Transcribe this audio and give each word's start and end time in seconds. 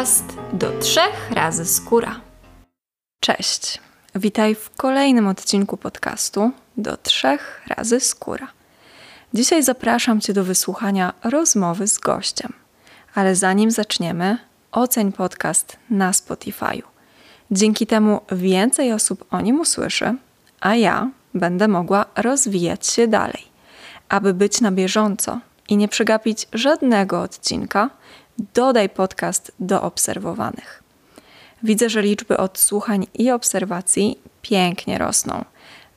podcast 0.00 0.36
do 0.52 0.78
trzech 0.78 1.30
razy 1.30 1.64
skóra. 1.64 2.20
Cześć, 3.20 3.80
witaj 4.14 4.54
w 4.54 4.70
kolejnym 4.70 5.28
odcinku 5.28 5.76
podcastu 5.76 6.50
do 6.76 6.96
trzech 6.96 7.62
razy 7.68 8.00
skóra. 8.00 8.48
Dzisiaj 9.34 9.62
zapraszam 9.62 10.20
Cię 10.20 10.32
do 10.32 10.44
wysłuchania 10.44 11.12
rozmowy 11.24 11.86
z 11.88 11.98
gościem. 11.98 12.52
Ale 13.14 13.36
zanim 13.36 13.70
zaczniemy, 13.70 14.38
oceń 14.72 15.12
podcast 15.12 15.76
na 15.90 16.10
Spotify'u. 16.10 16.82
Dzięki 17.50 17.86
temu 17.86 18.20
więcej 18.32 18.92
osób 18.92 19.24
o 19.30 19.40
nim 19.40 19.60
usłyszy, 19.60 20.14
a 20.60 20.74
ja 20.74 21.10
będę 21.34 21.68
mogła 21.68 22.06
rozwijać 22.16 22.86
się 22.86 23.08
dalej. 23.08 23.44
Aby 24.08 24.34
być 24.34 24.60
na 24.60 24.72
bieżąco 24.72 25.40
i 25.68 25.76
nie 25.76 25.88
przegapić 25.88 26.48
żadnego 26.52 27.22
odcinka, 27.22 27.90
dodaj 28.54 28.88
podcast 28.88 29.52
do 29.60 29.82
obserwowanych. 29.82 30.82
Widzę, 31.62 31.90
że 31.90 32.02
liczby 32.02 32.36
odsłuchań 32.36 33.06
i 33.14 33.30
obserwacji 33.30 34.18
pięknie 34.42 34.98
rosną. 34.98 35.44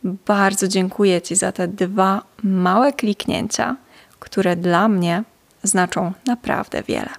Bardzo 0.04 0.68
dziękuję 0.68 1.22
Ci 1.22 1.36
za 1.36 1.52
te 1.52 1.68
dwa 1.68 2.22
małe 2.44 2.94
kliknięcia, 2.94 3.76
które 4.20 4.56
dla 4.56 4.88
mnie 4.88 5.24
znaczą 5.64 6.14
naprawdę 6.28 6.84
wiele. 6.84 7.10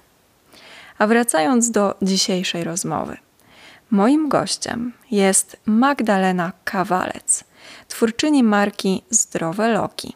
A 0.97 1.07
wracając 1.07 1.71
do 1.71 1.95
dzisiejszej 2.01 2.63
rozmowy. 2.63 3.17
Moim 3.91 4.29
gościem 4.29 4.93
jest 5.11 5.57
Magdalena 5.65 6.51
Kawalec, 6.63 7.43
twórczyni 7.87 8.43
marki 8.43 9.03
Zdrowe 9.09 9.67
Loki, 9.67 10.15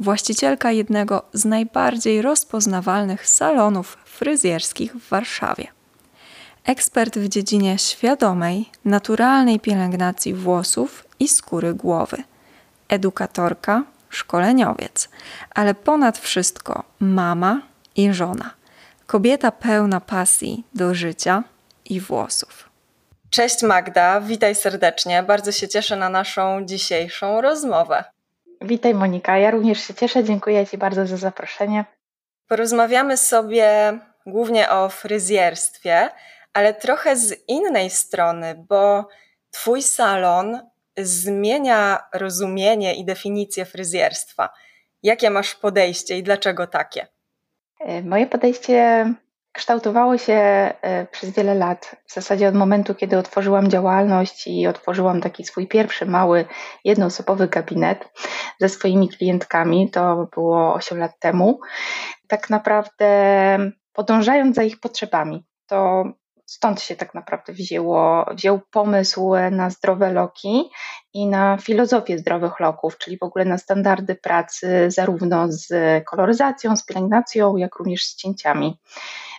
właścicielka 0.00 0.72
jednego 0.72 1.22
z 1.32 1.44
najbardziej 1.44 2.22
rozpoznawalnych 2.22 3.28
salonów 3.28 3.98
fryzjerskich 4.22 4.92
w 4.94 5.08
Warszawie. 5.08 5.66
Ekspert 6.64 7.18
w 7.18 7.28
dziedzinie 7.28 7.78
świadomej, 7.78 8.70
naturalnej 8.84 9.60
pielęgnacji 9.60 10.34
włosów 10.34 11.06
i 11.20 11.28
skóry 11.28 11.74
głowy, 11.74 12.16
edukatorka, 12.88 13.82
szkoleniowiec, 14.10 15.08
ale 15.54 15.74
ponad 15.74 16.18
wszystko 16.18 16.84
mama 17.00 17.62
i 17.96 18.12
żona. 18.12 18.50
Kobieta 19.06 19.52
pełna 19.52 20.00
pasji 20.00 20.64
do 20.74 20.94
życia 20.94 21.42
i 21.84 22.00
włosów. 22.00 22.70
Cześć 23.30 23.62
Magda, 23.62 24.20
witaj 24.20 24.54
serdecznie. 24.54 25.22
Bardzo 25.22 25.52
się 25.52 25.68
cieszę 25.68 25.96
na 25.96 26.08
naszą 26.08 26.64
dzisiejszą 26.64 27.40
rozmowę. 27.40 28.04
Witaj 28.60 28.94
Monika, 28.94 29.38
ja 29.38 29.50
również 29.50 29.80
się 29.80 29.94
cieszę. 29.94 30.24
Dziękuję 30.24 30.66
Ci 30.66 30.78
bardzo 30.78 31.06
za 31.06 31.16
zaproszenie. 31.16 31.84
Porozmawiamy 32.48 33.16
sobie 33.16 33.98
głównie 34.26 34.70
o 34.70 34.88
fryzjerstwie, 34.88 36.08
ale 36.52 36.74
trochę 36.74 37.16
z 37.16 37.48
innej 37.48 37.90
strony, 37.90 38.64
bo 38.68 39.08
Twój 39.52 39.82
salon 39.82 40.60
zmienia 40.96 41.98
rozumienie 42.14 42.94
i 42.94 43.04
definicję 43.04 43.64
fryzjerstwa. 43.64 44.50
Jakie 45.02 45.30
masz 45.30 45.54
podejście 45.54 46.18
i 46.18 46.22
dlaczego 46.22 46.66
takie? 46.66 47.06
E, 47.80 48.02
moje 48.02 48.26
podejście 48.26 49.06
kształtowało 49.52 50.18
się 50.18 50.32
e, 50.32 51.06
przez 51.10 51.30
wiele 51.30 51.54
lat. 51.54 51.96
W 52.06 52.12
zasadzie 52.12 52.48
od 52.48 52.54
momentu, 52.54 52.94
kiedy 52.94 53.18
otworzyłam 53.18 53.70
działalność 53.70 54.46
i 54.46 54.66
otworzyłam 54.66 55.20
taki 55.20 55.44
swój 55.44 55.68
pierwszy 55.68 56.06
mały, 56.06 56.44
jednoosobowy 56.84 57.48
gabinet 57.48 58.08
ze 58.60 58.68
swoimi 58.68 59.08
klientkami, 59.08 59.90
to 59.90 60.28
było 60.34 60.74
8 60.74 60.98
lat 60.98 61.18
temu. 61.18 61.60
Tak 62.28 62.50
naprawdę 62.50 63.58
podążając 63.92 64.56
za 64.56 64.62
ich 64.62 64.80
potrzebami, 64.80 65.44
to 65.66 66.04
stąd 66.46 66.80
się 66.82 66.96
tak 66.96 67.14
naprawdę 67.14 67.52
wzięło, 67.52 68.26
wziął 68.34 68.60
pomysł 68.70 69.32
na 69.50 69.70
zdrowe 69.70 70.12
loki 70.12 70.70
i 71.14 71.26
na 71.26 71.56
filozofię 71.56 72.18
zdrowych 72.18 72.60
loków, 72.60 72.98
czyli 72.98 73.18
w 73.18 73.22
ogóle 73.22 73.44
na 73.44 73.58
standardy 73.58 74.14
pracy 74.14 74.90
zarówno 74.90 75.46
z 75.48 75.68
koloryzacją, 76.04 76.76
z 76.76 76.84
pielęgnacją, 76.84 77.56
jak 77.56 77.76
również 77.76 78.04
z 78.04 78.16
cięciami. 78.16 78.78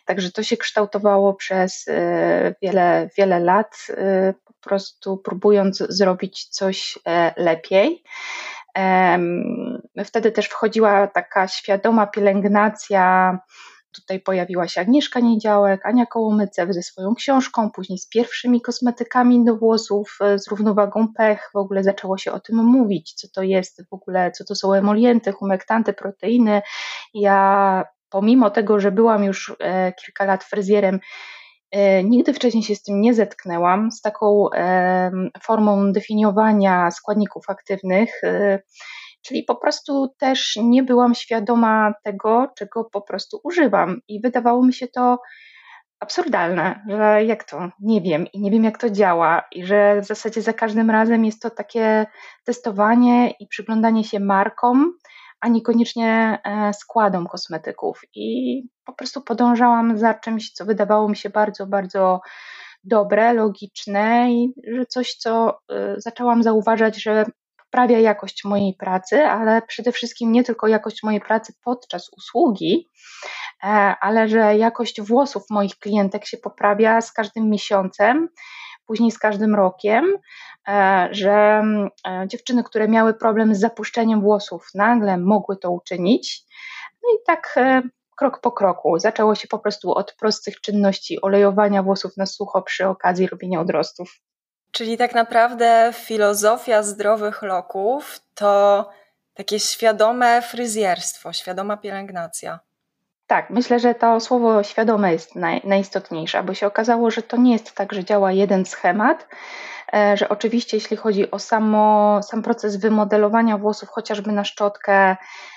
Także 0.06 0.32
to 0.32 0.44
się 0.44 0.58
kształtowało 0.58 1.34
przez 1.34 1.88
e, 1.88 2.56
wiele, 2.62 3.10
wiele 3.18 3.40
lat, 3.40 3.88
e, 3.90 4.34
po 4.46 4.54
prostu 4.54 5.18
próbując 5.18 5.78
zrobić 5.78 6.46
coś 6.50 7.00
e, 7.08 7.34
lepiej. 7.38 8.04
Wtedy 10.06 10.32
też 10.32 10.46
wchodziła 10.46 11.08
taka 11.08 11.48
świadoma 11.48 12.08
pielęgnacja 12.08 13.38
Tutaj 13.96 14.20
pojawiła 14.20 14.68
się 14.68 14.82
Agnieszka 14.82 15.20
Niedziałek, 15.20 15.86
Ania 15.86 16.06
Kołomycew 16.06 16.74
ze 16.74 16.84
swoją 16.84 17.16
książką, 17.16 17.72
później 17.72 17.98
z 17.98 18.10
pierwszymi 18.10 18.62
kosmetykami 18.62 19.46
do 19.46 19.56
włosów 19.56 20.18
e, 20.22 20.40
z 20.40 20.48
równowagą 20.48 21.08
pech. 21.18 21.50
W 21.54 21.58
ogóle 21.58 21.84
zaczęło 21.84 22.18
się 22.18 22.32
o 22.32 22.40
tym 22.40 22.56
mówić, 22.56 23.14
co 23.14 23.28
to 23.36 23.44
jest 23.44 23.90
w 23.90 23.94
ogóle, 23.94 24.32
co 24.32 24.46
to 24.46 24.56
są 24.56 24.74
emolienty, 24.74 25.32
humektanty, 25.32 25.94
proteiny. 25.94 26.62
Ja 27.14 27.84
pomimo 28.10 28.50
tego, 28.50 28.80
że 28.80 28.92
byłam 28.92 29.24
już 29.24 29.56
e, 29.60 29.94
kilka 29.94 30.26
lat 30.26 30.44
fryzjerem, 30.44 31.00
e, 31.72 32.04
Nigdy 32.04 32.34
wcześniej 32.34 32.64
się 32.64 32.76
z 32.76 32.84
tym 32.84 33.02
nie 33.02 33.14
zetknęłam, 33.14 33.92
z 33.92 34.02
taką 34.02 34.50
formą 35.44 35.92
definiowania 35.92 36.92
składników 36.92 37.44
aktywnych 37.50 38.22
czyli 39.24 39.44
po 39.44 39.56
prostu 39.56 40.14
też 40.18 40.60
nie 40.64 40.84
byłam 40.84 41.16
świadoma 41.16 41.94
tego, 42.04 42.48
czego 42.58 42.84
po 42.84 43.02
prostu 43.02 43.40
używam. 43.44 44.00
I 44.08 44.22
wydawało 44.22 44.66
mi 44.66 44.74
się 44.74 44.88
to 44.88 45.20
absurdalne, 46.00 46.86
że 46.88 47.26
jak 47.26 47.44
to, 47.44 47.70
nie 47.80 48.02
wiem 48.02 48.28
i 48.34 48.42
nie 48.42 48.52
wiem 48.52 48.64
jak 48.64 48.78
to 48.78 48.90
działa. 48.90 49.44
I 49.52 49.66
że 49.66 50.02
w 50.02 50.06
zasadzie 50.06 50.42
za 50.42 50.54
każdym 50.54 50.90
razem 50.92 51.26
jest 51.26 51.42
to 51.42 51.50
takie 51.50 52.06
testowanie 52.44 53.32
i 53.40 53.48
przyglądanie 53.48 54.04
się 54.04 54.20
markom, 54.20 54.94
a 55.40 55.48
niekoniecznie 55.48 56.40
e, 56.44 56.74
składom 56.74 57.28
kosmetyków. 57.28 58.02
I 58.16 58.62
po 58.86 58.94
prostu 58.94 59.22
podążałam 59.22 59.98
za 59.98 60.14
czymś, 60.14 60.52
co 60.52 60.66
wydawało 60.66 61.10
mi 61.10 61.16
się 61.16 61.30
bardzo, 61.30 61.68
bardzo 61.68 62.22
dobre, 62.84 63.34
logiczne 63.34 64.32
i 64.32 64.54
że 64.74 64.86
coś, 64.86 65.16
co 65.16 65.60
e, 65.70 65.96
zaczęłam 65.98 66.44
zauważać, 66.44 67.04
że 67.04 67.26
poprawia 67.74 68.00
jakość 68.00 68.44
mojej 68.44 68.74
pracy, 68.74 69.26
ale 69.26 69.62
przede 69.62 69.92
wszystkim 69.92 70.32
nie 70.32 70.44
tylko 70.44 70.68
jakość 70.68 71.04
mojej 71.04 71.22
pracy 71.22 71.54
podczas 71.64 72.10
usługi, 72.18 72.90
e, 73.64 73.68
ale 74.02 74.28
że 74.28 74.58
jakość 74.58 75.02
włosów 75.02 75.44
moich 75.50 75.80
klientek 75.80 76.26
się 76.26 76.38
poprawia 76.38 77.02
z 77.02 77.12
każdym 77.12 77.50
miesiącem, 77.50 78.30
później 78.86 79.12
z 79.12 79.20
każdym 79.20 79.56
rokiem, 79.56 80.06
e, 80.68 81.08
że 81.12 81.64
e, 82.08 82.28
dziewczyny, 82.28 82.64
które 82.64 82.88
miały 82.88 83.14
problem 83.14 83.56
z 83.56 83.60
zapuszczeniem 83.60 84.22
włosów, 84.22 84.68
nagle 84.76 85.18
mogły 85.18 85.58
to 85.58 85.72
uczynić. 85.72 86.42
No 87.04 87.10
i 87.14 87.18
tak 87.26 87.60
krok 88.18 88.42
po 88.42 88.52
kroku. 88.52 89.00
Zaczęło 89.00 89.36
się 89.36 89.48
po 89.48 89.60
prostu 89.60 89.92
od 89.92 90.16
prostych 90.20 90.62
czynności 90.62 91.22
olejowania 91.22 91.84
włosów 91.84 92.18
na 92.18 92.26
sucho 92.26 92.62
przy 92.62 92.88
okazji 92.88 93.28
robienia 93.28 93.62
odrostów. 93.62 94.20
Czyli 94.74 94.98
tak 94.98 95.14
naprawdę 95.16 95.94
filozofia 95.94 96.84
zdrowych 96.84 97.42
loków 97.42 98.20
to 98.36 98.90
takie 99.34 99.60
świadome 99.60 100.42
fryzjerstwo, 100.42 101.34
świadoma 101.34 101.78
pielęgnacja. 101.78 102.60
Tak, 103.28 103.50
myślę, 103.50 103.80
że 103.80 103.96
to 103.96 104.20
słowo 104.20 104.64
świadome 104.64 105.12
jest 105.14 105.36
naj, 105.36 105.62
najistotniejsze, 105.64 106.44
bo 106.44 106.54
się 106.54 106.68
okazało, 106.68 107.12
że 107.12 107.22
to 107.22 107.38
nie 107.38 107.54
jest 107.54 107.76
tak, 107.76 107.94
że 107.94 108.04
działa 108.04 108.32
jeden 108.32 108.66
schemat, 108.66 109.28
e, 109.94 110.18
że 110.18 110.30
oczywiście 110.30 110.78
jeśli 110.78 110.98
chodzi 110.98 111.32
o 111.32 111.40
samo, 111.40 112.20
sam 112.24 112.44
proces 112.44 112.76
wymodelowania 112.76 113.58
włosów, 113.58 113.90
chociażby 113.90 114.32
na 114.32 114.44
szczotkę, 114.44 115.16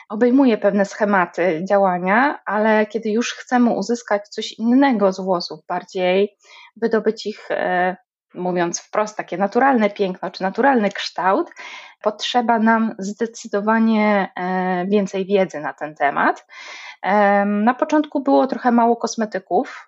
obejmuje 0.08 0.58
pewne 0.58 0.84
schematy 0.84 1.64
działania, 1.68 2.40
ale 2.46 2.86
kiedy 2.86 3.10
już 3.10 3.34
chcemy 3.34 3.70
uzyskać 3.70 4.28
coś 4.28 4.52
innego 4.52 5.12
z 5.12 5.20
włosów, 5.20 5.60
bardziej 5.68 6.36
wydobyć 6.76 7.26
ich 7.26 7.50
e, 7.50 7.96
mówiąc 8.36 8.80
wprost, 8.80 9.16
takie 9.16 9.38
naturalne 9.38 9.90
piękno 9.90 10.30
czy 10.30 10.42
naturalny 10.42 10.90
kształt, 10.90 11.50
potrzeba 12.02 12.58
nam 12.58 12.94
zdecydowanie 12.98 14.28
e, 14.36 14.86
więcej 14.86 15.26
wiedzy 15.26 15.60
na 15.60 15.72
ten 15.72 15.94
temat. 15.94 16.46
Na 17.46 17.74
początku 17.74 18.22
było 18.22 18.46
trochę 18.46 18.72
mało 18.72 18.96
kosmetyków, 18.96 19.86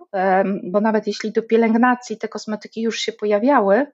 bo 0.65 0.81
nawet 0.81 1.06
jeśli 1.06 1.33
do 1.33 1.43
pielęgnacji 1.43 2.19
te 2.19 2.29
kosmetyki 2.29 2.83
już 2.83 2.99
się 2.99 3.12
pojawiały, 3.12 3.87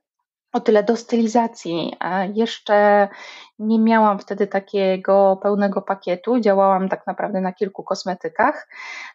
o 0.54 0.60
tyle 0.60 0.82
do 0.82 0.96
stylizacji. 0.96 1.96
Jeszcze 2.34 3.08
nie 3.58 3.78
miałam 3.78 4.18
wtedy 4.18 4.46
takiego 4.46 5.38
pełnego 5.42 5.82
pakietu, 5.82 6.40
działałam 6.40 6.88
tak 6.88 7.06
naprawdę 7.06 7.40
na 7.40 7.52
kilku 7.52 7.82
kosmetykach 7.82 8.68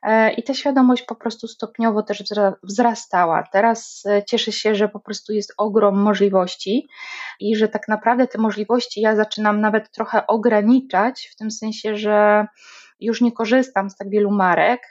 e, 0.03 0.33
i 0.33 0.43
ta 0.43 0.53
świadomość 0.53 1.03
po 1.03 1.15
prostu 1.15 1.47
stopniowo 1.47 2.03
też 2.03 2.23
wzrastała. 2.63 3.43
Teraz 3.51 4.03
e, 4.05 4.23
cieszę 4.23 4.51
się, 4.51 4.75
że 4.75 4.89
po 4.89 4.99
prostu 4.99 5.33
jest 5.33 5.53
ogrom 5.57 6.01
możliwości 6.01 6.87
i 7.39 7.55
że 7.55 7.67
tak 7.67 7.87
naprawdę 7.87 8.27
te 8.27 8.37
możliwości 8.37 9.01
ja 9.01 9.15
zaczynam 9.15 9.61
nawet 9.61 9.91
trochę 9.91 10.27
ograniczać, 10.27 11.29
w 11.31 11.35
tym 11.35 11.51
sensie, 11.51 11.95
że 11.95 12.47
już 12.99 13.21
nie 13.21 13.31
korzystam 13.31 13.89
z 13.89 13.95
tak 13.95 14.09
wielu 14.09 14.31
marek. 14.31 14.81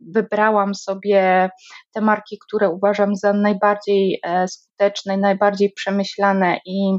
Wybrałam 0.00 0.74
sobie 0.74 1.50
te 1.94 2.00
marki, 2.00 2.38
które 2.46 2.70
uważam 2.70 3.16
za 3.16 3.32
najbardziej 3.32 4.20
e, 4.22 4.48
skuteczne, 4.48 5.16
najbardziej 5.16 5.72
przemyślane 5.72 6.60
i 6.66 6.98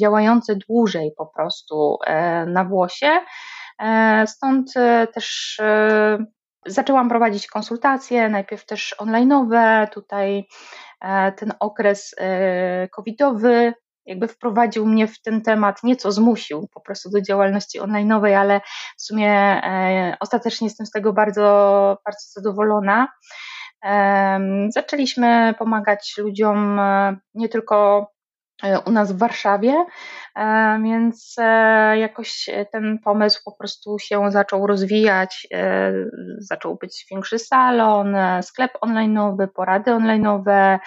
działające 0.00 0.56
dłużej 0.56 1.12
po 1.16 1.26
prostu 1.26 1.98
e, 2.06 2.46
na 2.46 2.64
włosie. 2.64 3.20
E, 3.82 4.24
stąd 4.26 4.72
też 5.14 5.60
zaczęłam 6.66 7.08
prowadzić 7.08 7.46
konsultacje, 7.46 8.28
najpierw 8.28 8.66
też 8.66 8.94
online'owe. 8.98 9.88
Tutaj 9.88 10.48
ten 11.36 11.52
okres 11.60 12.14
covidowy 12.90 13.72
jakby 14.10 14.28
wprowadził 14.28 14.86
mnie 14.86 15.06
w 15.06 15.22
ten 15.22 15.42
temat, 15.42 15.82
nieco 15.82 16.12
zmusił 16.12 16.68
po 16.74 16.80
prostu 16.80 17.10
do 17.10 17.20
działalności 17.20 17.80
online'owej, 17.80 18.32
ale 18.34 18.60
w 18.98 19.02
sumie 19.02 19.30
e, 19.32 20.16
ostatecznie 20.20 20.66
jestem 20.66 20.86
z 20.86 20.90
tego 20.90 21.12
bardzo, 21.12 21.42
bardzo 22.04 22.26
zadowolona. 22.40 23.08
E, 23.84 24.40
zaczęliśmy 24.74 25.54
pomagać 25.58 26.14
ludziom 26.18 26.78
e, 26.78 27.16
nie 27.34 27.48
tylko 27.48 28.06
u 28.86 28.90
nas 28.90 29.12
w 29.12 29.18
Warszawie, 29.18 29.84
e, 30.36 30.80
więc 30.84 31.34
e, 31.38 31.98
jakoś 31.98 32.50
ten 32.72 32.98
pomysł 33.04 33.40
po 33.44 33.52
prostu 33.52 33.98
się 33.98 34.30
zaczął 34.30 34.66
rozwijać. 34.66 35.46
Zaczął 36.38 36.76
być 36.76 37.06
większy 37.10 37.38
salon, 37.38 38.16
sklep 38.42 38.72
online'owy, 38.82 39.48
porady 39.54 39.90
online'owe 39.90 40.78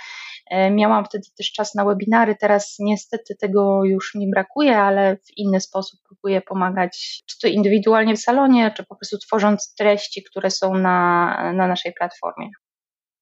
E, 0.54 0.72
miałam 0.72 1.06
wtedy 1.06 1.24
też 1.38 1.52
czas 1.52 1.76
na 1.76 1.86
webinary, 1.86 2.36
teraz 2.36 2.76
niestety 2.80 3.36
tego 3.36 3.86
już 3.86 4.16
mi 4.16 4.30
brakuje, 4.30 4.78
ale 4.78 5.18
w 5.18 5.38
inny 5.38 5.62
sposób 5.62 6.00
próbuję 6.08 6.42
pomagać, 6.42 7.24
czy 7.26 7.40
to 7.40 7.48
indywidualnie 7.48 8.16
w 8.16 8.20
salonie, 8.20 8.72
czy 8.78 8.84
po 8.84 8.96
prostu 8.96 9.18
tworząc 9.18 9.76
treści, 9.76 10.24
które 10.24 10.52
są 10.52 10.74
na, 10.76 11.54
na 11.54 11.68
naszej 11.68 11.94
platformie. 11.94 12.50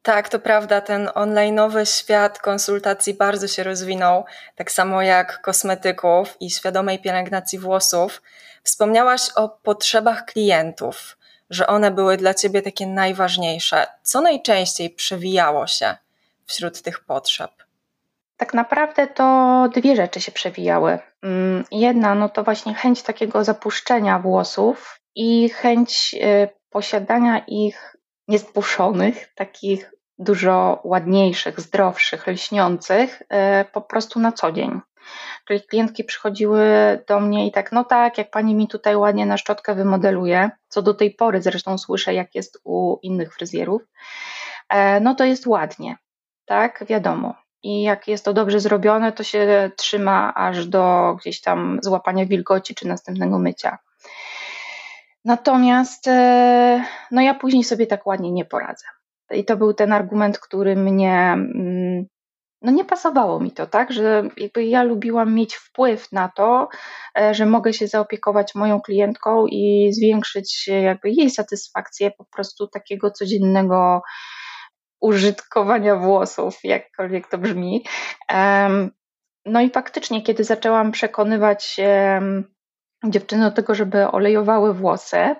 Tak, 0.03 0.29
to 0.29 0.39
prawda, 0.39 0.81
ten 0.81 1.09
onlineowy 1.15 1.85
świat 1.85 2.39
konsultacji 2.39 3.13
bardzo 3.13 3.47
się 3.47 3.63
rozwinął, 3.63 4.25
tak 4.55 4.71
samo 4.71 5.01
jak 5.01 5.41
kosmetyków 5.41 6.37
i 6.39 6.49
świadomej 6.49 6.99
pielęgnacji 6.99 7.59
włosów. 7.59 8.21
Wspomniałaś 8.63 9.29
o 9.35 9.49
potrzebach 9.49 10.25
klientów, 10.25 11.17
że 11.49 11.67
one 11.67 11.91
były 11.91 12.17
dla 12.17 12.33
ciebie 12.33 12.61
takie 12.61 12.87
najważniejsze. 12.87 13.87
Co 14.03 14.21
najczęściej 14.21 14.89
przewijało 14.89 15.67
się? 15.67 15.95
wśród 16.51 16.81
tych 16.81 16.99
potrzeb? 16.99 17.51
Tak 18.37 18.53
naprawdę 18.53 19.07
to 19.07 19.69
dwie 19.73 19.95
rzeczy 19.95 20.21
się 20.21 20.31
przewijały. 20.31 20.99
Mm, 21.23 21.63
jedna, 21.71 22.15
no 22.15 22.29
to 22.29 22.43
właśnie 22.43 22.73
chęć 22.73 23.03
takiego 23.03 23.43
zapuszczenia 23.43 24.19
włosów 24.19 24.99
i 25.15 25.49
chęć 25.49 26.15
y, 26.23 26.49
posiadania 26.69 27.39
ich 27.47 27.97
niezbuszonych, 28.27 29.33
takich 29.35 29.93
dużo 30.17 30.81
ładniejszych, 30.83 31.59
zdrowszych, 31.59 32.27
lśniących, 32.27 33.21
y, 33.21 33.25
po 33.73 33.81
prostu 33.81 34.19
na 34.19 34.31
co 34.31 34.51
dzień. 34.51 34.81
Czyli 35.47 35.61
klientki 35.61 36.03
przychodziły 36.03 36.63
do 37.07 37.19
mnie 37.19 37.47
i 37.47 37.51
tak, 37.51 37.71
no 37.71 37.83
tak, 37.83 38.17
jak 38.17 38.31
pani 38.31 38.55
mi 38.55 38.67
tutaj 38.67 38.95
ładnie 38.95 39.25
na 39.25 39.37
szczotkę 39.37 39.75
wymodeluje, 39.75 40.49
co 40.67 40.81
do 40.81 40.93
tej 40.93 41.11
pory 41.11 41.41
zresztą 41.41 41.77
słyszę, 41.77 42.13
jak 42.13 42.35
jest 42.35 42.61
u 42.63 42.97
innych 43.01 43.33
fryzjerów, 43.33 43.81
e, 44.69 44.99
no 44.99 45.15
to 45.15 45.23
jest 45.23 45.47
ładnie 45.47 45.97
tak, 46.45 46.83
wiadomo. 46.87 47.35
I 47.63 47.81
jak 47.81 48.07
jest 48.07 48.25
to 48.25 48.33
dobrze 48.33 48.59
zrobione, 48.59 49.11
to 49.11 49.23
się 49.23 49.71
trzyma 49.77 50.33
aż 50.35 50.65
do 50.65 51.15
gdzieś 51.19 51.41
tam 51.41 51.79
złapania 51.81 52.25
wilgoci 52.25 52.75
czy 52.75 52.87
następnego 52.87 53.39
mycia. 53.39 53.77
Natomiast 55.25 56.07
e, 56.07 56.85
no 57.11 57.21
ja 57.21 57.33
później 57.33 57.63
sobie 57.63 57.87
tak 57.87 58.07
ładnie 58.07 58.31
nie 58.31 58.45
poradzę. 58.45 58.85
I 59.31 59.45
to 59.45 59.57
był 59.57 59.73
ten 59.73 59.93
argument, 59.93 60.39
który 60.39 60.75
mnie 60.75 61.31
mm, 61.33 62.05
no 62.61 62.71
nie 62.71 62.85
pasowało 62.85 63.39
mi 63.39 63.51
to, 63.51 63.67
tak, 63.67 63.91
że 63.91 64.23
jakby 64.37 64.65
ja 64.65 64.83
lubiłam 64.83 65.33
mieć 65.33 65.55
wpływ 65.55 66.11
na 66.11 66.29
to, 66.29 66.69
e, 67.19 67.33
że 67.33 67.45
mogę 67.45 67.73
się 67.73 67.87
zaopiekować 67.87 68.55
moją 68.55 68.81
klientką 68.81 69.47
i 69.47 69.89
zwiększyć 69.93 70.67
jakby 70.67 71.09
jej 71.09 71.29
satysfakcję 71.29 72.11
po 72.11 72.25
prostu 72.25 72.67
takiego 72.67 73.11
codziennego 73.11 74.01
użytkowania 75.01 75.95
włosów, 75.95 76.59
jakkolwiek 76.63 77.27
to 77.27 77.37
brzmi. 77.37 77.85
No 79.45 79.61
i 79.61 79.69
faktycznie, 79.69 80.21
kiedy 80.21 80.43
zaczęłam 80.43 80.91
przekonywać 80.91 81.79
dziewczyny 83.03 83.43
do 83.43 83.51
tego, 83.51 83.75
żeby 83.75 84.07
olejowały 84.07 84.73
włosy, 84.73 85.35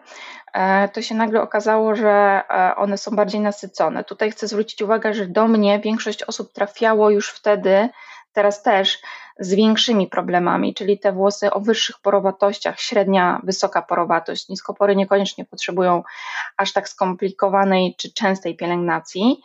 e, 0.53 0.89
to 0.89 1.01
się 1.01 1.15
nagle 1.15 1.41
okazało, 1.41 1.95
że 1.95 2.41
e, 2.49 2.75
one 2.75 2.97
są 2.97 3.15
bardziej 3.15 3.41
nasycone. 3.41 4.03
Tutaj 4.03 4.31
chcę 4.31 4.47
zwrócić 4.47 4.81
uwagę, 4.81 5.13
że 5.13 5.27
do 5.27 5.47
mnie 5.47 5.79
większość 5.79 6.23
osób 6.23 6.53
trafiało 6.53 7.09
już 7.09 7.29
wtedy, 7.29 7.89
teraz 8.33 8.63
też, 8.63 8.97
z 9.39 9.53
większymi 9.53 10.07
problemami, 10.07 10.73
czyli 10.73 10.99
te 10.99 11.11
włosy 11.11 11.51
o 11.51 11.59
wyższych 11.59 11.99
porowatościach, 11.99 12.79
średnia, 12.79 13.41
wysoka 13.43 13.81
porowatość. 13.81 14.49
Niskopory 14.49 14.95
niekoniecznie 14.95 15.45
potrzebują 15.45 16.03
aż 16.57 16.73
tak 16.73 16.89
skomplikowanej 16.89 17.95
czy 17.97 18.13
częstej 18.13 18.55
pielęgnacji. 18.55 19.41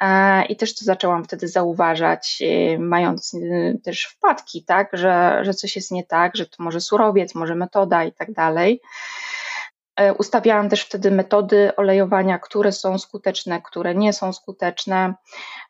E, 0.00 0.44
I 0.44 0.56
też 0.56 0.74
to 0.74 0.84
zaczęłam 0.84 1.24
wtedy 1.24 1.48
zauważać, 1.48 2.42
e, 2.42 2.78
mając 2.78 3.34
e, 3.34 3.38
też 3.84 4.04
wpadki, 4.04 4.64
tak, 4.64 4.88
że, 4.92 5.40
że 5.42 5.54
coś 5.54 5.76
jest 5.76 5.90
nie 5.90 6.04
tak, 6.04 6.36
że 6.36 6.46
to 6.46 6.62
może 6.62 6.80
surowiec, 6.80 7.34
może 7.34 7.54
metoda 7.54 8.04
i 8.04 8.12
tak 8.12 8.32
dalej. 8.32 8.80
Ustawiałam 10.18 10.68
też 10.68 10.82
wtedy 10.82 11.10
metody 11.10 11.76
olejowania, 11.76 12.38
które 12.38 12.72
są 12.72 12.98
skuteczne, 12.98 13.62
które 13.62 13.94
nie 13.94 14.12
są 14.12 14.32
skuteczne. 14.32 15.14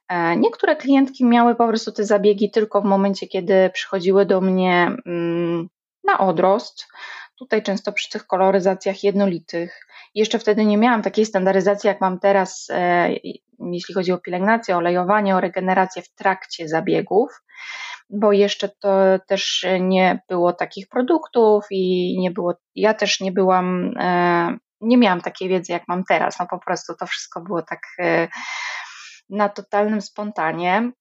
E, 0.08 0.36
niektóre 0.36 0.76
klientki 0.76 1.24
miały 1.24 1.54
po 1.54 1.68
prostu 1.68 1.92
te 1.92 2.04
zabiegi 2.04 2.50
tylko 2.50 2.80
w 2.82 2.84
momencie, 2.84 3.26
kiedy 3.26 3.70
przychodziły 3.70 4.26
do 4.26 4.40
mnie 4.40 4.90
mm, 5.06 5.68
na 6.04 6.18
odrost. 6.18 6.86
Tutaj 7.38 7.62
często 7.62 7.92
przy 7.92 8.10
tych 8.10 8.26
koloryzacjach 8.26 9.04
jednolitych. 9.04 9.86
Jeszcze 10.14 10.38
wtedy 10.38 10.64
nie 10.64 10.78
miałam 10.78 11.02
takiej 11.02 11.26
standaryzacji, 11.26 11.88
jak 11.88 12.00
mam 12.00 12.18
teraz, 12.18 12.68
e, 12.70 13.08
jeśli 13.72 13.94
chodzi 13.94 14.12
o 14.12 14.18
pielęgnację, 14.18 14.76
olejowanie, 14.76 15.36
o 15.36 15.40
regenerację 15.40 16.02
w 16.02 16.14
trakcie 16.14 16.68
zabiegów, 16.68 17.42
bo 18.10 18.32
jeszcze 18.32 18.68
to 18.68 19.18
też 19.26 19.66
nie 19.80 20.20
było 20.28 20.52
takich 20.52 20.88
produktów 20.88 21.64
i 21.70 22.16
nie 22.18 22.30
było, 22.30 22.54
ja 22.74 22.94
też 22.94 23.20
nie 23.20 23.32
byłam, 23.32 23.90
e, 23.98 24.56
nie 24.80 24.98
miałam 24.98 25.20
takiej 25.20 25.48
wiedzy, 25.48 25.72
jak 25.72 25.88
mam 25.88 26.04
teraz. 26.04 26.38
No 26.38 26.46
po 26.50 26.58
prostu 26.58 26.94
to 26.94 27.06
wszystko 27.06 27.40
było 27.40 27.62
tak 27.62 27.80
na 29.30 29.48
totalnym 29.48 30.02
spontanie. 30.02 30.92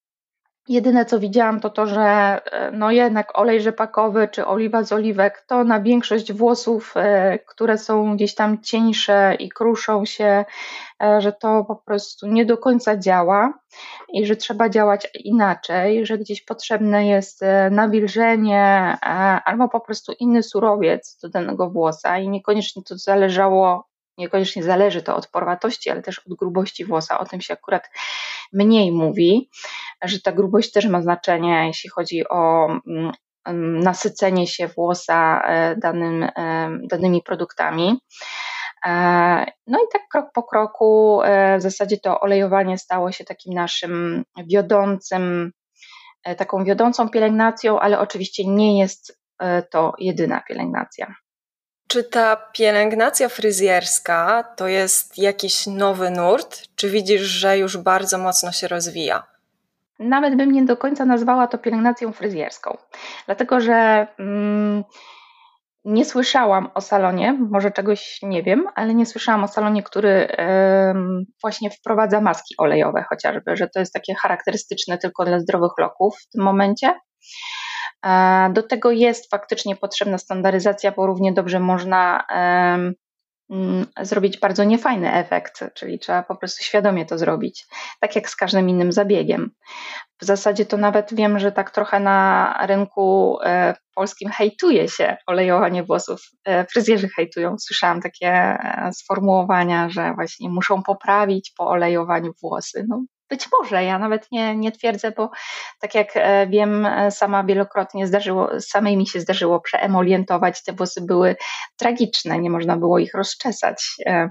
Jedyne 0.67 1.05
co 1.05 1.19
widziałam 1.19 1.60
to 1.60 1.69
to, 1.69 1.88
że 1.88 2.01
e, 2.01 2.72
no 2.72 2.91
jednak 2.91 3.39
olej 3.39 3.62
rzepakowy 3.62 4.27
czy 4.31 4.46
oliwa 4.46 4.84
z 4.84 4.91
oliwek 4.91 5.46
to 5.48 5.63
na 5.63 5.81
większość 5.81 6.34
włosów, 6.34 6.93
e, 6.96 7.39
które 7.39 7.77
są 7.77 8.15
gdzieś 8.15 8.36
tam 8.36 8.62
cieńsze 8.62 9.36
i 9.39 9.50
kruszą 9.50 10.05
się, 10.05 10.46
e, 11.03 11.22
że 11.22 11.34
to 11.34 11.63
po 11.63 11.75
prostu 11.75 12.27
nie 12.27 12.46
do 12.46 12.57
końca 12.57 12.98
działa 12.98 13.53
i 14.13 14.25
że 14.25 14.36
trzeba 14.36 14.69
działać 14.69 15.07
inaczej, 15.24 16.05
że 16.05 16.17
gdzieś 16.17 16.41
potrzebne 16.41 17.07
jest 17.07 17.41
nawilżenie 17.72 18.98
albo 19.46 19.69
po 19.69 19.79
prostu 19.79 20.13
inny 20.19 20.43
surowiec 20.43 21.19
do 21.22 21.29
danego 21.29 21.69
włosa 21.69 22.19
i 22.19 22.29
niekoniecznie 22.29 22.84
to 22.84 22.98
zależało 22.98 23.87
Niekoniecznie 24.17 24.63
zależy 24.63 25.01
to 25.01 25.15
od 25.15 25.27
porwatości, 25.27 25.89
ale 25.89 26.01
też 26.01 26.19
od 26.19 26.33
grubości 26.33 26.86
włosa. 26.86 27.19
O 27.19 27.25
tym 27.25 27.41
się 27.41 27.53
akurat 27.53 27.89
mniej 28.53 28.91
mówi, 28.91 29.50
że 30.03 30.21
ta 30.21 30.31
grubość 30.31 30.71
też 30.71 30.86
ma 30.86 31.01
znaczenie, 31.01 31.67
jeśli 31.67 31.89
chodzi 31.89 32.29
o 32.29 32.65
mm, 32.65 33.12
mm, 33.45 33.79
nasycenie 33.79 34.47
się 34.47 34.67
włosa 34.67 35.41
e, 35.47 35.75
danym, 35.75 36.24
e, 36.24 36.69
danymi 36.83 37.24
produktami. 37.24 38.00
E, 38.86 38.91
no 39.67 39.79
i 39.79 39.88
tak 39.93 40.01
krok 40.12 40.25
po 40.33 40.43
kroku 40.43 41.21
w 41.57 41.62
zasadzie 41.62 41.97
to 41.97 42.19
olejowanie 42.19 42.77
stało 42.77 43.12
się 43.12 43.24
takim 43.24 43.53
naszym 43.53 44.24
wiodącym, 44.51 45.51
taką 46.38 46.63
wiodącą 46.63 47.09
pielęgnacją, 47.09 47.79
ale 47.79 48.00
oczywiście 48.00 48.47
nie 48.47 48.79
jest 48.79 49.19
to 49.71 49.93
jedyna 50.00 50.41
pielęgnacja. 50.47 51.15
Czy 51.88 52.03
ta 52.03 52.36
pielęgnacja 52.36 53.29
fryzjerska 53.29 54.44
to 54.56 54.67
jest 54.67 55.17
jakiś 55.17 55.67
nowy 55.67 56.10
nurt, 56.10 56.62
czy 56.75 56.89
widzisz, 56.89 57.22
że 57.22 57.58
już 57.58 57.77
bardzo 57.77 58.17
mocno 58.17 58.51
się 58.51 58.67
rozwija? 58.67 59.24
Nawet 60.00 60.36
bym 60.36 60.51
nie 60.51 60.65
do 60.65 60.77
końca 60.77 61.06
nazwała 61.06 61.48
to 61.48 61.58
pielęgnacją 61.58 62.12
fryzjerską, 62.12 62.77
dlatego 63.25 63.60
że 63.60 64.08
mm, 64.20 64.84
nie 65.86 66.06
słyszałam 66.06 66.70
o 66.74 66.82
salonie, 66.82 67.34
może 67.34 67.72
czegoś 67.72 68.20
nie 68.24 68.44
wiem, 68.44 68.67
ale 68.75 68.94
nie 68.94 69.06
słyszałam 69.06 69.44
o 69.44 69.48
salonie, 69.48 69.84
który 69.84 70.27
właśnie 71.41 71.70
wprowadza 71.70 72.22
maski 72.22 72.56
olejowe 72.58 73.06
chociażby, 73.10 73.56
że 73.56 73.67
to 73.74 73.79
jest 73.79 73.94
takie 73.94 74.15
charakterystyczne 74.15 74.98
tylko 74.98 75.25
dla 75.25 75.39
zdrowych 75.39 75.72
loków 75.79 76.17
w 76.17 76.29
tym 76.29 76.44
momencie. 76.44 76.94
Do 78.54 78.63
tego 78.63 78.92
jest 78.92 79.30
faktycznie 79.30 79.75
potrzebna 79.75 80.18
standaryzacja, 80.18 80.92
bo 80.92 81.08
równie 81.08 81.34
dobrze 81.34 81.60
można 81.60 82.24
mm, 83.50 83.86
zrobić 84.01 84.39
bardzo 84.39 84.63
niefajny 84.63 85.13
efekt, 85.13 85.63
czyli 85.74 86.00
trzeba 86.00 86.24
po 86.24 86.36
prostu 86.36 86.63
świadomie 86.63 87.06
to 87.06 87.18
zrobić, 87.18 87.68
tak 88.00 88.16
jak 88.16 88.30
z 88.30 88.36
każdym 88.36 88.70
innym 88.70 88.92
zabiegiem. 88.92 89.51
W 90.22 90.25
zasadzie 90.25 90.66
to 90.66 90.77
nawet 90.77 91.13
wiem, 91.13 91.39
że 91.39 91.51
tak 91.51 91.72
trochę 91.72 92.00
na 92.00 92.54
rynku 92.68 93.38
e, 93.44 93.75
polskim 93.96 94.30
hejtuje 94.30 94.89
się 94.89 95.18
olejowanie 95.27 95.84
włosów. 95.84 96.22
E, 96.46 96.66
fryzjerzy 96.66 97.10
hejtują. 97.10 97.56
Słyszałam 97.60 98.01
takie 98.01 98.27
e, 98.27 98.89
sformułowania, 98.94 99.89
że 99.89 100.13
właśnie 100.13 100.50
muszą 100.50 100.84
poprawić 100.84 101.54
po 101.58 101.68
olejowaniu 101.68 102.32
włosy. 102.42 102.86
No, 102.88 103.04
być 103.29 103.48
może, 103.60 103.84
ja 103.84 104.00
nawet 104.00 104.31
nie, 104.31 104.55
nie 104.55 104.72
twierdzę, 104.72 105.12
bo 105.12 105.29
tak 105.79 105.96
jak 105.96 106.07
e, 106.15 106.48
wiem, 106.48 106.86
e, 106.86 107.12
sama 107.12 107.43
wielokrotnie 107.43 108.07
zdarzyło, 108.07 108.50
samej 108.60 108.98
mi 108.98 109.07
się 109.07 109.19
zdarzyło 109.19 109.62
przeemolientować, 109.62 110.63
te 110.63 110.74
włosy 110.74 111.01
były 111.01 111.36
tragiczne, 111.77 112.39
nie 112.39 112.50
można 112.50 112.77
było 112.77 113.00
ich 113.00 113.13
rozczesać, 113.13 113.96
e, 114.05 114.29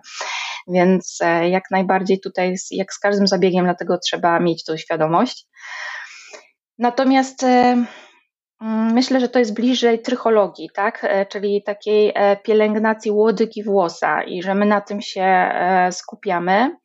więc 0.69 1.19
jak 1.50 1.65
najbardziej 1.71 2.21
tutaj, 2.21 2.55
jak 2.71 2.93
z 2.93 2.99
każdym 2.99 3.26
zabiegiem, 3.26 3.65
dlatego 3.65 3.99
trzeba 3.99 4.41
mieć 4.41 4.65
tą 4.65 4.76
świadomość. 4.76 5.47
Natomiast 6.79 7.43
mm, 7.43 7.87
Myślę, 8.93 9.21
że 9.21 9.29
to 9.29 9.38
jest 9.38 9.55
bliżej 9.55 10.03
trychologii, 10.03 10.71
tak? 10.75 11.07
czyli 11.29 11.62
takiej 11.62 12.15
pielęgnacji 12.43 13.11
łodygi 13.11 13.65
włosa 13.65 14.23
i 14.23 14.43
że 14.43 14.55
my 14.55 14.67
na 14.67 14.81
tym 14.81 15.00
się 15.00 15.50
skupiamy. 15.91 16.76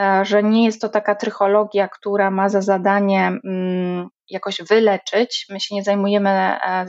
E, 0.00 0.24
że 0.24 0.42
nie 0.42 0.64
jest 0.64 0.80
to 0.80 0.88
taka 0.88 1.14
trychologia, 1.14 1.88
która 1.88 2.30
ma 2.30 2.48
za 2.48 2.60
zadanie 2.60 3.26
mm, 3.44 4.08
jakoś 4.30 4.62
wyleczyć. 4.62 5.46
My 5.50 5.60
się 5.60 5.74
nie 5.74 5.84
zajmujemy 5.84 6.30
e, 6.30 6.86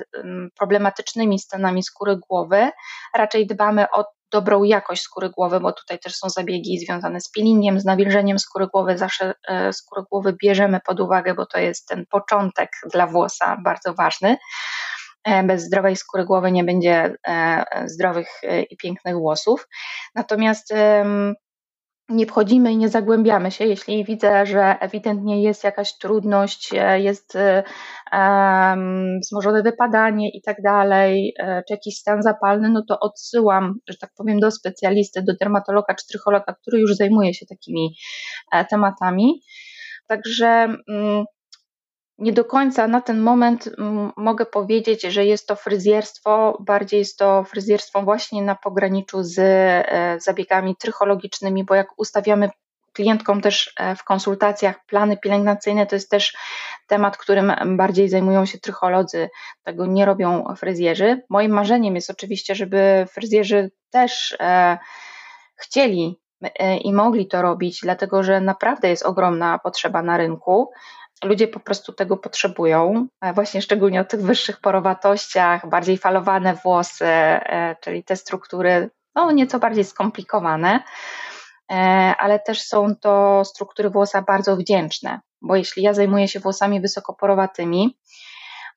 problematycznymi 0.57 1.39
stanami 1.39 1.83
skóry 1.83 2.17
głowy, 2.29 2.71
raczej 3.15 3.47
dbamy 3.47 3.85
o 3.91 4.05
dobrą 4.31 4.63
jakość 4.63 5.01
skóry 5.01 5.29
głowy, 5.29 5.59
bo 5.59 5.71
tutaj 5.71 5.99
też 5.99 6.15
są 6.15 6.29
zabiegi 6.29 6.79
związane 6.79 7.21
z 7.21 7.31
peelingiem, 7.31 7.79
z 7.79 7.85
nawilżeniem 7.85 8.39
skóry 8.39 8.67
głowy. 8.67 8.97
Zawsze 8.97 9.33
e, 9.47 9.73
skórę 9.73 10.03
głowy 10.11 10.35
bierzemy 10.43 10.79
pod 10.85 10.99
uwagę, 10.99 11.33
bo 11.33 11.45
to 11.45 11.59
jest 11.59 11.87
ten 11.87 12.05
początek 12.05 12.69
dla 12.91 13.07
włosa 13.07 13.57
bardzo 13.63 13.93
ważny. 13.93 14.37
Bez 15.43 15.63
zdrowej 15.63 15.95
skóry 15.95 16.25
głowy 16.25 16.51
nie 16.51 16.63
będzie 16.63 17.15
zdrowych 17.85 18.41
i 18.69 18.77
pięknych 18.77 19.15
włosów. 19.15 19.67
Natomiast 20.15 20.73
nie 22.13 22.25
wchodzimy 22.25 22.71
i 22.71 22.77
nie 22.77 22.89
zagłębiamy 22.89 23.51
się. 23.51 23.65
Jeśli 23.65 24.05
widzę, 24.05 24.45
że 24.45 24.75
ewidentnie 24.79 25.43
jest 25.43 25.63
jakaś 25.63 25.97
trudność, 25.97 26.69
e, 26.73 26.99
jest 26.99 27.37
um, 28.11 29.19
wzmożone 29.19 29.63
wypadanie 29.63 30.29
i 30.29 30.41
tak 30.41 30.61
dalej, 30.61 31.33
e, 31.39 31.63
czy 31.67 31.73
jakiś 31.73 31.97
stan 31.97 32.23
zapalny, 32.23 32.69
no 32.69 32.83
to 32.87 32.99
odsyłam, 32.99 33.73
że 33.89 33.97
tak 33.97 34.09
powiem, 34.17 34.39
do 34.39 34.51
specjalisty, 34.51 35.21
do 35.21 35.33
dermatologa 35.39 35.95
czy 35.95 36.07
trychologa, 36.07 36.55
który 36.61 36.79
już 36.79 36.95
zajmuje 36.95 37.33
się 37.33 37.45
takimi 37.45 37.95
tematami. 38.69 39.41
Także 40.07 40.75
um, 40.87 41.25
nie 42.17 42.33
do 42.33 42.45
końca 42.45 42.87
na 42.87 43.01
ten 43.01 43.19
moment 43.19 43.69
mogę 44.17 44.45
powiedzieć, 44.45 45.01
że 45.01 45.25
jest 45.25 45.47
to 45.47 45.55
fryzjerstwo, 45.55 46.57
bardziej 46.59 46.99
jest 46.99 47.17
to 47.17 47.43
fryzjerstwo 47.43 48.01
właśnie 48.01 48.41
na 48.41 48.55
pograniczu 48.55 49.23
z 49.23 49.39
e, 49.39 50.19
zabiegami 50.19 50.75
trychologicznymi, 50.75 51.63
bo 51.63 51.75
jak 51.75 51.87
ustawiamy 51.97 52.49
klientkom 52.93 53.41
też 53.41 53.73
e, 53.77 53.95
w 53.95 54.03
konsultacjach 54.03 54.85
plany 54.85 55.17
pielęgnacyjne, 55.17 55.85
to 55.85 55.95
jest 55.95 56.09
też 56.09 56.37
temat, 56.87 57.17
którym 57.17 57.53
bardziej 57.77 58.09
zajmują 58.09 58.45
się 58.45 58.59
trycholodzy, 58.59 59.29
tego 59.63 59.85
nie 59.85 60.05
robią 60.05 60.55
fryzjerzy. 60.57 61.21
Moim 61.29 61.51
marzeniem 61.51 61.95
jest 61.95 62.09
oczywiście, 62.09 62.55
żeby 62.55 63.05
fryzjerzy 63.11 63.71
też 63.89 64.35
e, 64.39 64.77
chcieli 65.55 66.19
i 66.81 66.93
mogli 66.93 67.27
to 67.27 67.41
robić, 67.41 67.79
dlatego 67.81 68.23
że 68.23 68.41
naprawdę 68.41 68.89
jest 68.89 69.05
ogromna 69.05 69.59
potrzeba 69.59 70.01
na 70.01 70.17
rynku 70.17 70.71
ludzie 71.23 71.47
po 71.47 71.59
prostu 71.59 71.93
tego 71.93 72.17
potrzebują, 72.17 73.07
e, 73.21 73.33
właśnie 73.33 73.61
szczególnie 73.61 74.01
o 74.01 74.05
tych 74.05 74.21
wyższych 74.21 74.59
porowatościach, 74.61 75.69
bardziej 75.69 75.97
falowane 75.97 76.53
włosy, 76.53 77.05
e, 77.05 77.75
czyli 77.81 78.03
te 78.03 78.15
struktury 78.15 78.89
no, 79.15 79.31
nieco 79.31 79.59
bardziej 79.59 79.83
skomplikowane, 79.83 80.83
e, 81.71 81.75
ale 82.19 82.39
też 82.39 82.61
są 82.61 82.95
to 82.95 83.45
struktury 83.45 83.89
włosa 83.89 84.21
bardzo 84.21 84.57
wdzięczne, 84.57 85.19
bo 85.41 85.55
jeśli 85.55 85.83
ja 85.83 85.93
zajmuję 85.93 86.27
się 86.27 86.39
włosami 86.39 86.81
wysokoporowatymi, 86.81 87.97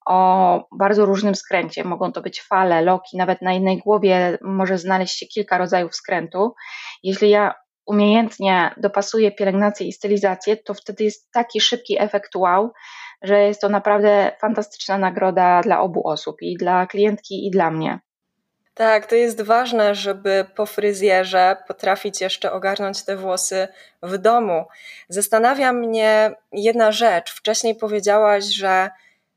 o 0.07 0.69
bardzo 0.73 1.07
różnym 1.07 1.35
skręcie. 1.35 1.85
Mogą 1.85 2.13
to 2.13 2.23
być 2.23 2.43
fale, 2.43 2.83
loki, 2.83 3.17
nawet 3.17 3.43
na 3.43 3.53
jednej 3.53 3.79
głowie 3.79 4.39
może 4.43 4.79
znaleźć 4.79 5.19
się 5.19 5.27
kilka 5.27 5.59
rodzajów 5.59 5.95
skrętu. 5.95 6.55
Jeśli 7.03 7.31
ja 7.31 7.55
umiejętnie 7.87 8.71
dopasuje 8.77 9.33
pielęgnację 9.33 9.87
i 9.87 9.93
stylizację, 9.93 10.57
to 10.57 10.75
wtedy 10.75 11.05
jest 11.05 11.33
taki 11.33 11.61
szybki 11.61 12.01
efekt 12.01 12.37
wow, 12.37 12.73
że 13.23 13.43
jest 13.43 13.61
to 13.61 13.69
naprawdę 13.69 14.33
fantastyczna 14.41 14.99
nagroda 14.99 15.61
dla 15.61 15.81
obu 15.81 16.09
osób, 16.09 16.37
i 16.43 16.57
dla 16.57 16.87
klientki, 16.87 17.47
i 17.47 17.51
dla 17.51 17.71
mnie. 17.71 17.99
Tak, 18.75 19.07
to 19.07 19.15
jest 19.15 19.43
ważne, 19.43 19.95
żeby 19.95 20.47
po 20.57 20.67
fryzjerze 20.67 21.57
potrafić 21.69 22.21
jeszcze 22.21 22.53
ogarnąć 22.53 23.05
te 23.05 23.17
włosy 23.17 23.69
w 24.03 24.19
domu. 24.19 24.65
Zastanawia 25.09 25.73
mnie 25.73 26.31
jedna 26.53 26.93
rzecz. 26.93 27.33
Wcześniej 27.35 27.75
powiedziałaś, 27.75 28.45
że 28.45 28.91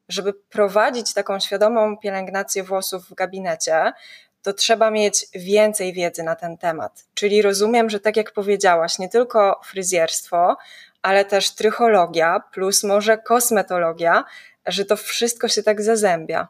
żeby 0.09 0.33
prowadzić 0.33 1.13
taką 1.13 1.39
świadomą 1.39 1.97
pielęgnację 1.97 2.63
włosów 2.63 3.09
w 3.09 3.13
gabinecie, 3.13 3.93
to 4.41 4.53
trzeba 4.53 4.91
mieć 4.91 5.25
więcej 5.35 5.93
wiedzy 5.93 6.23
na 6.23 6.35
ten 6.35 6.57
temat. 6.57 7.05
Czyli 7.13 7.41
rozumiem, 7.41 7.89
że 7.89 7.99
tak 7.99 8.17
jak 8.17 8.31
powiedziałaś, 8.31 8.99
nie 8.99 9.09
tylko 9.09 9.61
fryzjerstwo, 9.65 10.57
ale 11.01 11.25
też 11.25 11.51
trychologia, 11.51 12.43
plus 12.51 12.83
może 12.83 13.17
kosmetologia, 13.17 14.23
że 14.65 14.85
to 14.85 14.95
wszystko 14.95 15.47
się 15.47 15.63
tak 15.63 15.81
zazębia. 15.81 16.47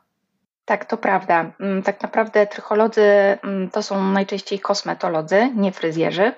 Tak, 0.66 0.86
to 0.86 0.98
prawda. 0.98 1.52
Mm, 1.60 1.84
tak 1.84 2.02
naprawdę 2.02 2.48
trycholodzy 2.48 3.02
mm, 3.44 3.70
to 3.70 3.84
są 3.84 4.04
najczęściej 4.04 4.60
kosmetolodzy, 4.60 5.50
nie 5.56 5.72
fryzjerzy. 5.72 6.34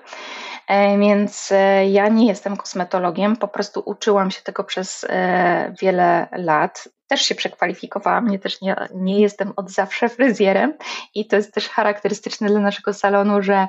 E, 0.68 0.98
więc 0.98 1.52
e, 1.52 1.88
ja 1.88 2.08
nie 2.08 2.26
jestem 2.26 2.56
kosmetologiem, 2.56 3.36
po 3.36 3.48
prostu 3.48 3.82
uczyłam 3.84 4.30
się 4.30 4.42
tego 4.42 4.64
przez 4.64 5.06
e, 5.08 5.74
wiele 5.80 6.28
lat 6.32 6.88
też 7.12 7.22
się 7.22 7.34
przekwalifikowałam, 7.34 8.38
też 8.38 8.60
nie, 8.60 8.76
nie 8.94 9.20
jestem 9.20 9.52
od 9.56 9.70
zawsze 9.70 10.08
fryzjerem 10.08 10.74
i 11.14 11.26
to 11.26 11.36
jest 11.36 11.54
też 11.54 11.68
charakterystyczne 11.68 12.48
dla 12.48 12.60
naszego 12.60 12.92
salonu, 12.92 13.42
że 13.42 13.68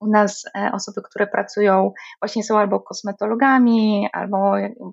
u 0.00 0.06
nas 0.06 0.44
e, 0.56 0.70
osoby, 0.72 1.02
które 1.02 1.26
pracują 1.26 1.92
właśnie 2.20 2.44
są 2.44 2.58
albo 2.58 2.80
kosmetologami, 2.80 4.08
albo 4.12 4.52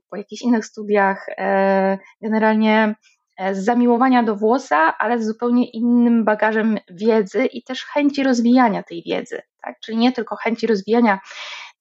po 0.09 0.15
jakichś 0.15 0.41
innych 0.41 0.65
studiach, 0.65 1.25
e, 1.37 1.97
generalnie 2.21 2.95
e, 3.37 3.55
z 3.55 3.65
zamiłowania 3.65 4.23
do 4.23 4.35
włosa, 4.35 4.97
ale 4.97 5.19
z 5.19 5.27
zupełnie 5.27 5.69
innym 5.69 6.25
bagażem 6.25 6.77
wiedzy 6.89 7.45
i 7.45 7.63
też 7.63 7.85
chęci 7.85 8.23
rozwijania 8.23 8.83
tej 8.83 9.03
wiedzy. 9.03 9.41
Tak? 9.61 9.79
Czyli 9.79 9.97
nie 9.97 10.11
tylko 10.11 10.35
chęci 10.35 10.67
rozwijania 10.67 11.19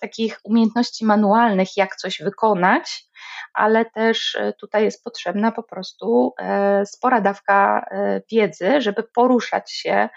takich 0.00 0.40
umiejętności 0.44 1.04
manualnych, 1.04 1.76
jak 1.76 1.96
coś 1.96 2.22
wykonać, 2.22 3.10
ale 3.54 3.84
też 3.84 4.34
e, 4.34 4.52
tutaj 4.52 4.84
jest 4.84 5.04
potrzebna 5.04 5.52
po 5.52 5.62
prostu 5.62 6.34
e, 6.38 6.86
spora 6.86 7.20
dawka 7.20 7.86
e, 7.90 8.22
wiedzy, 8.30 8.80
żeby 8.80 9.02
poruszać 9.02 9.72
się 9.72 10.08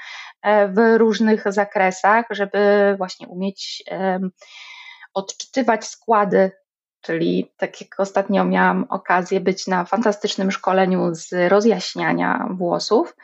w 0.69 0.97
różnych 0.97 1.53
zakresach, 1.53 2.25
żeby 2.29 2.95
właśnie 2.97 3.27
umieć 3.27 3.83
odczytywać 5.13 5.85
składy. 5.85 6.51
Czyli 7.01 7.53
tak 7.57 7.81
jak 7.81 7.99
ostatnio 7.99 8.45
miałam 8.45 8.85
okazję 8.89 9.39
być 9.39 9.67
na 9.67 9.85
fantastycznym 9.85 10.51
szkoleniu 10.51 11.15
z 11.15 11.51
rozjaśniania 11.51 12.47
włosów, 12.51 13.15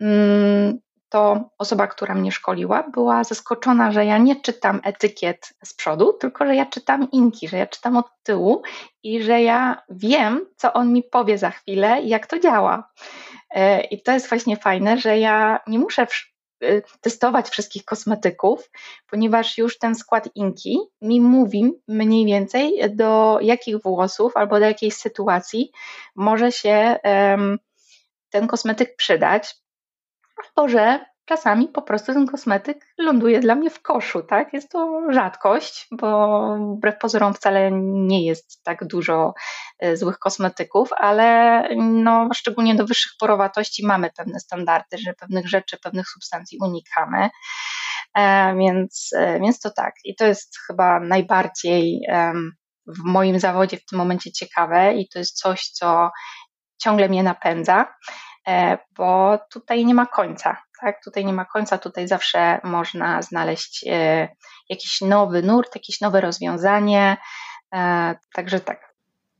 mm, 0.00 0.78
to 1.14 1.50
osoba, 1.58 1.86
która 1.86 2.14
mnie 2.14 2.32
szkoliła, 2.32 2.82
była 2.82 3.24
zaskoczona, 3.24 3.92
że 3.92 4.04
ja 4.04 4.18
nie 4.18 4.40
czytam 4.40 4.80
etykiet 4.84 5.54
z 5.64 5.74
przodu, 5.74 6.12
tylko 6.12 6.46
że 6.46 6.54
ja 6.54 6.66
czytam 6.66 7.10
inki, 7.10 7.48
że 7.48 7.58
ja 7.58 7.66
czytam 7.66 7.96
od 7.96 8.06
tyłu 8.22 8.62
i 9.02 9.22
że 9.22 9.42
ja 9.42 9.82
wiem, 9.90 10.46
co 10.56 10.72
on 10.72 10.92
mi 10.92 11.02
powie 11.02 11.38
za 11.38 11.50
chwilę 11.50 12.02
i 12.02 12.08
jak 12.08 12.26
to 12.26 12.38
działa. 12.38 12.90
E, 13.50 13.80
I 13.80 14.02
to 14.02 14.12
jest 14.12 14.28
właśnie 14.28 14.56
fajne, 14.56 14.98
że 14.98 15.18
ja 15.18 15.60
nie 15.66 15.78
muszę 15.78 16.06
e, 16.62 16.82
testować 17.00 17.48
wszystkich 17.48 17.84
kosmetyków, 17.84 18.70
ponieważ 19.10 19.58
już 19.58 19.78
ten 19.78 19.94
skład 19.94 20.28
inki 20.34 20.78
mi 21.00 21.20
mówi 21.20 21.72
mniej 21.88 22.26
więcej 22.26 22.80
do 22.90 23.38
jakich 23.42 23.82
włosów 23.82 24.36
albo 24.36 24.58
do 24.58 24.64
jakiej 24.64 24.90
sytuacji 24.90 25.72
może 26.16 26.52
się 26.52 26.96
ten 28.30 28.46
kosmetyk 28.46 28.96
przydać 28.96 29.63
to, 30.54 30.68
że 30.68 31.04
czasami 31.24 31.68
po 31.68 31.82
prostu 31.82 32.12
ten 32.12 32.26
kosmetyk 32.26 32.86
ląduje 32.98 33.40
dla 33.40 33.54
mnie 33.54 33.70
w 33.70 33.82
koszu, 33.82 34.22
tak? 34.22 34.52
Jest 34.52 34.70
to 34.70 35.00
rzadkość, 35.10 35.86
bo 35.90 36.40
wbrew 36.76 36.98
pozorom 36.98 37.34
wcale 37.34 37.70
nie 37.82 38.26
jest 38.26 38.62
tak 38.62 38.86
dużo 38.86 39.34
e, 39.78 39.96
złych 39.96 40.18
kosmetyków, 40.18 40.88
ale 40.92 41.62
no, 41.76 42.28
szczególnie 42.34 42.74
do 42.74 42.86
wyższych 42.86 43.12
porowatości 43.20 43.86
mamy 43.86 44.10
pewne 44.16 44.40
standardy, 44.40 44.98
że 44.98 45.14
pewnych 45.14 45.48
rzeczy, 45.48 45.78
pewnych 45.82 46.08
substancji 46.08 46.58
unikamy. 46.62 47.30
Więc, 48.58 49.10
więc 49.40 49.60
to 49.60 49.70
tak. 49.70 49.94
I 50.04 50.16
to 50.16 50.26
jest 50.26 50.58
chyba 50.66 51.00
najbardziej 51.00 52.00
w 52.86 53.04
moim 53.04 53.40
zawodzie 53.40 53.76
w 53.76 53.84
tym 53.84 53.98
momencie 53.98 54.32
ciekawe 54.32 54.94
i 54.94 55.08
to 55.08 55.18
jest 55.18 55.36
coś, 55.36 55.68
co 55.68 56.10
ciągle 56.82 57.08
mnie 57.08 57.22
napędza, 57.22 57.94
bo 58.96 59.38
tutaj 59.50 59.84
nie 59.84 59.94
ma 59.94 60.06
końca. 60.06 60.56
Tak? 60.80 61.04
Tutaj 61.04 61.24
nie 61.24 61.32
ma 61.32 61.44
końca, 61.44 61.78
tutaj 61.78 62.08
zawsze 62.08 62.60
można 62.62 63.22
znaleźć 63.22 63.84
jakiś 64.68 65.00
nowy 65.00 65.42
nurt, 65.42 65.74
jakieś 65.74 66.00
nowe 66.00 66.20
rozwiązanie. 66.20 67.16
Także 68.34 68.60
tak. 68.60 68.94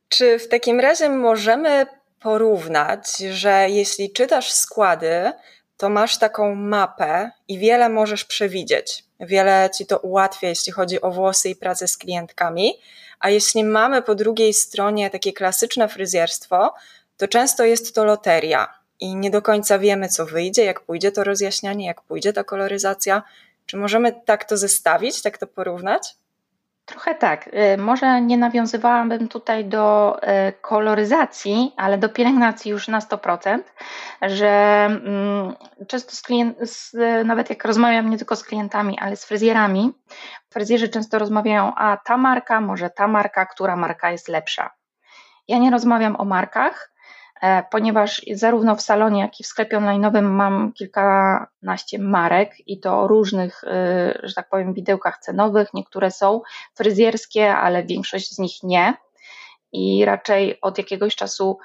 Czy 0.09 0.39
w 0.39 0.49
takim 0.49 0.81
razie 0.81 1.09
możemy 1.09 1.87
porównać, 2.21 3.17
że 3.17 3.67
jeśli 3.71 4.13
czytasz 4.13 4.53
składy, 4.53 5.33
to 5.77 5.89
masz 5.89 6.19
taką 6.19 6.55
mapę 6.55 7.31
i 7.49 7.59
wiele 7.59 7.89
możesz 7.89 8.25
przewidzieć. 8.25 9.05
Wiele 9.21 9.71
ci 9.79 9.87
to 9.87 9.99
ułatwia, 9.99 10.49
jeśli 10.49 10.73
chodzi 10.73 11.01
o 11.01 11.11
włosy 11.11 11.49
i 11.49 11.57
pracę 11.57 11.89
z 11.89 11.97
klientkami. 11.97 12.73
A 13.21 13.31
jeśli 13.31 13.65
mamy 13.65 14.03
po 14.03 14.15
drugiej 14.15 14.55
stronie 14.55 15.11
takie 15.11 15.33
klasyczne 15.33 15.89
fryzjerstwo, 15.89 16.75
to 17.17 17.29
często 17.29 17.65
jest 17.65 17.95
to 17.95 18.05
loteria 18.05 18.84
i 19.01 19.17
nie 19.17 19.31
do 19.31 19.43
końca 19.43 19.79
wiemy, 19.79 20.09
co 20.09 20.27
wyjdzie, 20.27 20.65
jak 20.65 20.81
pójdzie 20.81 21.13
to 21.13 21.25
rozjaśnianie, 21.25 21.87
jak 21.87 22.03
pójdzie 22.03 22.33
ta 22.33 22.45
koloryzacja. 22.45 23.23
Czy 23.67 23.77
możemy 23.77 24.13
tak 24.25 24.45
to 24.45 24.57
zestawić, 24.57 25.23
tak 25.23 25.39
to 25.39 25.47
porównać? 25.47 26.17
Trochę 26.85 27.15
tak. 27.15 27.51
Y, 27.75 27.77
może 27.79 28.21
nie 28.21 28.39
nawiązywałabym 28.39 29.29
tutaj 29.29 29.65
do 29.65 30.17
y, 30.49 30.53
koloryzacji, 30.53 31.73
ale 31.77 31.99
do 31.99 32.09
pielęgnacji 32.09 32.71
już 32.71 32.89
na 32.89 32.99
100%, 32.99 33.59
że 34.23 34.85
mm, 34.85 35.55
często 35.89 36.17
z 36.17 36.23
klient, 36.23 36.59
nawet 37.25 37.51
jak 37.51 37.65
rozmawiam 37.65 38.11
nie 38.11 38.19
tylko 38.19 38.37
z 38.37 38.45
klientami, 38.45 38.99
ale 39.01 39.17
z 39.17 39.25
fryzjerami, 39.25 39.93
fryzjerzy 40.51 40.89
często 40.89 41.19
rozmawiają, 41.19 41.75
a 41.75 41.97
ta 41.97 42.17
marka, 42.17 42.61
może 42.61 42.91
ta 42.91 43.09
marka, 43.09 43.47
która 43.47 43.77
marka 43.77 44.11
jest 44.11 44.29
lepsza. 44.29 44.71
Ja 45.49 45.59
nie 45.59 45.71
rozmawiam 45.71 46.17
o 46.17 46.25
markach, 46.25 46.94
ponieważ 47.71 48.23
zarówno 48.33 48.77
w 48.77 48.83
salonie, 48.83 49.21
jak 49.21 49.41
i 49.41 49.45
w 49.45 49.47
sklepie 49.47 49.77
online'owym 49.77 50.23
mam 50.23 50.73
kilkanaście 50.73 51.99
marek 51.99 52.69
i 52.69 52.81
to 52.81 53.09
różnych, 53.09 53.65
e, 53.65 54.21
że 54.23 54.35
tak 54.35 54.49
powiem, 54.49 54.75
widełkach 54.75 55.19
cenowych. 55.19 55.75
Niektóre 55.75 56.11
są 56.11 56.41
fryzjerskie, 56.75 57.57
ale 57.57 57.85
większość 57.85 58.35
z 58.35 58.39
nich 58.39 58.63
nie. 58.63 58.95
I 59.73 60.05
raczej 60.05 60.61
od 60.61 60.79
jakiegoś 60.79 61.17
czasu 61.17 61.59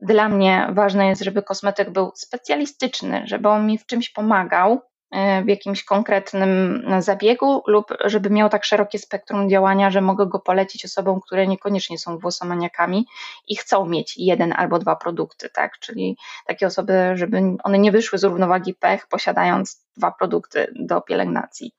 dla 0.00 0.28
mnie 0.28 0.68
ważne 0.72 1.06
jest, 1.06 1.22
żeby 1.22 1.42
kosmetyk 1.42 1.90
był 1.90 2.12
specjalistyczny, 2.14 3.22
żeby 3.24 3.48
on 3.48 3.66
mi 3.66 3.78
w 3.78 3.86
czymś 3.86 4.10
pomagał, 4.10 4.80
E, 4.80 4.95
w 5.44 5.48
jakimś 5.48 5.84
konkretnym 5.84 6.82
zabiegu 6.98 7.62
lub 7.66 7.86
żeby 8.04 8.30
miał 8.30 8.48
tak 8.48 8.64
szerokie 8.64 8.98
spektrum 8.98 9.50
działania, 9.50 9.90
że 9.90 10.00
mogę 10.00 10.26
go 10.26 10.38
polecić 10.38 10.84
osobom, 10.84 11.20
które 11.20 11.46
niekoniecznie 11.46 11.98
są 11.98 12.18
włosomaniakami 12.18 13.06
i 13.48 13.56
chcą 13.56 13.86
mieć 13.86 14.16
jeden 14.16 14.52
albo 14.56 14.78
dwa 14.78 14.96
produkty, 14.96 15.50
tak? 15.50 15.78
Czyli 15.78 16.16
takie 16.46 16.66
osoby, 16.66 16.92
żeby 17.14 17.42
one 17.64 17.78
nie 17.78 17.92
wyszły 17.92 18.18
z 18.18 18.24
równowagi 18.24 18.74
pech, 18.74 19.06
posiadając 19.08 19.86
dwa 19.96 20.10
produkty 20.10 20.72
do 20.74 21.00
pielęgnacji. 21.00 21.72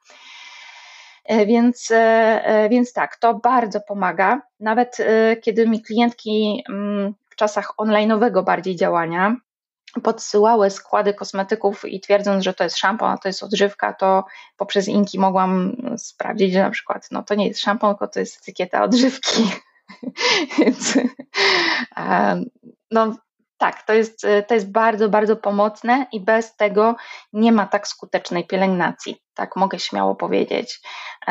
E, 1.25 1.46
więc, 1.46 1.91
e, 1.91 2.67
więc 2.72 2.93
tak, 2.93 3.15
to 3.15 3.34
bardzo 3.34 3.81
pomaga. 3.81 4.41
Nawet 4.60 4.98
kiedy 5.41 5.67
mi 5.67 5.81
klientki 5.81 6.63
mm, 6.69 7.13
w 7.29 7.36
czasach 7.36 7.74
online'owego 7.77 8.43
bardziej 8.43 8.75
działania 8.75 9.36
podsyłały 10.03 10.69
składy 10.69 11.13
kosmetyków 11.13 11.85
i 11.85 11.99
twierdząc, 11.99 12.43
że 12.43 12.53
to 12.53 12.63
jest 12.63 12.77
szampon, 12.77 13.11
a 13.11 13.17
to 13.17 13.29
jest 13.29 13.43
odżywka, 13.43 13.93
to 13.93 14.25
poprzez 14.57 14.88
inki 14.88 15.19
mogłam 15.19 15.75
sprawdzić, 15.97 16.53
że 16.53 16.60
na 16.60 16.69
przykład 16.69 17.07
no 17.12 17.23
to 17.23 17.36
nie 17.36 17.47
jest 17.47 17.60
szampon, 17.60 17.89
tylko 17.89 18.07
to 18.07 18.19
jest 18.19 18.41
etykieta 18.41 18.83
odżywki. 18.83 19.51
Więc 20.57 20.97
no 22.91 23.15
tak, 23.58 23.84
to 23.84 23.93
jest, 23.93 24.22
to 24.48 24.54
jest 24.54 24.72
bardzo, 24.72 25.10
bardzo 25.10 25.36
pomocne 25.36 26.06
i 26.12 26.20
bez 26.20 26.56
tego 26.56 26.96
nie 27.34 27.52
ma 27.52 27.65
tak 27.65 27.88
skutecznej 27.88 28.48
pielęgnacji. 28.48 29.22
Tak 29.34 29.56
mogę 29.56 29.80
śmiało 29.80 30.15
powiedzieć, 30.15 30.82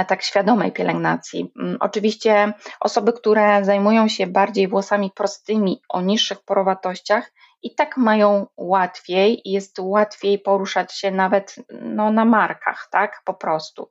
tak 0.09 0.23
świadomej 0.23 0.73
pielęgnacji. 0.73 1.53
Mm, 1.59 1.77
oczywiście 1.81 2.53
osoby, 2.81 3.12
które 3.12 3.65
zajmują 3.65 4.09
się 4.09 4.27
bardziej 4.27 4.69
włosami 4.69 5.11
prostymi 5.15 5.81
o 5.89 6.01
niższych 6.01 6.45
porowatościach, 6.45 7.31
i 7.62 7.75
tak 7.75 7.97
mają 7.97 8.47
łatwiej 8.57 9.43
jest 9.45 9.79
łatwiej 9.79 10.39
poruszać 10.39 10.99
się 10.99 11.11
nawet 11.11 11.55
no, 11.83 12.11
na 12.11 12.25
markach, 12.25 12.89
tak, 12.91 13.23
po 13.25 13.35
prostu. 13.35 13.91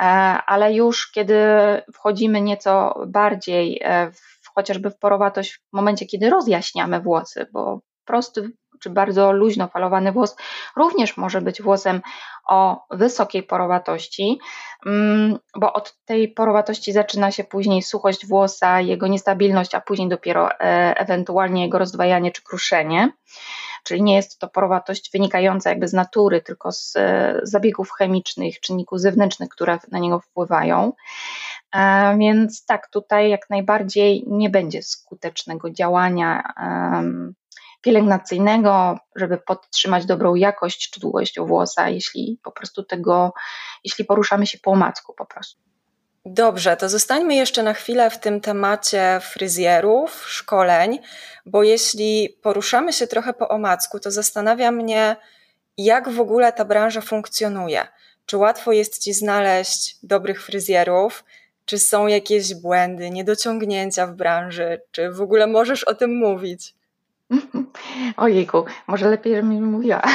E, 0.00 0.02
ale 0.46 0.72
już 0.72 1.10
kiedy 1.10 1.36
wchodzimy 1.94 2.40
nieco 2.40 2.94
bardziej 3.06 3.80
e, 3.82 4.10
w, 4.10 4.31
chociażby 4.54 4.90
w 4.90 4.98
porowatość 4.98 5.54
w 5.54 5.72
momencie, 5.72 6.06
kiedy 6.06 6.30
rozjaśniamy 6.30 7.00
włosy, 7.00 7.46
bo 7.52 7.80
prosty 8.04 8.52
czy 8.82 8.90
bardzo 8.90 9.32
luźno 9.32 9.68
falowany 9.68 10.12
włos 10.12 10.36
również 10.76 11.16
może 11.16 11.40
być 11.40 11.62
włosem 11.62 12.00
o 12.48 12.84
wysokiej 12.90 13.42
porowatości, 13.42 14.38
mm, 14.86 15.38
bo 15.56 15.72
od 15.72 15.96
tej 16.04 16.28
porowatości 16.28 16.92
zaczyna 16.92 17.30
się 17.30 17.44
później 17.44 17.82
suchość 17.82 18.26
włosa, 18.26 18.80
jego 18.80 19.06
niestabilność, 19.06 19.74
a 19.74 19.80
później 19.80 20.08
dopiero 20.08 20.50
e, 20.50 20.94
ewentualnie 20.96 21.62
jego 21.62 21.78
rozdwajanie 21.78 22.32
czy 22.32 22.42
kruszenie. 22.42 23.12
Czyli 23.84 24.02
nie 24.02 24.14
jest 24.16 24.38
to 24.38 24.48
porowatość 24.48 25.10
wynikająca 25.12 25.70
jakby 25.70 25.88
z 25.88 25.92
natury, 25.92 26.40
tylko 26.40 26.72
z 26.72 26.96
e, 26.96 27.40
zabiegów 27.42 27.90
chemicznych, 27.92 28.60
czynników 28.60 29.00
zewnętrznych, 29.00 29.48
które 29.48 29.78
na 29.90 29.98
niego 29.98 30.20
wpływają. 30.20 30.92
Więc 32.18 32.66
tak, 32.66 32.90
tutaj 32.90 33.30
jak 33.30 33.50
najbardziej 33.50 34.24
nie 34.26 34.50
będzie 34.50 34.82
skutecznego 34.82 35.70
działania 35.70 36.42
pielęgnacyjnego, 37.82 38.98
żeby 39.16 39.38
podtrzymać 39.38 40.06
dobrą 40.06 40.34
jakość 40.34 40.90
czy 40.90 41.00
długość 41.00 41.40
włosa, 41.40 41.88
jeśli 41.88 42.38
po 42.42 42.52
prostu 42.52 42.82
tego, 42.82 43.32
jeśli 43.84 44.04
poruszamy 44.04 44.46
się 44.46 44.58
po 44.58 44.70
omacku 44.70 45.14
po 45.14 45.26
prostu. 45.26 45.62
Dobrze, 46.24 46.76
to 46.76 46.88
zostańmy 46.88 47.34
jeszcze 47.34 47.62
na 47.62 47.74
chwilę 47.74 48.10
w 48.10 48.20
tym 48.20 48.40
temacie 48.40 49.20
fryzjerów, 49.22 50.24
szkoleń, 50.28 50.98
bo 51.46 51.62
jeśli 51.62 52.38
poruszamy 52.42 52.92
się 52.92 53.06
trochę 53.06 53.32
po 53.32 53.48
omacku, 53.48 54.00
to 54.00 54.10
zastanawia 54.10 54.70
mnie, 54.70 55.16
jak 55.78 56.08
w 56.08 56.20
ogóle 56.20 56.52
ta 56.52 56.64
branża 56.64 57.00
funkcjonuje. 57.00 57.88
Czy 58.26 58.36
łatwo 58.36 58.72
jest 58.72 58.98
ci 58.98 59.14
znaleźć 59.14 59.96
dobrych 60.02 60.44
fryzjerów? 60.44 61.24
Czy 61.64 61.78
są 61.78 62.06
jakieś 62.06 62.54
błędy, 62.54 63.10
niedociągnięcia 63.10 64.06
w 64.06 64.14
branży? 64.14 64.80
Czy 64.90 65.10
w 65.10 65.20
ogóle 65.20 65.46
możesz 65.46 65.84
o 65.84 65.94
tym 65.94 66.16
mówić? 66.16 66.74
Ojejku, 68.16 68.64
może 68.86 69.08
lepiej, 69.08 69.34
żebym 69.34 69.50
mi 69.50 69.60
mówiła. 69.60 70.02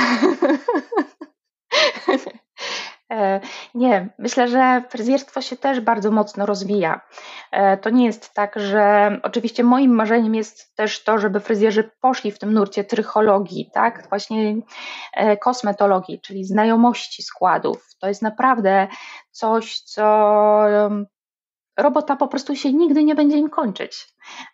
E, 3.12 3.40
nie, 3.76 4.10
myślę, 4.20 4.48
że 4.48 4.84
fryzjerstwo 4.90 5.42
się 5.42 5.58
też 5.58 5.80
bardzo 5.80 6.12
mocno 6.12 6.46
rozwija. 6.46 7.02
E, 7.52 7.78
to 7.78 7.90
nie 7.90 8.06
jest 8.06 8.34
tak, 8.34 8.60
że 8.60 9.12
oczywiście 9.24 9.64
moim 9.64 9.92
marzeniem 9.96 10.36
jest 10.36 10.76
też 10.76 11.04
to, 11.04 11.18
żeby 11.18 11.40
fryzjerzy 11.40 11.92
poszli 12.02 12.32
w 12.32 12.40
tym 12.40 12.54
nurcie 12.54 12.84
trychologii, 12.84 13.70
tak? 13.74 14.10
Właśnie 14.10 14.56
e, 15.14 15.38
kosmetologii, 15.38 16.22
czyli 16.22 16.46
znajomości 16.46 17.24
składów. 17.24 17.96
To 18.00 18.08
jest 18.08 18.22
naprawdę 18.22 18.88
coś, 19.32 19.80
co 19.80 20.04
robota 21.78 22.16
po 22.16 22.28
prostu 22.28 22.56
się 22.56 22.74
nigdy 22.74 23.04
nie 23.04 23.16
będzie 23.16 23.38
im 23.38 23.50
kończyć 23.50 24.08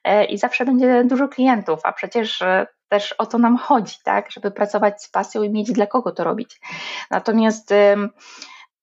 e, 0.03 0.25
i 0.25 0.37
zawsze 0.37 0.65
będzie 0.65 1.03
dużo 1.03 1.27
klientów, 1.27 1.79
a 1.83 1.93
przecież 1.93 2.41
e, 2.41 2.67
też 2.89 3.13
o 3.13 3.25
to 3.25 3.37
nam 3.37 3.57
chodzi, 3.57 3.95
tak, 4.03 4.31
żeby 4.31 4.51
pracować 4.51 5.03
z 5.03 5.09
pasją 5.09 5.43
i 5.43 5.49
mieć 5.49 5.71
dla 5.71 5.87
kogo 5.87 6.11
to 6.11 6.23
robić. 6.23 6.59
Natomiast 7.11 7.73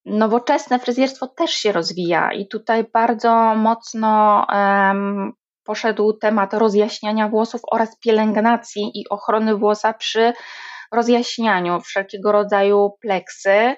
nowoczesne 0.05 0.79
fryzjerstwo 0.79 1.27
też 1.27 1.51
się 1.51 1.73
rozwija 1.73 2.33
i 2.33 2.49
tutaj 2.49 2.85
bardzo 2.93 3.55
mocno 3.55 4.47
um, 4.53 5.33
poszedł 5.65 6.13
temat 6.13 6.55
rozjaśniania 6.55 7.29
włosów 7.29 7.61
oraz 7.71 7.99
pielęgnacji 7.99 8.91
i 8.95 9.09
ochrony 9.09 9.57
włosa 9.57 9.93
przy 9.93 10.33
rozjaśnianiu 10.93 11.81
wszelkiego 11.81 12.33
rodzaju 12.33 12.91
pleksy, 13.01 13.75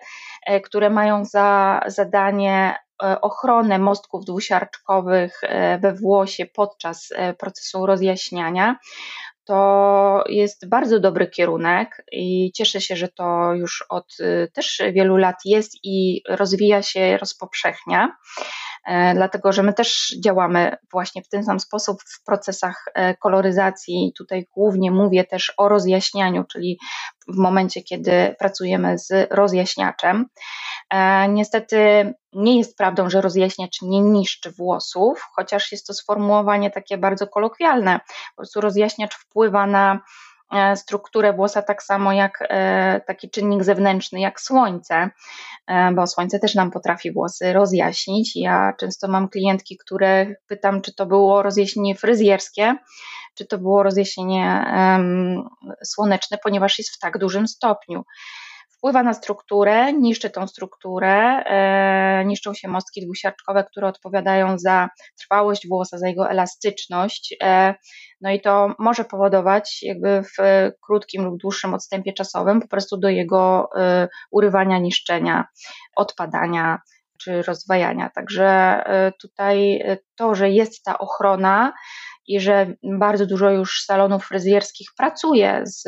e, 0.46 0.61
które 0.61 0.90
mają 0.90 1.25
za 1.25 1.81
zadanie 1.87 2.77
ochronę 3.21 3.79
mostków 3.79 4.25
dwusiarczkowych 4.25 5.41
e, 5.43 5.79
we 5.79 5.95
włosie 5.95 6.47
podczas 6.47 7.09
e, 7.12 7.35
procesu 7.35 7.87
rozjaśniania. 7.87 8.77
To 9.45 10.25
jest 10.29 10.69
bardzo 10.69 11.01
dobry 11.01 11.27
kierunek 11.27 12.05
i 12.12 12.53
cieszę 12.55 12.81
się, 12.81 12.97
że 12.97 13.09
to 13.09 13.55
już 13.55 13.85
od 13.88 14.17
też 14.55 14.83
wielu 14.93 15.17
lat 15.17 15.37
jest 15.45 15.73
i 15.83 16.23
rozwija 16.29 16.83
się, 16.83 17.19
rozpowszechnia. 17.19 18.17
Dlatego, 19.14 19.53
że 19.53 19.62
my 19.62 19.73
też 19.73 20.16
działamy 20.25 20.77
właśnie 20.92 21.23
w 21.23 21.29
ten 21.29 21.45
sam 21.45 21.61
sposób 21.61 22.03
w 22.03 22.25
procesach 22.25 22.85
koloryzacji. 23.21 24.12
Tutaj 24.18 24.47
głównie 24.53 24.90
mówię 24.90 25.25
też 25.25 25.53
o 25.57 25.68
rozjaśnianiu, 25.68 26.45
czyli 26.45 26.79
w 27.29 27.37
momencie, 27.37 27.83
kiedy 27.83 28.37
pracujemy 28.38 28.99
z 28.99 29.29
rozjaśniaczem. 29.31 30.27
E, 30.90 31.29
niestety 31.29 31.77
nie 32.33 32.59
jest 32.59 32.77
prawdą, 32.77 33.11
że 33.11 33.21
rozjaśniacz 33.21 33.83
nie 33.83 34.01
niszczy 34.01 34.51
włosów, 34.51 35.27
chociaż 35.37 35.73
jest 35.73 35.87
to 35.87 35.95
sformułowanie 35.95 36.71
takie 36.71 36.99
bardzo 36.99 37.27
kolokwialne. 37.27 38.01
Po 38.37 38.37
prostu 38.37 38.61
rozjaśniacz 38.61 39.14
wpływa 39.14 39.66
na 39.66 40.01
E, 40.01 40.32
strukturę 40.75 41.33
włosa 41.33 41.62
tak 41.62 41.83
samo 41.83 42.12
jak 42.12 42.38
e, 42.41 43.01
taki 43.07 43.31
czynnik 43.31 43.65
zewnętrzny, 43.65 44.21
jak 44.21 44.41
słońce, 44.41 45.11
e, 45.67 45.93
bo 45.93 46.07
słońce 46.07 46.38
też 46.38 46.55
nam 46.55 46.71
potrafi 46.71 47.12
włosy 47.12 47.53
rozjaśnić. 47.53 48.37
Ja 48.37 48.73
często 48.81 49.09
mam 49.09 49.29
klientki, 49.29 49.79
które 49.79 50.35
pytam, 50.47 50.83
czy 50.83 50.95
to 50.95 51.07
było 51.07 51.43
rozjaśnienie 51.43 51.95
fryzjerskie, 51.95 52.77
czy 53.35 53.47
to 53.47 53.59
było 53.59 53.83
rozjaśnienie 53.83 54.65
słoneczne, 55.85 56.38
ponieważ 56.43 56.79
jest 56.79 56.91
w 56.91 56.99
tak 56.99 57.19
dużym 57.19 57.49
stopniu 57.49 58.05
wpływa 58.83 59.03
na 59.03 59.14
strukturę, 59.14 59.92
niszczy 59.92 60.31
tą 60.31 60.47
strukturę, 60.47 61.45
e, 61.47 62.25
niszczą 62.25 62.55
się 62.55 62.68
mostki 62.68 63.05
dwusiarczkowe, 63.05 63.64
które 63.64 63.87
odpowiadają 63.87 64.59
za 64.59 64.88
trwałość 65.21 65.68
włosa, 65.68 65.99
za 65.99 66.09
jego 66.09 66.31
elastyczność. 66.31 67.37
E, 67.42 67.75
no 68.21 68.31
i 68.31 68.40
to 68.40 68.75
może 68.79 69.05
powodować 69.05 69.83
jakby 69.83 70.23
w 70.23 70.37
krótkim 70.87 71.25
lub 71.25 71.37
dłuższym 71.37 71.75
odstępie 71.75 72.12
czasowym 72.12 72.61
po 72.61 72.68
prostu 72.68 72.97
do 72.97 73.09
jego 73.09 73.68
e, 73.77 74.09
urywania, 74.31 74.79
niszczenia, 74.79 75.45
odpadania 75.97 76.79
czy 77.18 77.42
rozwajania. 77.42 78.11
Także 78.14 78.83
tutaj 79.21 79.83
to, 80.16 80.35
że 80.35 80.51
jest 80.51 80.85
ta 80.85 80.99
ochrona 80.99 81.73
i 82.27 82.41
że 82.41 82.67
bardzo 82.83 83.27
dużo 83.27 83.51
już 83.51 83.85
salonów 83.85 84.27
fryzjerskich 84.27 84.89
pracuje 84.97 85.63
z 85.65 85.85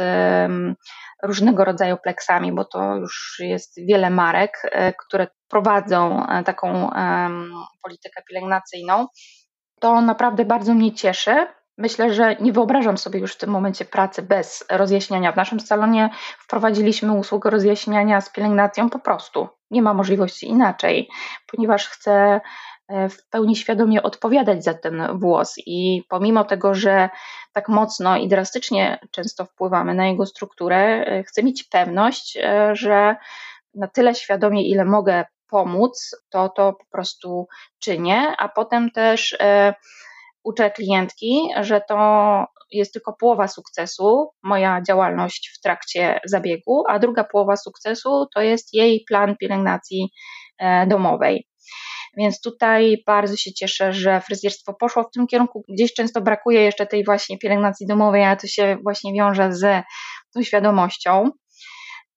różnego 1.25 1.65
rodzaju 1.65 1.97
pleksami, 1.97 2.53
bo 2.53 2.65
to 2.65 2.97
już 2.97 3.37
jest 3.39 3.87
wiele 3.87 4.11
marek, 4.11 4.63
e, 4.65 4.93
które 4.93 5.27
prowadzą 5.49 6.27
e, 6.27 6.45
taką 6.45 6.91
politykę 7.83 8.23
pielęgnacyjną. 8.29 9.07
To 9.81 10.01
naprawdę 10.01 10.45
bardzo 10.45 10.75
mnie 10.75 10.93
cieszy. 10.93 11.47
Myślę, 11.79 12.15
że 12.15 12.37
nie 12.37 12.53
wyobrażam 12.53 12.99
sobie 12.99 13.21
już 13.21 13.35
w 13.35 13.39
tym 13.39 13.51
momencie 13.51 13.85
pracy 13.85 14.23
bez 14.23 14.65
rozjaśniania. 14.71 15.33
W 15.33 15.37
naszym 15.37 15.61
salonie 15.61 16.11
wprowadziliśmy 16.39 17.13
usługę 17.13 17.51
rozjaśniania 17.51 18.21
z 18.21 18.31
pielęgnacją 18.31 18.91
po 18.91 18.99
prostu. 18.99 19.49
Nie 19.71 19.83
ma 19.83 19.95
możliwości 19.95 20.49
inaczej, 20.49 21.09
ponieważ 21.47 21.89
chcę 21.89 22.41
E, 22.89 23.09
w 23.09 23.29
pełni 23.29 23.57
świadomie 23.57 24.03
odpowiadać 24.03 24.65
za 24.65 24.75
ten 24.75 25.19
włos. 25.19 25.55
I 25.67 26.03
pomimo 26.09 26.45
tego, 26.45 26.75
że 26.75 27.11
tak 27.53 27.69
mocno 27.69 28.17
i 28.17 28.29
drastycznie 28.29 28.99
często 29.11 29.45
wpływamy 29.45 29.95
na 29.95 30.07
jego 30.07 30.27
strukturę, 30.27 31.05
e, 31.07 31.23
chcę 31.23 31.43
mieć 31.43 31.65
pewność, 31.65 32.37
e, 32.37 32.77
że 32.77 33.17
na 33.75 33.89
tyle 33.89 34.15
świadomie, 34.15 34.69
ile 34.69 34.85
mogę 34.85 35.25
pomóc, 35.51 36.17
to 36.29 36.49
to 36.49 36.73
po 36.73 36.85
prostu 36.91 37.49
czynię, 37.79 38.35
a 38.39 38.49
potem 38.49 38.91
też 38.91 39.39
uczę 40.43 40.71
klientki, 40.71 41.49
że 41.61 41.81
to 41.81 41.97
jest 42.75 42.93
tylko 42.93 43.13
połowa 43.21 43.49
sukcesu, 43.49 44.31
moja 44.43 44.83
działalność 44.89 45.51
w 45.59 45.61
trakcie 45.61 46.21
zabiegu, 46.25 46.85
a 46.89 46.99
druga 46.99 47.25
połowa 47.25 47.57
sukcesu 47.57 48.27
to 48.35 48.43
jest 48.43 48.75
jej 48.75 49.05
plan 49.09 49.37
pielęgnacji 49.37 50.11
domowej. 50.87 51.47
Więc 52.17 52.41
tutaj 52.41 53.03
bardzo 53.07 53.37
się 53.37 53.53
cieszę, 53.53 53.93
że 53.93 54.21
fryzjerstwo 54.21 54.75
poszło 54.75 55.03
w 55.03 55.11
tym 55.11 55.27
kierunku. 55.27 55.65
Gdzieś 55.69 55.95
często 55.95 56.21
brakuje 56.21 56.63
jeszcze 56.63 56.87
tej 56.87 57.05
właśnie 57.05 57.39
pielęgnacji 57.39 57.87
domowej, 57.87 58.25
a 58.25 58.37
to 58.37 58.47
się 58.47 58.77
właśnie 58.83 59.13
wiąże 59.13 59.53
z 59.53 59.85
tą 60.35 60.43
świadomością. 60.43 61.31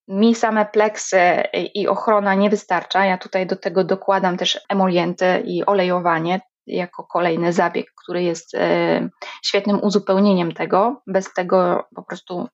Mi 0.07 0.35
same 0.35 0.65
pleksy 0.65 1.43
i 1.73 1.87
ochrona 1.87 2.35
nie 2.35 2.49
wystarcza. 2.49 3.05
Ja 3.05 3.17
tutaj 3.17 3.47
do 3.47 3.55
tego 3.55 3.83
dokładam 3.83 4.37
też 4.37 4.59
emolienty 4.69 5.43
i 5.45 5.65
olejowanie 5.65 6.39
jako 6.67 7.03
kolejny 7.03 7.53
zabieg, 7.53 7.86
który 8.03 8.23
jest 8.23 8.56
e, 8.56 9.10
świetnym 9.43 9.80
uzupełnieniem 9.84 10.51
tego. 10.51 11.01
Bez 11.08 11.34
tego 11.34 11.88
po 11.95 12.03
prostu 12.03 12.47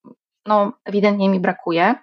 no, 0.45 0.73
ewidentnie 0.85 1.29
mi 1.29 1.39
brakuje. 1.39 1.95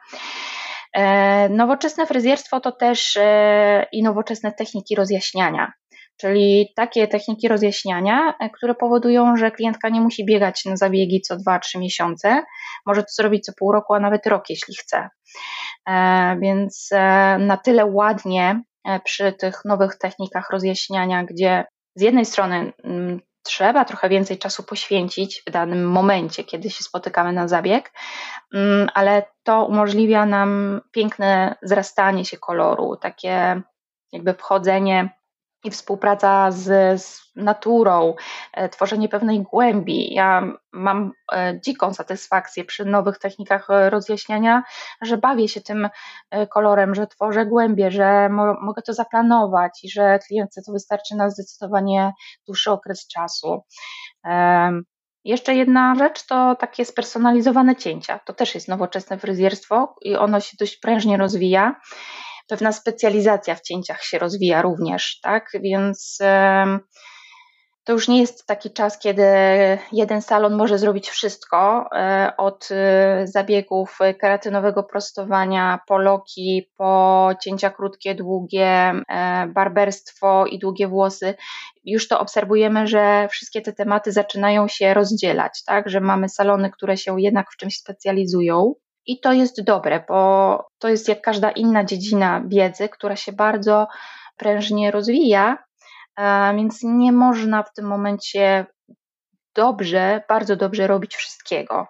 E, 0.93 1.49
nowoczesne 1.49 2.07
fryzjerstwo 2.07 2.61
to 2.61 2.73
też 2.73 3.17
e, 3.17 3.87
i 3.93 4.03
nowoczesne 4.03 4.53
techniki 4.53 4.95
rozjaśniania, 4.95 5.73
czyli 6.21 6.73
takie 6.77 7.09
techniki 7.09 7.49
rozjaśniania, 7.49 8.35
które 8.53 8.75
powodują, 8.75 9.37
że 9.37 9.51
klientka 9.51 9.89
nie 9.89 10.01
musi 10.01 10.27
biegać 10.27 10.65
na 10.65 10.77
zabiegi 10.77 11.21
co 11.21 11.37
2-3 11.37 11.79
miesiące, 11.79 12.43
może 12.87 13.03
to 13.03 13.09
zrobić 13.13 13.45
co 13.45 13.53
pół 13.59 13.73
roku, 13.73 13.95
a 13.95 14.01
nawet 14.01 14.27
rok, 14.27 14.45
jeśli 14.51 14.75
chce. 14.75 15.09
Więc 16.41 16.91
na 17.39 17.57
tyle 17.65 17.87
ładnie 17.87 18.63
przy 19.05 19.33
tych 19.33 19.61
nowych 19.65 19.99
technikach 19.99 20.51
rozjaśniania, 20.51 21.25
gdzie 21.25 21.65
z 22.01 22.03
jednej 22.03 22.27
strony 22.27 22.73
mm, 22.85 23.21
trzeba 23.43 23.85
trochę 23.85 24.09
więcej 24.09 24.39
czasu 24.39 24.63
poświęcić 24.63 25.43
w 25.47 25.51
danym 25.51 25.91
momencie, 25.91 26.45
kiedy 26.45 26.71
się 26.71 26.85
spotykamy 26.85 27.33
na 27.33 27.49
zabieg, 27.49 27.93
mm, 28.55 28.89
ale 28.95 29.23
to 29.43 29.65
umożliwia 29.65 30.27
nam 30.27 30.81
piękne 30.93 31.55
zrastanie 31.63 32.25
się 32.25 32.37
koloru, 32.37 32.97
takie 32.97 33.63
jakby 34.13 34.35
wchodzenie 34.35 35.20
i 35.65 35.71
współpraca 35.71 36.51
z, 36.51 37.01
z, 37.03 37.31
naturą, 37.37 38.15
e, 38.53 38.69
tworzenie 38.69 39.09
pewnej 39.09 39.43
głębi. 39.43 40.15
Ja 40.15 40.53
mam 40.73 41.13
e, 41.33 41.61
dziką 41.65 41.95
satysfakcję 41.95 42.65
przy 42.65 42.85
nowych 42.85 43.19
technikach 43.19 43.71
e, 43.71 43.91
rozjaśniania, 43.91 44.63
że 45.03 45.19
bawię 45.19 45.49
się 45.49 45.61
tym 45.61 45.89
kolorem, 46.49 46.95
że 46.95 47.07
tworzę 47.07 47.47
głębię, 47.47 47.91
że 47.91 48.29
mo 48.29 48.55
mogę 48.61 48.83
to 48.83 48.95
zaplanować 48.95 49.85
i 49.85 49.91
że 49.91 50.19
klientce 50.27 50.63
to 50.63 50.73
wystarczy 50.73 51.17
na 51.17 51.31
zdecydowanie 51.31 52.13
dłuższy 52.47 52.71
okres 52.71 53.07
czasu. 53.07 53.65
Jeszcze 55.25 55.55
jedna 55.55 55.95
rzecz 55.95 56.27
to 56.27 56.57
takie 56.57 56.85
spersonalizowane 56.85 57.77
cięcia. 57.77 58.21
To 58.27 58.33
też 58.33 58.55
jest 58.55 58.69
nowoczesne 58.69 59.19
fryzjerstwo 59.19 59.95
i 60.03 60.17
ono 60.17 60.41
się 60.41 60.57
dość 60.61 60.77
prężnie 60.77 61.17
rozwija 61.17 61.81
pewna 62.51 62.73
specjalizacja 62.73 63.55
w 63.55 63.63
cięciach 63.63 64.03
się 64.03 64.19
rozwija 64.19 64.63
również, 64.63 65.21
tak? 65.23 65.51
Więc 65.63 66.19
to 67.85 67.93
już 67.93 68.09
nie 68.09 68.21
jest 68.21 68.47
taki 68.47 68.71
czas, 68.71 68.99
kiedy 68.99 69.23
jeden 69.93 70.23
salon 70.23 70.57
może 70.57 70.79
zrobić 70.79 71.11
wszystko, 71.11 71.89
e, 71.97 72.33
od 72.37 72.69
e, 72.71 73.27
zabiegów 73.27 73.99
keratynowego 74.21 74.83
prostowania, 74.83 75.81
po 75.87 75.99
loki, 75.99 76.71
po 76.77 77.31
cięcia 77.43 77.71
krótkie, 77.71 78.15
długie, 78.15 78.93
e, 79.09 79.47
barberstwo 79.47 80.47
i 80.47 80.59
długie 80.59 80.89
włosy. 80.89 81.35
Już 81.85 82.09
to 82.09 82.21
obserwujemy, 82.21 82.87
że 82.87 83.29
wszystkie 83.31 83.63
te 83.63 83.73
tematy 83.73 84.13
zaczynają 84.13 84.69
się 84.69 84.95
rozdzielać, 84.95 85.65
tak? 85.67 85.89
Że 85.89 86.01
mamy 86.01 86.29
salony, 86.29 86.71
które 86.71 86.97
się 86.97 87.21
jednak 87.21 87.47
w 87.53 87.57
czymś 87.57 87.77
specjalizują 87.77 88.75
i 89.07 89.21
to 89.21 89.33
jest 89.33 89.63
dobre, 89.63 90.05
bo 90.09 90.69
to 90.79 90.89
jest 90.89 91.09
jak 91.09 91.21
każda 91.21 91.51
inna 91.51 91.85
dziedzina 91.85 92.43
wiedzy, 92.47 92.89
która 92.89 93.17
się 93.17 93.33
bardzo 93.33 93.89
prężnie 94.37 94.91
rozwija, 94.91 95.59
więc 96.57 96.83
nie 96.83 97.13
można 97.13 97.63
w 97.63 97.73
tym 97.73 97.87
momencie 97.87 98.67
dobrze, 99.55 100.23
bardzo 100.29 100.57
dobrze 100.57 100.87
robić 100.87 101.17
wszystkiego. 101.17 101.87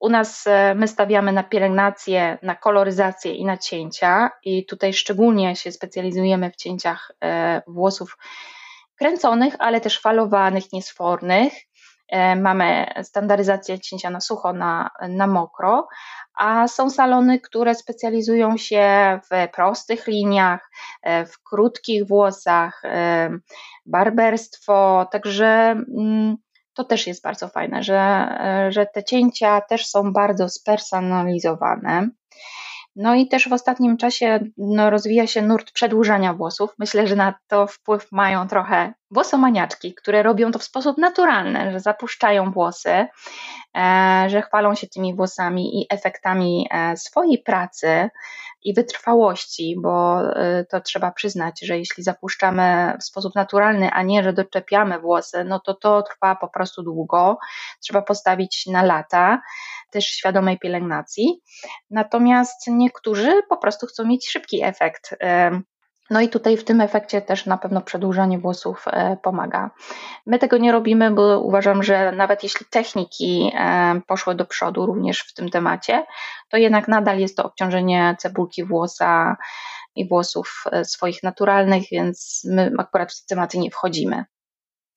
U 0.00 0.08
nas 0.08 0.46
e, 0.46 0.74
my 0.74 0.88
stawiamy 0.88 1.32
na 1.32 1.42
pielęgnację, 1.42 2.38
na 2.42 2.54
koloryzację 2.54 3.34
i 3.34 3.44
na 3.44 3.56
cięcia, 3.56 4.30
i 4.44 4.66
tutaj 4.66 4.94
szczególnie 4.94 5.56
się 5.56 5.72
specjalizujemy 5.72 6.50
w 6.50 6.56
cięciach 6.56 7.12
e, 7.24 7.62
włosów 7.66 8.16
kręconych, 8.96 9.54
ale 9.58 9.80
też 9.80 10.00
falowanych, 10.00 10.72
niesfornych. 10.72 11.52
E, 12.08 12.36
mamy 12.36 12.86
standaryzację 13.02 13.80
cięcia 13.80 14.10
na 14.10 14.20
sucho, 14.20 14.52
na, 14.52 14.90
na 15.08 15.26
mokro, 15.26 15.88
a 16.38 16.68
są 16.68 16.90
salony, 16.90 17.40
które 17.40 17.74
specjalizują 17.74 18.56
się 18.56 19.18
w 19.30 19.52
prostych 19.52 20.06
liniach, 20.06 20.70
e, 21.02 21.26
w 21.26 21.42
krótkich 21.42 22.08
włosach, 22.08 22.80
e, 22.84 23.30
barberstwo, 23.86 25.06
także 25.12 25.46
mm, 25.98 26.36
to 26.74 26.84
też 26.84 27.06
jest 27.06 27.22
bardzo 27.22 27.48
fajne, 27.48 27.82
że, 27.82 28.28
że 28.70 28.86
te 28.86 29.04
cięcia 29.04 29.60
też 29.60 29.86
są 29.86 30.12
bardzo 30.12 30.48
spersonalizowane. 30.48 32.08
No 32.96 33.14
i 33.14 33.28
też 33.28 33.48
w 33.48 33.52
ostatnim 33.52 33.96
czasie 33.96 34.40
no, 34.56 34.90
rozwija 34.90 35.26
się 35.26 35.42
nurt 35.42 35.72
przedłużania 35.72 36.34
włosów. 36.34 36.70
Myślę, 36.78 37.06
że 37.06 37.16
na 37.16 37.34
to 37.48 37.66
wpływ 37.66 38.12
mają 38.12 38.48
trochę 38.48 38.94
włosomaniaczki, 39.10 39.94
które 39.94 40.22
robią 40.22 40.50
to 40.52 40.58
w 40.58 40.64
sposób 40.64 40.98
naturalny, 40.98 41.72
że 41.72 41.80
zapuszczają 41.80 42.50
włosy, 42.50 43.06
e, 43.76 44.26
że 44.28 44.42
chwalą 44.42 44.74
się 44.74 44.86
tymi 44.86 45.14
włosami 45.14 45.82
i 45.82 45.86
efektami 45.90 46.68
e, 46.70 46.96
swojej 46.96 47.38
pracy 47.38 48.10
i 48.62 48.74
wytrwałości, 48.74 49.76
bo 49.82 50.20
e, 50.20 50.64
to 50.64 50.80
trzeba 50.80 51.10
przyznać, 51.10 51.60
że 51.60 51.78
jeśli 51.78 52.02
zapuszczamy 52.02 52.96
w 53.00 53.04
sposób 53.04 53.34
naturalny, 53.34 53.90
a 53.90 54.02
nie, 54.02 54.22
że 54.22 54.32
doczepiamy 54.32 54.98
włosy, 54.98 55.44
no 55.44 55.60
to 55.60 55.74
to 55.74 56.02
trwa 56.02 56.36
po 56.36 56.48
prostu 56.48 56.82
długo, 56.82 57.38
trzeba 57.80 58.02
postawić 58.02 58.66
na 58.66 58.82
lata. 58.82 59.40
Też 59.90 60.06
świadomej 60.06 60.58
pielęgnacji. 60.58 61.40
Natomiast 61.90 62.66
niektórzy 62.68 63.42
po 63.48 63.56
prostu 63.56 63.86
chcą 63.86 64.04
mieć 64.04 64.28
szybki 64.28 64.64
efekt. 64.64 65.16
No 66.10 66.20
i 66.20 66.28
tutaj 66.28 66.56
w 66.56 66.64
tym 66.64 66.80
efekcie 66.80 67.22
też 67.22 67.46
na 67.46 67.58
pewno 67.58 67.80
przedłużanie 67.80 68.38
włosów 68.38 68.84
e, 68.86 69.16
pomaga. 69.22 69.70
My 70.26 70.38
tego 70.38 70.58
nie 70.58 70.72
robimy, 70.72 71.10
bo 71.10 71.40
uważam, 71.40 71.82
że 71.82 72.12
nawet 72.12 72.42
jeśli 72.42 72.66
techniki 72.70 73.52
e, 73.54 74.00
poszły 74.06 74.34
do 74.34 74.44
przodu 74.44 74.86
również 74.86 75.20
w 75.20 75.34
tym 75.34 75.50
temacie, 75.50 76.06
to 76.48 76.56
jednak 76.56 76.88
nadal 76.88 77.18
jest 77.18 77.36
to 77.36 77.44
obciążenie 77.44 78.16
cebulki 78.18 78.64
włosa 78.64 79.36
i 79.94 80.08
włosów 80.08 80.64
e, 80.72 80.84
swoich 80.84 81.22
naturalnych, 81.22 81.82
więc 81.92 82.46
my 82.50 82.72
akurat 82.78 83.12
w 83.12 83.20
te 83.20 83.26
tematy 83.34 83.58
nie 83.58 83.70
wchodzimy. 83.70 84.24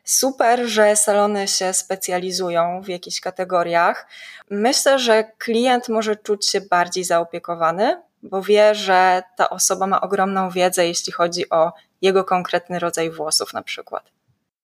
Super, 0.09 0.67
że 0.67 0.95
salony 0.95 1.47
się 1.47 1.73
specjalizują 1.73 2.81
w 2.81 2.87
jakichś 2.87 3.19
kategoriach. 3.19 4.07
Myślę, 4.49 4.99
że 4.99 5.23
klient 5.37 5.89
może 5.89 6.15
czuć 6.15 6.47
się 6.47 6.61
bardziej 6.61 7.03
zaopiekowany, 7.03 8.01
bo 8.23 8.41
wie, 8.41 8.75
że 8.75 9.23
ta 9.35 9.49
osoba 9.49 9.87
ma 9.87 10.01
ogromną 10.01 10.49
wiedzę, 10.49 10.87
jeśli 10.87 11.13
chodzi 11.13 11.49
o 11.49 11.71
jego 12.01 12.23
konkretny 12.23 12.79
rodzaj 12.79 13.11
włosów, 13.11 13.53
na 13.53 13.61
przykład. 13.61 14.11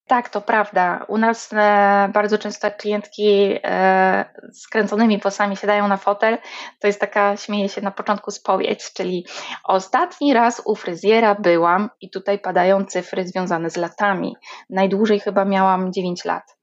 Tak, 0.07 0.29
to 0.29 0.41
prawda. 0.41 1.05
U 1.07 1.17
nas 1.17 1.53
e, 1.53 2.09
bardzo 2.13 2.37
często 2.37 2.71
klientki 2.71 3.59
e, 3.63 4.25
z 4.51 4.67
kręconymi 4.67 5.19
włosami 5.19 5.57
siadają 5.57 5.87
na 5.87 5.97
fotel. 5.97 6.37
To 6.79 6.87
jest 6.87 6.99
taka, 6.99 7.37
śmieję 7.37 7.69
się 7.69 7.81
na 7.81 7.91
początku 7.91 8.31
spowiedź, 8.31 8.93
czyli 8.93 9.25
ostatni 9.63 10.33
raz 10.33 10.61
u 10.65 10.75
fryzjera 10.75 11.35
byłam 11.35 11.89
i 12.01 12.09
tutaj 12.09 12.39
padają 12.39 12.85
cyfry 12.85 13.27
związane 13.27 13.69
z 13.69 13.77
latami. 13.77 14.35
Najdłużej 14.69 15.19
chyba 15.19 15.45
miałam 15.45 15.93
9 15.93 16.25
lat 16.25 16.55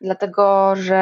dlatego 0.00 0.76
że 0.76 0.96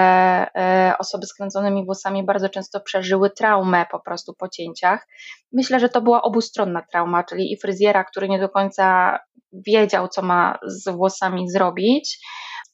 e, 0.55 0.95
osoby 0.99 1.27
z 1.27 1.35
kręconymi 1.35 1.85
włosami 1.85 2.25
bardzo 2.25 2.49
często 2.49 2.81
przeżyły 2.81 3.31
traumę 3.31 3.87
po 3.91 4.01
prostu 4.01 4.35
po 4.35 4.49
cięciach. 4.49 5.07
Myślę, 5.53 5.81
że 5.81 5.89
to 5.89 6.01
była 6.01 6.23
obustronna 6.23 6.83
trauma, 6.93 7.25
czyli 7.25 7.53
i 7.53 7.61
fryzjera, 7.61 8.05
który 8.05 8.29
nie 8.29 8.39
do 8.39 8.49
końca 8.49 9.19
wiedział, 9.53 10.09
co 10.09 10.23
ma 10.23 10.59
z 10.67 10.89
włosami 10.89 11.51
zrobić, 11.51 12.19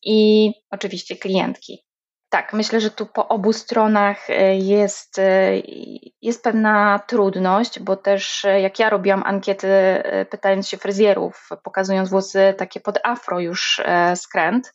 i 0.04 0.52
oczywiście 0.70 1.16
klientki. 1.16 1.84
Tak, 2.30 2.52
myślę, 2.52 2.80
że 2.80 2.90
tu 2.90 3.06
po 3.06 3.28
obu 3.28 3.52
stronach 3.52 4.30
e, 4.30 4.56
jest, 4.56 5.18
e, 5.18 5.52
jest 6.22 6.44
pewna 6.44 7.00
trudność, 7.06 7.80
bo 7.80 7.96
też 7.96 8.46
jak 8.62 8.78
ja 8.78 8.90
robiłam 8.90 9.22
ankiety 9.22 9.68
pytając 10.30 10.68
się 10.68 10.76
fryzjerów, 10.76 11.48
pokazując 11.64 12.10
włosy 12.10 12.54
takie 12.58 12.80
pod 12.80 12.98
afro 13.04 13.40
już 13.40 13.82
skręt, 14.14 14.74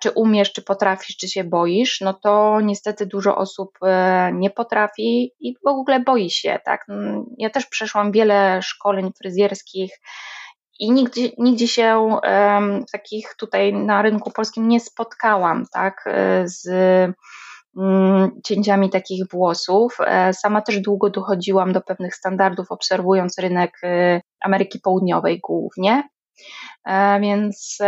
czy 0.00 0.10
umiesz, 0.10 0.52
czy 0.52 0.62
potrafisz, 0.62 1.16
czy 1.16 1.28
się 1.28 1.44
boisz, 1.44 2.00
no 2.00 2.14
to 2.14 2.60
niestety 2.60 3.06
dużo 3.06 3.36
osób 3.36 3.78
e, 3.82 4.30
nie 4.34 4.50
potrafi 4.50 5.32
i 5.40 5.54
w 5.64 5.66
ogóle 5.66 6.00
boi 6.00 6.30
się, 6.30 6.58
tak. 6.64 6.84
Mm, 6.88 7.24
ja 7.38 7.50
też 7.50 7.66
przeszłam 7.66 8.12
wiele 8.12 8.62
szkoleń 8.62 9.10
fryzjerskich 9.18 9.90
i 10.78 10.90
nigdzie, 10.92 11.28
nigdzie 11.38 11.68
się 11.68 12.18
w 12.88 12.90
takich 12.92 13.34
tutaj 13.38 13.72
na 13.72 14.02
rynku 14.02 14.30
polskim 14.30 14.68
nie 14.68 14.80
spotkałam, 14.80 15.64
tak, 15.72 16.04
e, 16.06 16.42
z 16.48 16.68
mm, 17.76 18.30
cięciami 18.44 18.90
takich 18.90 19.28
włosów. 19.30 19.98
Sama 20.32 20.62
też 20.62 20.80
długo 20.80 21.10
dochodziłam 21.10 21.72
do 21.72 21.80
pewnych 21.80 22.14
standardów, 22.14 22.66
obserwując 22.70 23.38
rynek 23.38 23.80
Ameryki 24.40 24.80
Południowej 24.80 25.40
głównie. 25.40 26.08
Więc 27.20 27.78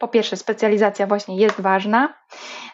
po 0.00 0.08
pierwsze, 0.08 0.36
specjalizacja 0.36 1.06
właśnie 1.06 1.36
jest 1.36 1.60
ważna. 1.60 2.14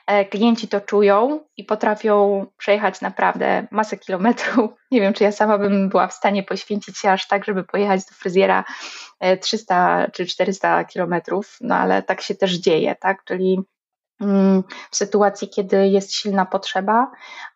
E, 0.06 0.24
klienci 0.24 0.68
to 0.68 0.80
czują 0.80 1.40
i 1.56 1.64
potrafią 1.64 2.46
przejechać 2.56 3.00
naprawdę 3.00 3.66
masę 3.70 3.96
kilometrów. 3.96 4.70
Nie 4.90 5.00
wiem, 5.00 5.12
czy 5.12 5.24
ja 5.24 5.32
sama 5.32 5.58
bym 5.58 5.88
była 5.88 6.08
w 6.08 6.12
stanie 6.12 6.42
poświęcić 6.42 6.98
się 6.98 7.10
aż 7.10 7.28
tak, 7.28 7.44
żeby 7.44 7.64
pojechać 7.64 8.00
do 8.00 8.14
fryzjera 8.14 8.64
300 9.40 10.04
e, 10.04 10.10
czy 10.10 10.26
400 10.26 10.84
kilometrów, 10.84 11.56
no 11.60 11.74
ale 11.74 12.02
tak 12.02 12.20
się 12.20 12.34
też 12.34 12.52
dzieje, 12.52 12.96
tak? 13.00 13.24
Czyli 13.24 13.60
mm, 14.20 14.62
w 14.90 14.96
sytuacji, 14.96 15.48
kiedy 15.48 15.88
jest 15.88 16.14
silna 16.14 16.46
potrzeba, 16.46 17.10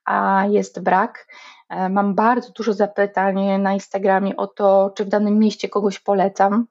a 0.05 0.45
jest 0.49 0.83
brak, 0.83 1.27
e, 1.69 1.89
Mam 1.89 2.15
bardzo 2.15 2.53
dużo 2.53 2.73
zapytań 2.73 3.61
na 3.61 3.73
Instagramie 3.73 4.37
o 4.37 4.47
to, 4.47 4.93
czy 4.97 5.05
w 5.05 5.09
danym 5.09 5.39
mieście 5.39 5.69
kogoś 5.69 5.99
polecam, 5.99 6.67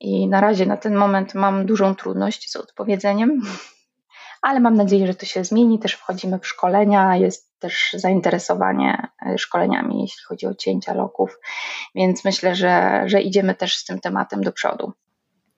i 0.00 0.28
na 0.28 0.40
razie 0.40 0.66
na 0.66 0.76
ten 0.76 0.94
moment 0.94 1.34
mam 1.34 1.66
dużą 1.66 1.94
trudność 1.94 2.50
z 2.50 2.56
odpowiedzeniem, 2.56 3.42
ale 4.42 4.60
mam 4.60 4.74
nadzieję, 4.74 5.06
że 5.06 5.14
to 5.14 5.26
się 5.26 5.44
zmieni. 5.44 5.78
Też 5.78 5.92
wchodzimy 5.92 6.38
w 6.38 6.46
szkolenia, 6.46 7.16
jest 7.16 7.58
też 7.58 7.90
zainteresowanie 7.94 9.08
e, 9.26 9.38
szkoleniami, 9.38 10.02
jeśli 10.02 10.24
chodzi 10.24 10.46
o 10.46 10.54
cięcia 10.54 10.94
loków, 10.94 11.38
więc 11.94 12.24
myślę, 12.24 12.54
że, 12.54 13.02
że 13.06 13.20
idziemy 13.20 13.54
też 13.54 13.76
z 13.76 13.84
tym 13.84 14.00
tematem 14.00 14.44
do 14.44 14.52
przodu. 14.52 14.92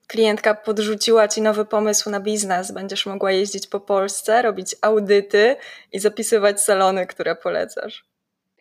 Klientka 0.07 0.55
podrzuciła 0.55 1.27
ci 1.27 1.41
nowy 1.41 1.65
pomysł 1.65 2.09
na 2.09 2.19
biznes. 2.19 2.71
Będziesz 2.71 3.05
mogła 3.05 3.31
jeździć 3.31 3.67
po 3.67 3.79
Polsce, 3.79 4.41
robić 4.41 4.75
audyty 4.81 5.55
i 5.91 5.99
zapisywać 5.99 6.61
salony, 6.61 7.07
które 7.07 7.35
polecasz. 7.35 8.05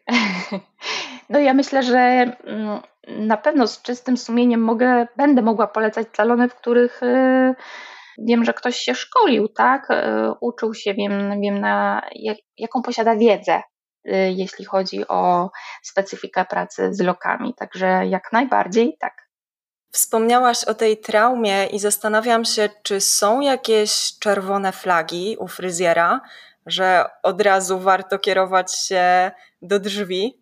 No 1.33 1.39
ja 1.39 1.55
myślę, 1.55 1.83
że 1.83 1.99
mm, 1.99 2.81
na 3.09 3.37
pewno 3.37 3.67
z 3.67 3.83
czystym 3.83 4.17
sumieniem 4.17 4.61
mogę, 4.61 5.07
będę 5.17 5.43
mogła 5.43 5.67
polecać 5.67 6.07
salony, 6.17 6.49
w 6.49 6.55
których 6.55 7.03
y, 7.03 7.55
wiem, 8.19 8.45
że 8.45 8.55
ktoś 8.55 8.77
się 8.77 8.95
szkolił, 8.95 9.49
tak? 9.49 9.91
Y, 9.91 9.95
uczył 10.41 10.75
się, 10.75 10.95
wiem, 10.95 11.41
wiem 11.41 11.61
na 11.61 12.03
jak, 12.15 12.37
jaką 12.57 12.83
posiada 12.83 13.17
wiedzę, 13.17 13.63
y, 14.09 14.13
jeśli 14.37 14.65
chodzi 14.65 15.09
o 15.09 15.51
specyfikę 15.83 16.45
pracy 16.45 16.95
z 16.95 17.01
lokami. 17.01 17.55
Także 17.55 18.07
jak 18.07 18.33
najbardziej 18.33 18.97
tak. 19.01 19.29
Wspomniałaś 19.93 20.65
o 20.65 20.75
tej 20.75 20.97
traumie 20.97 21.67
i 21.67 21.79
zastanawiam 21.79 22.45
się, 22.45 22.69
czy 22.83 23.01
są 23.01 23.41
jakieś 23.41 24.19
czerwone 24.19 24.73
flagi 24.73 25.37
u 25.39 25.49
fryzjera, 25.49 26.21
że 26.67 27.05
od 27.23 27.43
razu 27.43 27.79
warto 27.79 28.19
kierować 28.19 28.77
się 28.77 29.31
do 29.63 29.81
drzwi 29.81 30.42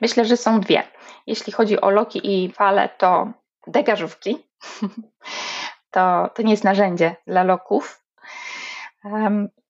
myślę, 0.00 0.24
że 0.24 0.36
są 0.36 0.60
dwie. 0.60 0.82
Jeśli 1.26 1.52
chodzi 1.52 1.80
o 1.80 1.90
loki 1.90 2.20
i 2.24 2.52
fale, 2.52 2.88
to 2.88 3.32
degażówki. 3.66 4.46
to, 5.94 6.30
to 6.34 6.42
nie 6.42 6.50
jest 6.50 6.64
narzędzie 6.64 7.16
dla 7.26 7.42
loków. 7.42 8.04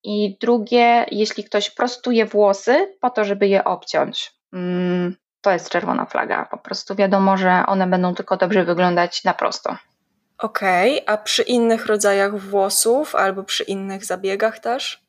I 0.02 0.38
drugie, 0.40 1.06
jeśli 1.10 1.44
ktoś 1.44 1.70
prostuje 1.70 2.26
włosy 2.26 2.96
po 3.00 3.10
to, 3.10 3.24
żeby 3.24 3.48
je 3.48 3.64
obciąć. 3.64 4.32
Um, 4.52 5.16
to 5.40 5.50
jest 5.50 5.70
czerwona 5.70 6.06
flaga. 6.06 6.44
Po 6.44 6.58
prostu 6.58 6.94
wiadomo, 6.94 7.36
że 7.36 7.64
one 7.66 7.86
będą 7.86 8.14
tylko 8.14 8.36
dobrze 8.36 8.64
wyglądać 8.64 9.24
na 9.24 9.34
prosto. 9.34 9.76
Okej, 10.38 11.02
okay, 11.02 11.14
a 11.14 11.18
przy 11.18 11.42
innych 11.42 11.86
rodzajach 11.86 12.38
włosów 12.38 13.14
albo 13.14 13.44
przy 13.44 13.64
innych 13.64 14.04
zabiegach 14.04 14.58
też? 14.58 15.03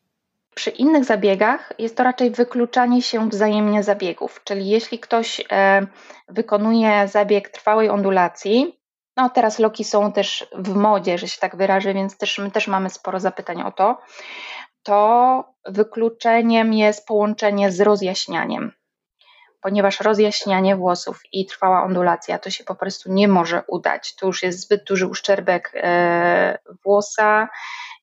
Przy 0.55 0.69
innych 0.69 1.05
zabiegach 1.05 1.73
jest 1.79 1.97
to 1.97 2.03
raczej 2.03 2.31
wykluczanie 2.31 3.01
się 3.01 3.29
wzajemnie 3.29 3.83
zabiegów, 3.83 4.41
czyli 4.43 4.67
jeśli 4.69 4.99
ktoś 4.99 5.41
e, 5.51 5.87
wykonuje 6.27 7.07
zabieg 7.07 7.49
trwałej 7.49 7.89
ondulacji, 7.89 8.79
no 9.17 9.29
teraz 9.29 9.59
loki 9.59 9.83
są 9.83 10.11
też 10.11 10.47
w 10.53 10.75
modzie, 10.75 11.17
że 11.17 11.27
się 11.27 11.39
tak 11.39 11.55
wyrażę, 11.55 11.93
więc 11.93 12.17
też, 12.17 12.37
my 12.37 12.51
też 12.51 12.67
mamy 12.67 12.89
sporo 12.89 13.19
zapytań 13.19 13.61
o 13.61 13.71
to, 13.71 13.97
to 14.83 15.43
wykluczeniem 15.65 16.73
jest 16.73 17.07
połączenie 17.07 17.71
z 17.71 17.81
rozjaśnianiem, 17.81 18.71
ponieważ 19.61 19.99
rozjaśnianie 19.99 20.75
włosów 20.75 21.21
i 21.31 21.45
trwała 21.45 21.83
ondulacja 21.83 22.39
to 22.39 22.49
się 22.49 22.63
po 22.63 22.75
prostu 22.75 23.11
nie 23.11 23.27
może 23.27 23.63
udać. 23.67 24.15
To 24.15 24.27
już 24.27 24.43
jest 24.43 24.59
zbyt 24.59 24.83
duży 24.83 25.07
uszczerbek 25.07 25.71
e, 25.75 26.57
włosa, 26.83 27.49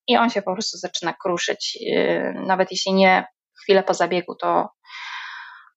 i 0.06 0.16
on 0.16 0.30
się 0.30 0.42
po 0.42 0.52
prostu 0.52 0.78
zaczyna 0.78 1.12
kruszyć. 1.12 1.78
Y, 1.82 2.34
nawet 2.46 2.70
jeśli 2.70 2.92
nie 2.92 3.26
chwilę 3.62 3.82
po 3.82 3.94
zabiegu, 3.94 4.34
to, 4.34 4.70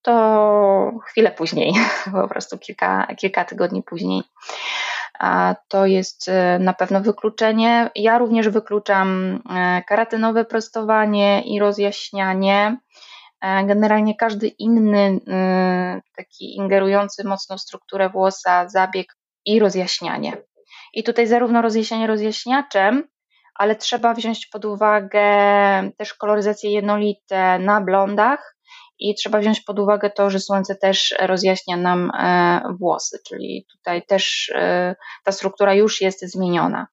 to 0.01 0.91
chwilę 1.07 1.31
później, 1.31 1.73
po 2.21 2.27
prostu 2.27 2.57
kilka, 2.57 3.07
kilka 3.17 3.45
tygodni 3.45 3.83
później. 3.83 4.23
A 5.19 5.55
to 5.67 5.85
jest 5.85 6.27
y, 6.27 6.31
na 6.59 6.73
pewno 6.73 7.01
wykluczenie. 7.01 7.89
Ja 7.95 8.17
również 8.17 8.49
wykluczam 8.49 9.35
y, 9.35 9.83
karatynowe 9.87 10.45
prostowanie 10.45 11.41
i 11.41 11.59
rozjaśnianie. 11.59 12.77
Generalnie 13.65 14.15
każdy 14.15 14.47
inny 14.47 15.19
taki 16.15 16.55
ingerujący 16.55 17.23
mocno 17.23 17.57
w 17.57 17.61
strukturę 17.61 18.09
włosa 18.09 18.69
zabieg 18.69 19.17
i 19.45 19.59
rozjaśnianie. 19.59 20.37
I 20.93 21.03
tutaj 21.03 21.27
zarówno 21.27 21.61
rozjaśnianie 21.61 22.07
rozjaśniaczem, 22.07 23.03
ale 23.55 23.75
trzeba 23.75 24.13
wziąć 24.13 24.47
pod 24.47 24.65
uwagę 24.65 25.23
też 25.97 26.13
koloryzację 26.13 26.71
jednolite 26.71 27.59
na 27.59 27.81
blondach 27.81 28.55
i 28.99 29.15
trzeba 29.15 29.39
wziąć 29.39 29.61
pod 29.61 29.79
uwagę 29.79 30.09
to, 30.09 30.29
że 30.29 30.39
słońce 30.39 30.75
też 30.75 31.15
rozjaśnia 31.19 31.77
nam 31.77 32.11
e, 32.19 32.61
włosy, 32.79 33.19
czyli 33.27 33.65
tutaj 33.71 34.05
też 34.05 34.51
e, 34.55 34.95
ta 35.23 35.31
struktura 35.31 35.73
już 35.73 36.01
jest 36.01 36.31
zmieniona. 36.31 36.87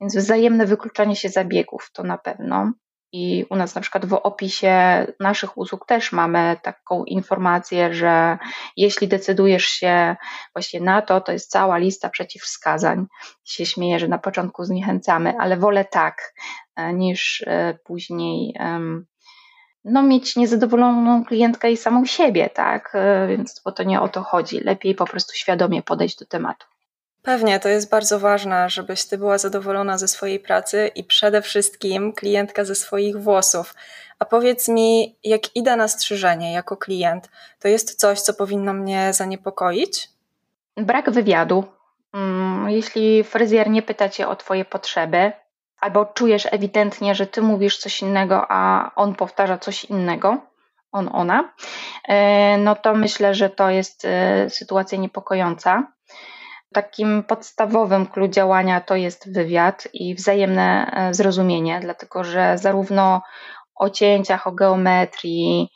Więc 0.00 0.16
wzajemne 0.16 0.66
wykluczanie 0.66 1.16
się 1.16 1.28
zabiegów 1.28 1.90
to 1.92 2.02
na 2.02 2.18
pewno. 2.18 2.72
I 3.16 3.46
u 3.50 3.56
nas 3.56 3.74
na 3.74 3.80
przykład 3.80 4.06
w 4.06 4.12
opisie 4.12 5.06
naszych 5.20 5.58
usług 5.58 5.86
też 5.86 6.12
mamy 6.12 6.56
taką 6.62 7.04
informację, 7.04 7.94
że 7.94 8.38
jeśli 8.76 9.08
decydujesz 9.08 9.64
się 9.64 10.16
właśnie 10.54 10.80
na 10.80 11.02
to, 11.02 11.20
to 11.20 11.32
jest 11.32 11.50
cała 11.50 11.78
lista 11.78 12.08
przeciwwskazań. 12.08 13.06
Się 13.44 13.66
śmieję, 13.66 13.98
że 13.98 14.08
na 14.08 14.18
początku 14.18 14.64
zniechęcamy, 14.64 15.34
ale 15.38 15.56
wolę 15.56 15.84
tak, 15.84 16.34
e, 16.76 16.92
niż 16.92 17.44
e, 17.46 17.78
później 17.84 18.54
no, 19.84 20.02
mieć 20.02 20.36
niezadowoloną 20.36 21.24
klientkę 21.24 21.72
i 21.72 21.76
samą 21.76 22.04
siebie, 22.04 22.50
tak? 22.50 22.92
E, 22.94 23.26
więc 23.28 23.62
bo 23.64 23.72
to 23.72 23.82
nie 23.82 24.00
o 24.00 24.08
to 24.08 24.22
chodzi. 24.22 24.60
Lepiej 24.60 24.94
po 24.94 25.04
prostu 25.04 25.34
świadomie 25.34 25.82
podejść 25.82 26.18
do 26.18 26.26
tematu. 26.26 26.66
Pewnie, 27.24 27.60
to 27.60 27.68
jest 27.68 27.90
bardzo 27.90 28.18
ważne, 28.18 28.70
żebyś 28.70 29.04
ty 29.04 29.18
była 29.18 29.38
zadowolona 29.38 29.98
ze 29.98 30.08
swojej 30.08 30.40
pracy 30.40 30.90
i 30.94 31.04
przede 31.04 31.42
wszystkim 31.42 32.12
klientka 32.12 32.64
ze 32.64 32.74
swoich 32.74 33.16
włosów. 33.16 33.74
A 34.18 34.24
powiedz 34.24 34.68
mi, 34.68 35.16
jak 35.24 35.56
idę 35.56 35.76
na 35.76 35.88
strzyżenie 35.88 36.52
jako 36.52 36.76
klient, 36.76 37.30
to 37.60 37.68
jest 37.68 38.00
coś, 38.00 38.20
co 38.20 38.34
powinno 38.34 38.72
mnie 38.72 39.12
zaniepokoić? 39.12 40.08
Brak 40.76 41.10
wywiadu. 41.10 41.64
Mm, 42.14 42.70
jeśli 42.70 43.24
fryzjer 43.24 43.70
nie 43.70 43.82
pyta 43.82 44.08
cię 44.08 44.28
o 44.28 44.36
twoje 44.36 44.64
potrzeby, 44.64 45.32
albo 45.80 46.06
czujesz 46.06 46.46
ewidentnie, 46.50 47.14
że 47.14 47.26
ty 47.26 47.42
mówisz 47.42 47.78
coś 47.78 48.02
innego, 48.02 48.46
a 48.48 48.90
on 48.96 49.14
powtarza 49.14 49.58
coś 49.58 49.84
innego, 49.84 50.38
on, 50.92 51.10
ona, 51.12 51.54
e, 52.08 52.58
no 52.58 52.76
to 52.76 52.94
myślę, 52.94 53.34
że 53.34 53.50
to 53.50 53.70
jest 53.70 54.04
e, 54.04 54.50
sytuacja 54.50 54.98
niepokojąca. 54.98 55.92
Takim 56.74 57.22
podstawowym 57.22 58.06
klucz 58.06 58.32
działania 58.32 58.80
to 58.80 58.96
jest 58.96 59.32
wywiad 59.32 59.88
i 59.92 60.14
wzajemne 60.14 60.90
e, 60.92 61.14
zrozumienie, 61.14 61.80
dlatego 61.80 62.24
że 62.24 62.58
zarówno 62.58 63.22
o 63.74 63.90
cięciach, 63.90 64.46
o 64.46 64.52
geometrii, 64.52 65.68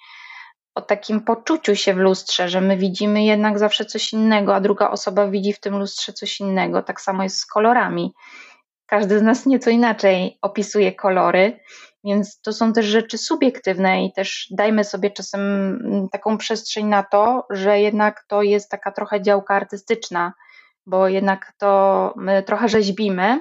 o 0.74 0.82
takim 0.82 1.20
poczuciu 1.20 1.76
się 1.76 1.94
w 1.94 1.96
lustrze, 1.96 2.48
że 2.48 2.60
my 2.60 2.76
widzimy 2.76 3.24
jednak 3.24 3.58
zawsze 3.58 3.84
coś 3.84 4.12
innego, 4.12 4.54
a 4.54 4.60
druga 4.60 4.90
osoba 4.90 5.28
widzi 5.28 5.52
w 5.52 5.60
tym 5.60 5.78
lustrze 5.78 6.12
coś 6.12 6.40
innego. 6.40 6.82
Tak 6.82 7.00
samo 7.00 7.22
jest 7.22 7.38
z 7.38 7.46
kolorami. 7.46 8.12
Każdy 8.86 9.18
z 9.18 9.22
nas 9.22 9.46
nieco 9.46 9.70
inaczej 9.70 10.38
opisuje 10.42 10.92
kolory, 10.92 11.60
więc 12.04 12.40
to 12.40 12.52
są 12.52 12.72
też 12.72 12.86
rzeczy 12.86 13.18
subiektywne 13.18 14.04
i 14.04 14.12
też 14.12 14.48
dajmy 14.50 14.84
sobie 14.84 15.10
czasem 15.10 15.40
mm, 15.40 16.08
taką 16.08 16.38
przestrzeń 16.38 16.86
na 16.86 17.02
to, 17.02 17.46
że 17.50 17.80
jednak 17.80 18.24
to 18.28 18.42
jest 18.42 18.70
taka 18.70 18.92
trochę 18.92 19.22
działka 19.22 19.54
artystyczna 19.54 20.32
bo 20.88 21.08
jednak 21.08 21.52
to 21.58 22.12
my 22.16 22.42
trochę 22.42 22.68
rzeźbimy 22.68 23.40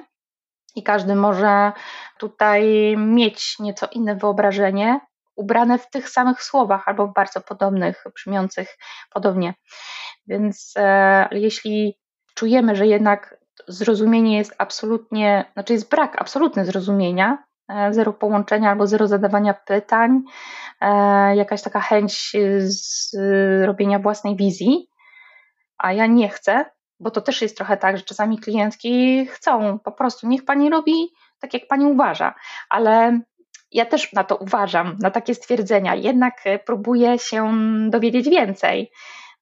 i 0.74 0.82
każdy 0.82 1.14
może 1.14 1.72
tutaj 2.18 2.94
mieć 2.96 3.58
nieco 3.58 3.88
inne 3.92 4.16
wyobrażenie, 4.16 5.00
ubrane 5.36 5.78
w 5.78 5.90
tych 5.90 6.08
samych 6.08 6.42
słowach 6.42 6.88
albo 6.88 7.06
w 7.06 7.12
bardzo 7.12 7.40
podobnych, 7.40 8.04
brzmiących 8.14 8.78
podobnie. 9.12 9.54
Więc 10.26 10.74
e, 10.76 11.28
jeśli 11.32 11.98
czujemy, 12.34 12.76
że 12.76 12.86
jednak 12.86 13.38
zrozumienie 13.68 14.38
jest 14.38 14.54
absolutnie, 14.58 15.44
znaczy 15.52 15.72
jest 15.72 15.90
brak 15.90 16.20
absolutny 16.20 16.64
zrozumienia, 16.64 17.44
e, 17.68 17.92
zero 17.92 18.12
połączenia 18.12 18.70
albo 18.70 18.86
zero 18.86 19.06
zadawania 19.06 19.54
pytań, 19.54 20.22
e, 20.80 21.36
jakaś 21.36 21.62
taka 21.62 21.80
chęć 21.80 22.36
z 22.58 23.16
robienia 23.64 23.98
własnej 23.98 24.36
wizji, 24.36 24.88
a 25.78 25.92
ja 25.92 26.06
nie 26.06 26.28
chcę, 26.28 26.64
bo 27.00 27.10
to 27.10 27.20
też 27.20 27.42
jest 27.42 27.56
trochę 27.56 27.76
tak, 27.76 27.96
że 27.96 28.02
czasami 28.02 28.38
klientki 28.38 29.26
chcą 29.26 29.78
po 29.78 29.92
prostu, 29.92 30.28
niech 30.28 30.44
pani 30.44 30.70
robi 30.70 31.12
tak, 31.38 31.54
jak 31.54 31.68
pani 31.68 31.84
uważa, 31.84 32.34
ale 32.68 33.20
ja 33.72 33.86
też 33.86 34.12
na 34.12 34.24
to 34.24 34.36
uważam, 34.36 34.96
na 35.00 35.10
takie 35.10 35.34
stwierdzenia, 35.34 35.94
jednak 35.94 36.44
próbuję 36.66 37.18
się 37.18 37.52
dowiedzieć 37.90 38.28
więcej, 38.28 38.90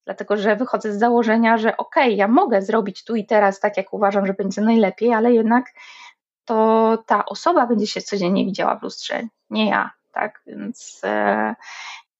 dlatego 0.04 0.36
że 0.36 0.56
wychodzę 0.56 0.92
z 0.92 0.98
założenia, 0.98 1.58
że 1.58 1.76
okej, 1.76 2.04
okay, 2.04 2.16
ja 2.16 2.28
mogę 2.28 2.62
zrobić 2.62 3.04
tu 3.04 3.16
i 3.16 3.26
teraz 3.26 3.60
tak, 3.60 3.76
jak 3.76 3.92
uważam, 3.92 4.26
że 4.26 4.34
będzie 4.34 4.60
najlepiej, 4.60 5.12
ale 5.12 5.32
jednak 5.32 5.66
to 6.44 6.98
ta 7.06 7.26
osoba 7.26 7.66
będzie 7.66 7.86
się 7.86 8.00
codziennie 8.00 8.44
widziała 8.44 8.76
w 8.76 8.82
lustrze, 8.82 9.22
nie 9.50 9.70
ja, 9.70 9.90
tak, 10.12 10.42
więc 10.46 11.00
e, 11.04 11.54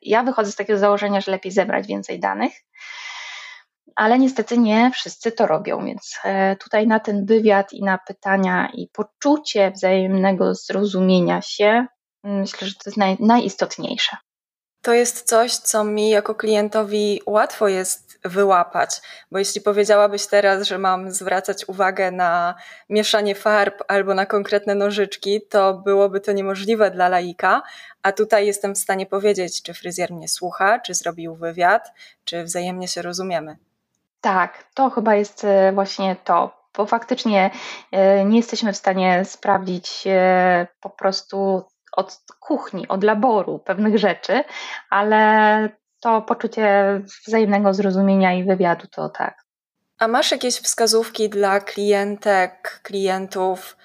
ja 0.03 0.23
wychodzę 0.23 0.53
z 0.53 0.57
takiego 0.57 0.79
założenia, 0.79 1.21
że 1.21 1.31
lepiej 1.31 1.53
zebrać 1.53 1.87
więcej 1.87 2.21
danych, 2.21 2.53
ale 3.95 4.19
niestety 4.19 4.59
nie 4.59 4.91
wszyscy 4.95 5.33
to 5.33 5.47
robią, 5.47 5.85
więc 5.85 6.19
e, 6.25 6.57
tutaj 6.57 6.87
na 6.87 7.01
ten 7.01 7.27
wywiad 7.27 7.73
i 7.73 7.83
na 7.83 7.99
pytania 7.99 8.69
i 8.75 8.89
poczucie 8.89 9.71
wzajemnego 9.71 10.55
zrozumienia 10.55 11.43
się, 11.43 11.87
mm, 12.25 12.41
myślę, 12.41 12.69
że 12.69 12.75
to 12.75 12.81
jest 12.87 12.97
naj, 12.97 13.17
najistotniejsze. 13.21 14.17
To 14.83 14.95
jest 14.95 15.29
coś, 15.29 15.57
co 15.57 15.85
mi 15.85 16.11
jako 16.11 16.35
klientowi 16.35 17.21
łatwo 17.27 17.69
jest 17.69 18.19
wyłapać, 18.25 19.01
bo 19.31 19.39
jeśli 19.39 19.61
powiedziałabyś 19.61 20.27
teraz, 20.27 20.67
że 20.67 20.79
mam 20.79 21.11
zwracać 21.11 21.69
uwagę 21.69 22.11
na 22.11 22.55
mieszanie 22.89 23.35
farb 23.35 23.83
albo 23.89 24.15
na 24.15 24.27
konkretne 24.27 24.75
nożyczki, 24.75 25.41
to 25.51 25.75
byłoby 25.75 26.21
to 26.21 26.33
niemożliwe 26.33 26.91
dla 26.91 27.09
laika, 27.09 27.63
a 28.03 28.13
tutaj 28.13 28.47
jestem 28.47 28.75
w 28.75 28.79
stanie 28.79 29.07
powiedzieć, 29.07 29.63
czy 29.63 29.75
fryzjer 29.75 30.13
mnie 30.13 30.29
słucha, 30.29 30.79
czy 30.79 30.95
zrobił 30.95 31.37
wywiad, 31.37 31.93
czy 32.25 32.45
wzajemnie 32.45 32.89
się 32.89 33.03
rozumiemy. 33.03 33.57
Tak, 34.27 34.65
to 34.75 34.91
chyba 34.91 35.15
jest 35.15 35.45
e, 35.45 35.73
właśnie 35.73 36.17
to, 36.25 36.57
bo 36.77 36.87
faktycznie 36.87 37.51
e, 37.93 38.25
nie 38.25 38.37
jesteśmy 38.37 38.73
w 38.73 38.77
stanie 38.77 39.25
sprawdzić 39.25 40.05
e, 40.07 40.67
po 40.81 40.91
prostu 40.91 41.65
od 41.93 42.19
kuchni, 42.41 42.89
od 42.89 43.05
laboru 43.05 43.59
pewnych 43.59 43.99
rzeczy, 43.99 44.45
ale 44.91 45.69
to 46.01 46.23
poczucie 46.23 47.01
wzajemnego 47.27 47.75
zrozumienia 47.75 48.35
i 48.35 48.45
wywiadu 48.45 48.87
to 48.87 49.09
tak. 49.09 49.45
A 49.99 50.09
masz 50.09 50.31
jakieś 50.31 50.55
wskazówki 50.55 51.29
dla 51.29 51.61
klientek, 51.61 52.81
klientów, 52.83 53.77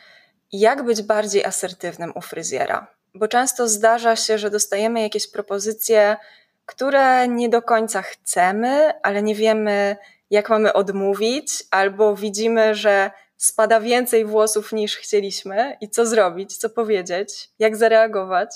jak 0.52 0.84
być 0.84 1.02
bardziej 1.02 1.46
asertywnym 1.46 2.12
u 2.16 2.22
fryzjera? 2.22 2.88
Bo 3.16 3.28
często 3.28 3.68
zdarza 3.68 4.16
się, 4.16 4.38
że 4.38 4.50
dostajemy 4.50 5.02
jakieś 5.02 5.32
propozycje, 5.32 6.18
które 6.66 7.28
nie 7.28 7.50
do 7.50 7.62
końca 7.62 8.02
chcemy, 8.02 8.94
ale 9.04 9.24
nie 9.24 9.36
wiemy, 9.36 9.98
jak 10.32 10.50
mamy 10.50 10.74
odmówić, 10.74 11.64
albo 11.72 12.16
widzimy, 12.16 12.76
że 12.76 13.12
spada 13.38 13.80
więcej 13.80 14.26
włosów 14.26 14.74
niż 14.74 14.98
chcieliśmy 14.98 15.78
i 15.82 15.90
co 15.90 16.06
zrobić, 16.06 16.58
co 16.58 16.70
powiedzieć, 16.70 17.50
jak 17.60 17.76
zareagować? 17.78 18.50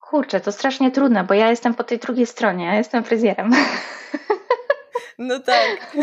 Kurczę, 0.00 0.40
to 0.40 0.52
strasznie 0.52 0.90
trudne, 0.90 1.24
bo 1.24 1.34
ja 1.34 1.50
jestem 1.50 1.74
po 1.74 1.84
tej 1.84 1.98
drugiej 1.98 2.26
stronie, 2.26 2.64
ja 2.64 2.74
jestem 2.74 3.04
fryzjerem. 3.04 3.50
No 5.18 5.40
tak. 5.40 5.96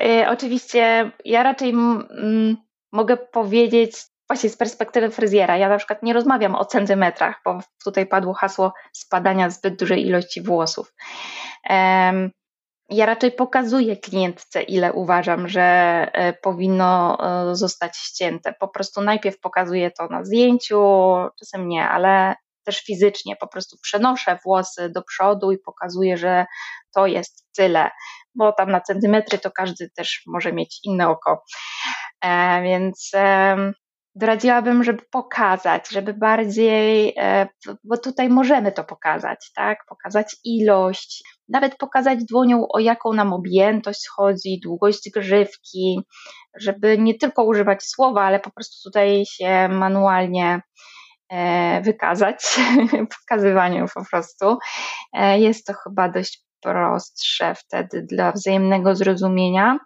E, 0.00 0.26
oczywiście 0.34 1.10
ja 1.24 1.42
raczej 1.42 1.70
mm, 1.70 2.56
mogę 2.92 3.16
powiedzieć 3.16 3.96
właśnie 4.28 4.50
z 4.50 4.56
perspektywy 4.56 5.10
fryzjera. 5.10 5.56
Ja 5.56 5.68
na 5.68 5.76
przykład 5.78 6.02
nie 6.02 6.12
rozmawiam 6.12 6.54
o 6.54 6.64
centymetrach, 6.64 7.40
bo 7.44 7.60
tutaj 7.84 8.06
padło 8.06 8.34
hasło 8.34 8.72
spadania 8.92 9.50
zbyt 9.50 9.78
dużej 9.78 10.06
ilości 10.06 10.42
włosów. 10.42 10.94
Um, 11.70 12.30
ja 12.96 13.06
raczej 13.06 13.32
pokazuję 13.32 13.96
klientce, 13.96 14.62
ile 14.62 14.92
uważam, 14.92 15.48
że 15.48 15.62
e, 16.12 16.32
powinno 16.32 17.18
e, 17.50 17.56
zostać 17.56 17.96
ścięte. 17.96 18.54
Po 18.60 18.68
prostu 18.68 19.00
najpierw 19.00 19.40
pokazuję 19.40 19.90
to 19.90 20.08
na 20.08 20.24
zdjęciu, 20.24 20.82
czasem 21.38 21.68
nie, 21.68 21.88
ale 21.88 22.34
też 22.64 22.80
fizycznie. 22.84 23.36
Po 23.36 23.48
prostu 23.48 23.76
przenoszę 23.82 24.38
włosy 24.44 24.90
do 24.90 25.02
przodu 25.02 25.52
i 25.52 25.58
pokazuję, 25.58 26.16
że 26.16 26.46
to 26.94 27.06
jest 27.06 27.46
tyle, 27.56 27.90
bo 28.34 28.52
tam 28.52 28.70
na 28.70 28.80
centymetry 28.80 29.38
to 29.38 29.50
każdy 29.50 29.90
też 29.90 30.22
może 30.26 30.52
mieć 30.52 30.80
inne 30.84 31.08
oko. 31.08 31.44
E, 32.24 32.62
więc 32.62 33.12
doradziłabym, 34.14 34.84
żeby 34.84 35.02
pokazać, 35.10 35.88
żeby 35.88 36.14
bardziej, 36.14 37.14
e, 37.16 37.48
bo 37.84 37.98
tutaj 37.98 38.28
możemy 38.28 38.72
to 38.72 38.84
pokazać, 38.84 39.52
tak? 39.54 39.78
Pokazać 39.88 40.36
ilość, 40.44 41.22
nawet 41.48 41.76
pokazać 41.76 42.24
dłonią, 42.24 42.68
o 42.68 42.78
jaką 42.78 43.12
nam 43.12 43.32
objętość 43.32 44.08
chodzi, 44.08 44.60
długość 44.62 45.10
grzywki, 45.10 46.00
żeby 46.60 46.98
nie 46.98 47.14
tylko 47.14 47.44
używać 47.44 47.84
słowa, 47.84 48.22
ale 48.22 48.40
po 48.40 48.50
prostu 48.50 48.90
tutaj 48.90 49.26
się 49.26 49.68
manualnie 49.68 50.60
e, 51.28 51.82
wykazać, 51.82 52.58
pokazywaniu 53.20 53.86
po 53.94 54.04
prostu. 54.10 54.58
E, 55.12 55.40
jest 55.40 55.66
to 55.66 55.72
chyba 55.84 56.08
dość 56.08 56.44
prostsze 56.60 57.54
wtedy 57.54 58.02
dla 58.02 58.32
wzajemnego 58.32 58.96
zrozumienia. 58.96 59.78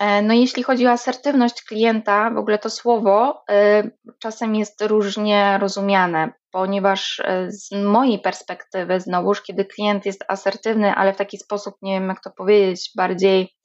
E, 0.00 0.22
no 0.22 0.34
jeśli 0.34 0.62
chodzi 0.62 0.86
o 0.86 0.90
asertywność 0.90 1.62
klienta, 1.62 2.30
w 2.30 2.38
ogóle 2.38 2.58
to 2.58 2.70
słowo 2.70 3.44
e, 3.50 3.82
czasem 4.18 4.54
jest 4.54 4.82
różnie 4.82 5.58
rozumiane, 5.60 6.32
ponieważ 6.50 7.20
e, 7.20 7.52
z 7.52 7.72
mojej 7.72 8.18
perspektywy, 8.18 9.00
znowuż, 9.00 9.42
kiedy 9.42 9.64
klient 9.64 10.06
jest 10.06 10.24
asertywny, 10.28 10.94
ale 10.94 11.12
w 11.12 11.16
taki 11.16 11.38
sposób, 11.38 11.74
nie 11.82 12.00
wiem 12.00 12.08
jak 12.08 12.22
to 12.22 12.30
powiedzieć, 12.30 12.90
bardziej 12.96 13.56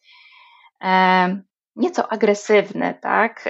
nieco 1.76 2.12
agresywny, 2.12 3.00
tak? 3.02 3.50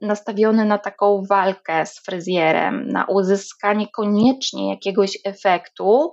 nastawiony 0.00 0.64
na 0.64 0.78
taką 0.78 1.22
walkę 1.28 1.86
z 1.86 2.00
fryzjerem, 2.04 2.88
na 2.88 3.04
uzyskanie 3.04 3.86
koniecznie 3.88 4.70
jakiegoś 4.70 5.18
efektu, 5.24 6.12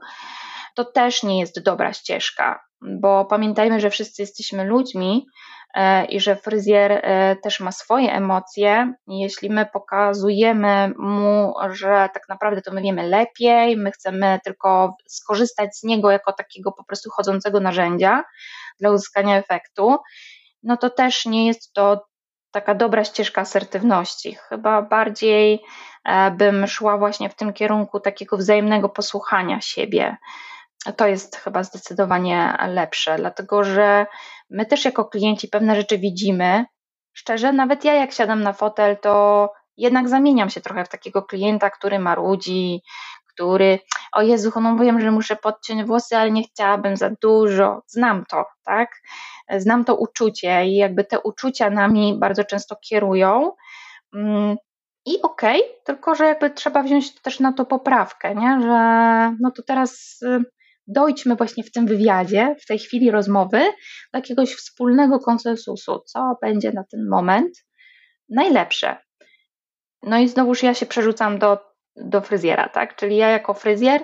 to 0.78 0.86
też 0.86 1.24
nie 1.24 1.40
jest 1.40 1.64
dobra 1.64 1.94
ścieżka, 1.94 2.66
bo 2.82 3.26
pamiętajmy, 3.26 3.80
że 3.80 3.90
wszyscy 3.90 4.22
jesteśmy 4.22 4.64
ludźmi 4.64 5.28
e, 5.76 6.06
i 6.06 6.20
że 6.20 6.36
fryzjer 6.36 6.92
e, 6.92 7.36
też 7.36 7.60
ma 7.60 7.72
swoje 7.72 8.14
emocje. 8.14 8.94
Jeśli 9.08 9.50
my 9.50 9.66
pokazujemy 9.74 10.94
mu, 10.98 11.54
że 11.70 12.10
tak 12.14 12.30
naprawdę 12.30 12.62
to 12.62 12.74
my 12.74 12.82
wiemy 12.82 13.08
lepiej, 13.08 13.78
my 13.78 13.92
chcemy 13.92 14.40
tylko 14.44 14.98
skorzystać 15.08 15.78
z 15.78 15.84
niego 15.84 16.12
jako 16.12 16.34
takiego 16.34 16.72
po 16.72 16.84
prostu 16.84 17.10
chodzącego 17.10 17.60
narzędzia 17.60 18.24
dla 18.80 18.92
uzyskania 18.92 19.38
efektu, 19.38 19.98
no 20.64 20.78
to 20.78 20.90
też 20.90 21.26
nie 21.26 21.48
jest 21.48 21.74
to 21.74 22.06
taka 22.52 22.76
dobra 22.76 23.04
ścieżka 23.04 23.42
asertywności. 23.42 24.36
Chyba 24.36 24.82
bardziej 24.82 25.64
e, 26.06 26.32
bym 26.32 26.68
szła 26.68 26.98
właśnie 26.98 27.30
w 27.30 27.36
tym 27.36 27.54
kierunku 27.54 28.00
takiego 28.00 28.38
wzajemnego 28.38 28.90
posłuchania 28.90 29.62
siebie. 29.62 30.18
To 30.98 31.08
jest 31.08 31.36
chyba 31.36 31.64
zdecydowanie 31.64 32.58
lepsze, 32.68 33.16
dlatego 33.16 33.64
że 33.64 34.06
my 34.50 34.66
też 34.66 34.86
jako 34.86 35.06
klienci 35.06 35.48
pewne 35.48 35.76
rzeczy 35.76 35.98
widzimy. 35.98 36.66
Szczerze, 37.14 37.54
nawet 37.54 37.86
ja 37.86 37.94
jak 37.94 38.12
siadam 38.12 38.44
na 38.44 38.54
fotel, 38.54 38.98
to 38.98 39.54
jednak 39.78 40.10
zamieniam 40.10 40.50
się 40.50 40.62
trochę 40.62 40.86
w 40.86 40.90
takiego 40.90 41.24
klienta, 41.24 41.70
który 41.70 42.00
marudzi, 42.00 42.82
który, 43.38 43.80
o 44.14 44.22
Jezu, 44.22 44.52
no 44.62 44.78
wiem, 44.78 45.02
że 45.02 45.12
muszę 45.12 45.36
podciąć 45.36 45.84
włosy, 45.84 46.18
ale 46.18 46.32
nie 46.32 46.44
chciałabym 46.44 46.98
za 46.98 47.10
dużo. 47.22 47.82
Znam 47.88 48.26
to, 48.30 48.46
tak? 48.66 48.90
Znam 49.58 49.86
to 49.86 49.96
uczucie 49.96 50.66
i 50.66 50.76
jakby 50.76 51.04
te 51.04 51.20
uczucia 51.20 51.70
nami 51.70 52.18
bardzo 52.20 52.44
często 52.44 52.76
kierują. 52.76 53.52
Mm, 54.16 54.58
I 55.06 55.22
okej, 55.22 55.62
okay, 55.62 55.74
tylko 55.84 56.16
że 56.16 56.26
jakby 56.26 56.50
trzeba 56.50 56.84
wziąć 56.84 57.22
też 57.22 57.40
na 57.40 57.54
to 57.54 57.66
poprawkę, 57.66 58.36
nie? 58.36 58.62
że 58.62 59.36
no 59.40 59.52
to 59.52 59.64
teraz 59.64 60.22
y, 60.22 60.44
dojdźmy 60.88 61.36
właśnie 61.36 61.64
w 61.64 61.72
tym 61.72 61.88
wywiadzie, 61.88 62.56
w 62.62 62.66
tej 62.66 62.80
chwili 62.80 63.12
rozmowy, 63.12 63.60
do 64.14 64.20
jakiegoś 64.20 64.54
wspólnego 64.54 65.20
konsensusu, 65.20 66.00
co 66.00 66.38
będzie 66.42 66.72
na 66.72 66.84
ten 66.92 67.08
moment 67.10 67.66
najlepsze. 68.30 68.98
No 70.04 70.18
i 70.18 70.28
znowuż 70.28 70.64
ja 70.64 70.74
się 70.74 70.86
przerzucam 70.86 71.40
do, 71.40 71.58
do 71.96 72.22
fryzjera, 72.22 72.70
tak? 72.70 72.96
Czyli 72.96 73.18
ja 73.18 73.30
jako 73.30 73.54
fryzjer 73.54 74.04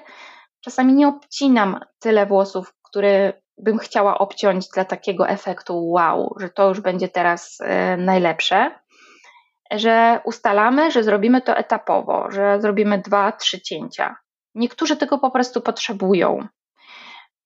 czasami 0.61 0.93
nie 0.93 1.07
obcinam 1.07 1.79
tyle 1.99 2.25
włosów, 2.25 2.73
które 2.83 3.33
bym 3.57 3.77
chciała 3.77 4.17
obciąć 4.17 4.67
dla 4.67 4.85
takiego 4.85 5.27
efektu 5.27 5.89
wow, 5.89 6.35
że 6.39 6.49
to 6.49 6.69
już 6.69 6.81
będzie 6.81 7.09
teraz 7.09 7.59
y, 7.59 7.97
najlepsze, 7.97 8.71
że 9.71 10.19
ustalamy, 10.25 10.91
że 10.91 11.03
zrobimy 11.03 11.41
to 11.41 11.57
etapowo, 11.57 12.31
że 12.31 12.61
zrobimy 12.61 12.97
dwa, 12.97 13.31
trzy 13.31 13.61
cięcia. 13.61 14.15
Niektórzy 14.55 14.97
tego 14.97 15.17
po 15.17 15.31
prostu 15.31 15.61
potrzebują, 15.61 16.47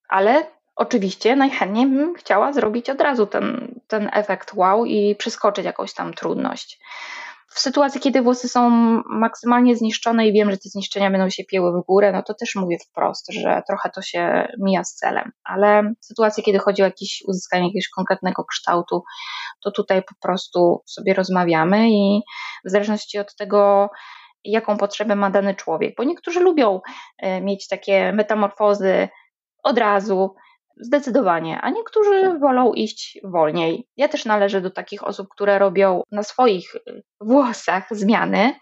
ale 0.08 0.46
oczywiście 0.76 1.36
najchętniej 1.36 1.86
bym 1.86 2.14
chciała 2.14 2.52
zrobić 2.52 2.90
od 2.90 3.00
razu 3.00 3.26
ten, 3.26 3.74
ten 3.86 4.10
efekt 4.12 4.54
wow 4.54 4.84
i 4.84 5.16
przeskoczyć 5.16 5.64
jakąś 5.64 5.94
tam 5.94 6.14
trudność. 6.14 6.80
W 7.50 7.60
sytuacji, 7.60 8.00
kiedy 8.00 8.22
włosy 8.22 8.48
są 8.48 8.70
maksymalnie 9.06 9.76
zniszczone 9.76 10.28
i 10.28 10.32
wiem, 10.32 10.50
że 10.50 10.56
te 10.56 10.68
zniszczenia 10.68 11.10
będą 11.10 11.30
się 11.30 11.44
pieły 11.44 11.72
w 11.72 11.86
górę, 11.86 12.12
no 12.12 12.22
to 12.22 12.34
też 12.34 12.54
mówię 12.54 12.76
wprost, 12.90 13.32
że 13.32 13.62
trochę 13.66 13.90
to 13.90 14.02
się 14.02 14.48
mija 14.58 14.84
z 14.84 14.94
celem. 14.94 15.32
Ale 15.44 15.82
w 16.00 16.04
sytuacji, 16.04 16.42
kiedy 16.42 16.58
chodzi 16.58 16.82
o 16.82 16.84
jakieś 16.84 17.22
uzyskanie 17.26 17.66
jakiegoś 17.66 17.88
konkretnego 17.88 18.44
kształtu, 18.44 19.02
to 19.64 19.70
tutaj 19.70 20.02
po 20.02 20.14
prostu 20.20 20.82
sobie 20.86 21.14
rozmawiamy 21.14 21.90
i 21.90 22.22
w 22.64 22.70
zależności 22.70 23.18
od 23.18 23.36
tego, 23.36 23.90
jaką 24.44 24.76
potrzebę 24.76 25.16
ma 25.16 25.30
dany 25.30 25.54
człowiek, 25.54 25.94
bo 25.96 26.04
niektórzy 26.04 26.40
lubią 26.40 26.80
e, 27.18 27.40
mieć 27.40 27.68
takie 27.68 28.12
metamorfozy 28.12 29.08
od 29.68 29.78
razu, 29.78 30.34
Zdecydowanie, 30.80 31.60
a 31.60 31.70
niektórzy 31.70 32.38
wolą 32.38 32.72
iść 32.72 33.18
wolniej. 33.24 33.88
Ja 33.96 34.08
też 34.08 34.24
należę 34.24 34.60
do 34.60 34.70
takich 34.70 35.04
osób, 35.04 35.28
które 35.28 35.58
robią 35.58 36.02
na 36.12 36.22
swoich 36.22 36.74
y, 36.74 37.02
włosach 37.20 37.86
zmiany. 37.90 38.54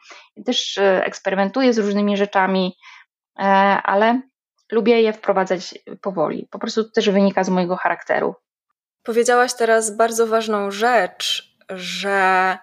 Też 0.46 0.76
y, 0.76 0.82
eksperymentuję 0.82 1.72
z 1.72 1.78
różnymi 1.78 2.16
rzeczami, 2.16 2.76
e, 3.38 3.42
ale 3.82 4.20
lubię 4.72 5.02
je 5.02 5.12
wprowadzać 5.12 5.74
powoli. 6.00 6.48
Po 6.50 6.58
prostu 6.58 6.84
to 6.84 6.90
też 6.90 7.10
wynika 7.10 7.44
z 7.44 7.48
mojego 7.48 7.76
charakteru. 7.76 8.34
Powiedziałaś 9.02 9.54
teraz 9.54 9.96
bardzo 9.96 10.26
ważną 10.26 10.70
rzecz, 10.70 11.56
że 11.70 12.58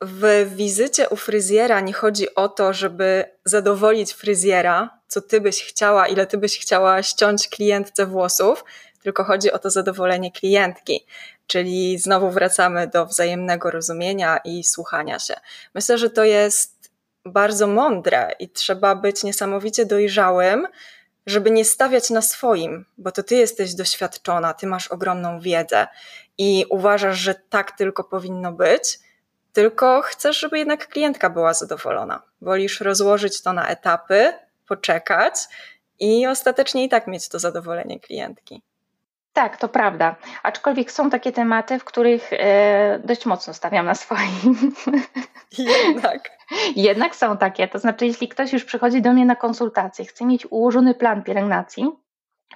w 0.00 0.54
wizycie 0.56 1.08
u 1.08 1.16
fryzjera 1.16 1.80
nie 1.80 1.92
chodzi 1.92 2.34
o 2.34 2.48
to, 2.48 2.72
żeby 2.72 3.24
zadowolić 3.44 4.12
fryzjera, 4.12 4.90
co 5.14 5.22
ty 5.22 5.40
byś 5.40 5.64
chciała, 5.64 6.06
ile 6.08 6.26
ty 6.26 6.38
byś 6.38 6.58
chciała 6.58 7.02
ściąć 7.02 7.48
klientce 7.48 8.06
włosów, 8.06 8.64
tylko 9.02 9.24
chodzi 9.24 9.52
o 9.52 9.58
to 9.58 9.70
zadowolenie 9.70 10.32
klientki. 10.32 11.06
Czyli 11.46 11.98
znowu 11.98 12.30
wracamy 12.30 12.86
do 12.86 13.06
wzajemnego 13.06 13.70
rozumienia 13.70 14.38
i 14.44 14.64
słuchania 14.64 15.18
się. 15.18 15.34
Myślę, 15.74 15.98
że 15.98 16.10
to 16.10 16.24
jest 16.24 16.90
bardzo 17.24 17.66
mądre 17.66 18.30
i 18.38 18.48
trzeba 18.48 18.94
być 18.94 19.24
niesamowicie 19.24 19.86
dojrzałym, 19.86 20.66
żeby 21.26 21.50
nie 21.50 21.64
stawiać 21.64 22.10
na 22.10 22.22
swoim, 22.22 22.84
bo 22.98 23.12
to 23.12 23.22
ty 23.22 23.34
jesteś 23.34 23.74
doświadczona, 23.74 24.54
ty 24.54 24.66
masz 24.66 24.88
ogromną 24.88 25.40
wiedzę 25.40 25.86
i 26.38 26.66
uważasz, 26.70 27.18
że 27.18 27.34
tak 27.34 27.72
tylko 27.72 28.04
powinno 28.04 28.52
być, 28.52 28.98
tylko 29.52 30.02
chcesz, 30.02 30.40
żeby 30.40 30.58
jednak 30.58 30.88
klientka 30.88 31.30
była 31.30 31.54
zadowolona. 31.54 32.22
Wolisz 32.40 32.80
rozłożyć 32.80 33.42
to 33.42 33.52
na 33.52 33.68
etapy, 33.68 34.32
poczekać 34.68 35.34
i 36.00 36.26
ostatecznie 36.26 36.84
i 36.84 36.88
tak 36.88 37.06
mieć 37.06 37.28
to 37.28 37.38
zadowolenie 37.38 38.00
klientki. 38.00 38.62
Tak, 39.32 39.56
to 39.56 39.68
prawda. 39.68 40.16
Aczkolwiek 40.42 40.92
są 40.92 41.10
takie 41.10 41.32
tematy, 41.32 41.78
w 41.78 41.84
których 41.84 42.32
e, 42.32 43.00
dość 43.04 43.26
mocno 43.26 43.54
stawiam 43.54 43.86
na 43.86 43.94
swoim. 43.94 44.74
Jednak. 45.58 46.30
Jednak 46.76 47.16
są 47.16 47.36
takie. 47.36 47.68
To 47.68 47.78
znaczy, 47.78 48.06
jeśli 48.06 48.28
ktoś 48.28 48.52
już 48.52 48.64
przychodzi 48.64 49.02
do 49.02 49.12
mnie 49.12 49.26
na 49.26 49.36
konsultację, 49.36 50.04
chce 50.04 50.24
mieć 50.24 50.46
ułożony 50.50 50.94
plan 50.94 51.22
pielęgnacji, 51.22 51.90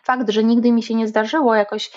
fakt, 0.02 0.30
że 0.30 0.44
nigdy 0.44 0.72
mi 0.72 0.82
się 0.82 0.94
nie 0.94 1.08
zdarzyło 1.08 1.54
jakoś, 1.54 1.90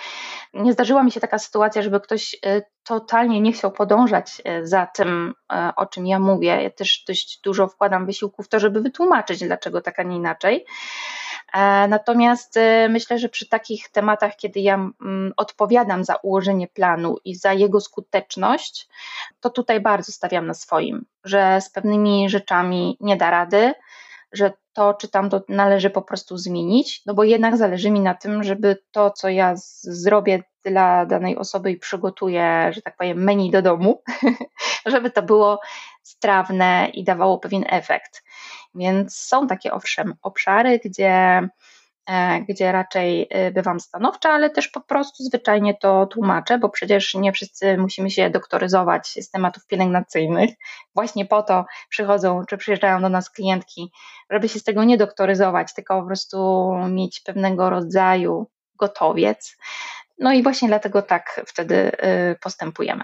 nie 0.53 0.73
zdarzyła 0.73 1.03
mi 1.03 1.11
się 1.11 1.19
taka 1.19 1.39
sytuacja, 1.39 1.81
żeby 1.81 1.99
ktoś 1.99 2.35
e, 2.45 2.61
totalnie 2.83 3.41
nie 3.41 3.51
chciał 3.51 3.71
podążać 3.71 4.41
e, 4.45 4.67
za 4.67 4.85
tym, 4.85 5.33
o 5.75 5.85
czym 5.85 6.07
ja 6.07 6.19
mówię. 6.19 6.63
Ja 6.63 6.69
też 6.69 7.03
dość 7.07 7.41
dużo 7.43 7.67
wkładam 7.67 8.05
wysiłku 8.05 8.43
w 8.43 8.47
to, 8.47 8.59
żeby 8.59 8.81
wytłumaczyć, 8.81 9.39
dlaczego 9.39 9.81
tak, 9.81 9.99
a 9.99 10.03
nie 10.03 10.15
inaczej. 10.15 10.65
E, 11.53 11.87
natomiast 11.87 12.59
myślę, 12.89 13.19
że 13.19 13.29
przy 13.29 13.49
takich 13.49 13.89
tematach, 13.89 14.35
kiedy 14.35 14.59
ja 14.59 14.75
mm, 14.75 15.33
odpowiadam 15.37 16.03
za 16.03 16.15
ułożenie 16.15 16.67
planu 16.67 17.17
i 17.25 17.35
za 17.35 17.53
jego 17.53 17.81
skuteczność, 17.81 18.87
to 19.39 19.49
tutaj 19.49 19.79
bardzo 19.79 20.11
stawiam 20.11 20.47
na 20.47 20.53
swoim, 20.53 21.05
że 21.23 21.61
z 21.61 21.69
pewnymi 21.69 22.29
rzeczami 22.29 22.97
nie 22.99 23.17
da 23.17 23.31
rady, 23.31 23.73
że 24.33 24.53
to 24.73 24.93
czy 24.93 25.07
tam 25.07 25.29
to 25.29 25.41
należy 25.49 25.89
po 25.89 26.01
prostu 26.01 26.37
zmienić, 26.37 27.01
no 27.05 27.13
bo 27.13 27.23
jednak 27.23 27.57
zależy 27.57 27.91
mi 27.91 27.99
na 27.99 28.13
tym, 28.13 28.43
żeby 28.43 28.77
to, 28.91 29.11
co 29.11 29.29
ja 29.29 29.53
zrobię 29.81 30.43
dla 30.63 31.05
danej 31.05 31.37
osoby 31.37 31.71
i 31.71 31.77
przygotuję, 31.77 32.71
że 32.73 32.81
tak 32.81 32.97
powiem, 32.97 33.23
menu 33.23 33.51
do 33.51 33.61
domu, 33.61 34.03
żeby 34.85 35.11
to 35.11 35.21
było 35.21 35.59
strawne 36.03 36.89
i 36.93 37.03
dawało 37.03 37.37
pewien 37.37 37.65
efekt. 37.69 38.23
Więc 38.75 39.17
są 39.17 39.47
takie 39.47 39.73
owszem 39.73 40.13
obszary, 40.21 40.79
gdzie, 40.85 41.41
gdzie 42.49 42.71
raczej 42.71 43.27
e, 43.29 43.51
bywam 43.51 43.79
stanowcza, 43.79 44.29
ale 44.29 44.49
też 44.49 44.67
po 44.67 44.81
prostu 44.81 45.23
zwyczajnie 45.23 45.77
to 45.81 46.05
tłumaczę, 46.05 46.57
bo 46.57 46.69
przecież 46.69 47.13
nie 47.13 47.31
wszyscy 47.31 47.77
musimy 47.77 48.11
się 48.11 48.29
doktoryzować 48.29 49.07
z 49.07 49.29
tematów 49.29 49.67
pielęgnacyjnych. 49.67 50.49
Właśnie 50.95 51.25
po 51.25 51.43
to 51.43 51.65
przychodzą 51.89 52.45
czy 52.49 52.57
przyjeżdżają 52.57 53.01
do 53.01 53.09
nas 53.09 53.29
klientki, 53.29 53.91
żeby 54.29 54.49
się 54.49 54.59
z 54.59 54.63
tego 54.63 54.83
nie 54.83 54.97
doktoryzować, 54.97 55.73
tylko 55.73 56.01
po 56.01 56.07
prostu 56.07 56.71
mieć 56.89 57.19
pewnego 57.19 57.69
rodzaju 57.69 58.47
gotowiec. 58.75 59.57
No 60.19 60.33
i 60.33 60.43
właśnie 60.43 60.67
dlatego 60.67 61.01
tak 61.01 61.41
wtedy 61.47 61.91
y, 62.31 62.35
postępujemy. 62.41 63.03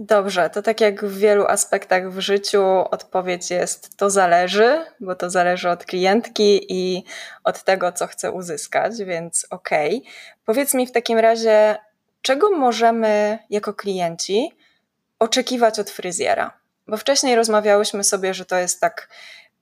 Dobrze, 0.00 0.50
to 0.50 0.62
tak 0.62 0.80
jak 0.80 1.04
w 1.04 1.18
wielu 1.18 1.46
aspektach 1.46 2.12
w 2.12 2.20
życiu 2.20 2.64
odpowiedź 2.90 3.50
jest 3.50 3.96
to 3.96 4.10
zależy, 4.10 4.84
bo 5.00 5.14
to 5.14 5.30
zależy 5.30 5.70
od 5.70 5.84
klientki 5.84 6.66
i 6.68 7.04
od 7.44 7.64
tego, 7.64 7.92
co 7.92 8.06
chce 8.06 8.32
uzyskać, 8.32 8.92
więc 9.04 9.46
okej. 9.50 9.96
Okay. 9.98 10.12
Powiedz 10.44 10.74
mi 10.74 10.86
w 10.86 10.92
takim 10.92 11.18
razie, 11.18 11.76
czego 12.22 12.50
możemy 12.50 13.38
jako 13.50 13.74
klienci 13.74 14.56
oczekiwać 15.18 15.78
od 15.78 15.90
fryzjera? 15.90 16.58
Bo 16.86 16.96
wcześniej 16.96 17.36
rozmawiałyśmy 17.36 18.04
sobie, 18.04 18.34
że 18.34 18.44
to 18.44 18.56
jest 18.56 18.80
tak 18.80 19.08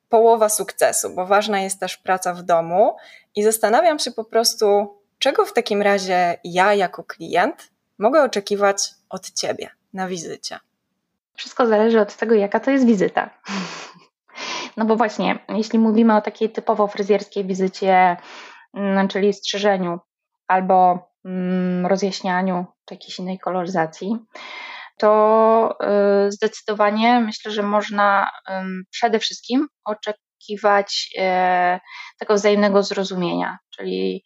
połowa 0.08 0.48
sukcesu, 0.48 1.10
bo 1.14 1.26
ważna 1.26 1.60
jest 1.60 1.80
też 1.80 1.96
praca 1.96 2.34
w 2.34 2.42
domu 2.42 2.96
i 3.36 3.42
zastanawiam 3.42 3.98
się 3.98 4.10
po 4.10 4.24
prostu, 4.24 4.96
czego 5.18 5.46
w 5.46 5.52
takim 5.52 5.82
razie 5.82 6.38
ja 6.44 6.74
jako 6.74 7.04
klient 7.04 7.70
mogę 7.98 8.22
oczekiwać 8.22 8.90
od 9.08 9.30
ciebie 9.30 9.75
na 9.96 10.08
wizycie? 10.08 10.58
Wszystko 11.34 11.66
zależy 11.66 12.00
od 12.00 12.16
tego, 12.16 12.34
jaka 12.34 12.60
to 12.60 12.70
jest 12.70 12.86
wizyta. 12.86 13.30
No 14.76 14.84
bo 14.84 14.96
właśnie, 14.96 15.38
jeśli 15.48 15.78
mówimy 15.78 16.16
o 16.16 16.20
takiej 16.20 16.50
typowo 16.50 16.86
fryzjerskiej 16.86 17.44
wizycie, 17.44 18.16
mm, 18.74 19.08
czyli 19.08 19.32
strzyżeniu 19.32 19.98
albo 20.46 21.08
mm, 21.24 21.86
rozjaśnianiu 21.86 22.66
czy 22.84 22.94
jakiejś 22.94 23.18
innej 23.18 23.38
koloryzacji, 23.38 24.16
to 24.98 25.78
y, 26.26 26.32
zdecydowanie 26.32 27.20
myślę, 27.20 27.52
że 27.52 27.62
można 27.62 28.30
przede 28.90 29.18
wszystkim 29.18 29.68
oczekiwać 29.84 31.10
e, 31.18 31.80
tego 32.18 32.34
wzajemnego 32.34 32.82
zrozumienia, 32.82 33.58
czyli 33.76 34.24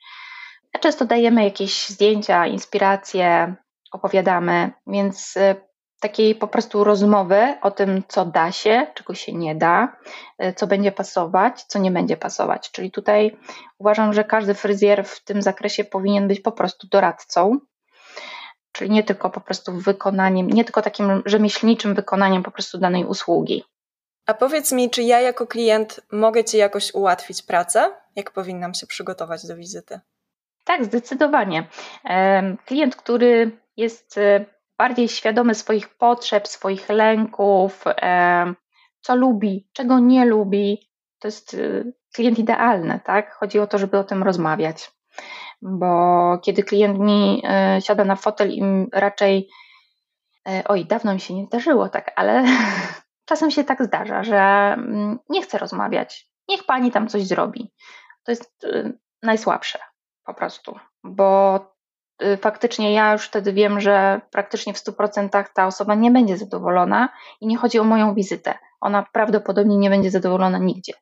często 0.81 1.05
dajemy 1.05 1.45
jakieś 1.45 1.89
zdjęcia, 1.89 2.47
inspiracje, 2.47 3.55
opowiadamy, 3.91 4.70
więc 4.86 5.36
y, 5.36 5.57
takiej 6.01 6.34
po 6.34 6.49
prostu 6.49 6.84
rozmowy 6.84 7.55
o 7.62 7.70
tym, 7.70 8.03
co 8.09 8.24
da 8.24 8.53
się, 8.53 8.86
czego 8.95 9.14
się 9.14 9.32
nie 9.32 9.55
da, 9.55 9.97
y, 10.45 10.53
co 10.53 10.66
będzie 10.66 10.93
pasować, 10.93 11.62
co 11.62 11.78
nie 11.78 11.91
będzie 11.91 12.16
pasować. 12.16 12.70
Czyli 12.70 12.91
tutaj 12.91 13.36
uważam, 13.78 14.12
że 14.12 14.24
każdy 14.24 14.55
fryzjer 14.55 15.05
w 15.05 15.24
tym 15.24 15.43
zakresie 15.43 15.84
powinien 15.84 16.28
być 16.28 16.41
po 16.41 16.53
prostu 16.53 16.86
doradcą, 16.86 17.59
czyli 18.72 18.91
nie 18.91 19.05
tylko 19.05 19.30
po 19.30 19.41
prostu 19.41 19.72
wykonaniem, 19.72 20.51
nie 20.51 20.64
tylko 20.64 20.82
takim 20.82 21.22
rzemieślniczym 21.26 21.95
wykonaniem 21.95 22.43
po 22.43 22.51
prostu 22.51 22.78
danej 22.78 23.05
usługi. 23.05 23.64
A 24.26 24.34
powiedz 24.34 24.72
mi, 24.72 24.91
czy 24.91 25.03
ja 25.03 25.20
jako 25.20 25.47
klient 25.47 26.01
mogę 26.12 26.45
Ci 26.45 26.57
jakoś 26.57 26.95
ułatwić 26.95 27.43
pracę? 27.43 27.93
Jak 28.16 28.30
powinnam 28.30 28.74
się 28.74 28.86
przygotować 28.86 29.47
do 29.47 29.57
wizyty? 29.57 30.01
Tak, 30.64 30.84
zdecydowanie. 30.84 31.66
Klient, 32.66 32.97
który 32.97 33.59
jest 33.81 34.18
e, 34.18 34.45
bardziej 34.78 35.09
świadomy 35.09 35.55
swoich 35.55 35.89
potrzeb, 35.89 36.49
swoich 36.49 36.89
lęków, 36.89 37.85
co 39.01 39.16
lubi, 39.16 39.68
czego 39.72 39.99
nie 39.99 40.24
lubi, 40.24 40.91
to 41.18 41.28
jest 41.28 41.55
e, 41.55 41.85
klient 42.14 42.39
idealny, 42.39 43.01
tak? 43.05 43.35
Chodzi 43.35 43.59
o 43.59 43.66
to, 43.66 43.78
żeby 43.78 43.99
o 43.99 44.05
tym 44.05 44.22
rozmawiać 44.22 44.91
bo 45.62 46.39
kiedy 46.43 46.62
klient 46.62 46.99
mi 46.99 47.43
e, 47.45 47.81
siada 47.81 48.05
na 48.05 48.16
fotel 48.16 48.51
i 48.51 48.62
raczej, 48.93 49.49
e, 50.49 50.62
oj, 50.68 50.85
dawno 50.85 51.14
mi 51.14 51.20
się 51.20 51.35
nie 51.35 51.47
zdarzyło 51.47 51.89
tak, 51.89 52.12
ale 52.16 52.45
czasem 53.28 53.51
się 53.51 53.64
tak 53.64 53.85
zdarza, 53.85 54.24
że 54.24 54.39
mm, 54.39 55.18
nie 55.28 55.43
chce 55.43 55.59
rozmawiać, 55.59 56.31
niech 56.49 56.64
pani 56.64 56.91
tam 56.91 57.09
coś 57.09 57.22
zrobi. 57.26 57.72
To 58.24 58.33
jest 58.33 58.64
e, 58.64 58.93
najsłabsze 59.22 59.78
po 60.24 60.35
prostu, 60.35 60.78
bo 61.05 61.61
faktycznie 62.41 62.93
ja 62.93 63.12
już 63.12 63.27
wtedy 63.27 63.53
wiem, 63.53 63.81
że 63.81 64.21
praktycznie 64.31 64.75
w 64.75 64.77
100% 64.77 65.45
ta 65.55 65.66
osoba 65.66 65.95
nie 65.95 66.11
będzie 66.11 66.37
zadowolona 66.37 67.09
i 67.41 67.47
nie 67.47 67.57
chodzi 67.57 67.79
o 67.79 67.85
moją 67.85 68.14
wizytę. 68.14 68.59
Ona 68.81 69.07
prawdopodobnie 69.12 69.77
nie 69.77 69.91
będzie 69.91 70.11
zadowolona 70.11 70.59
nigdzie. 70.59 70.93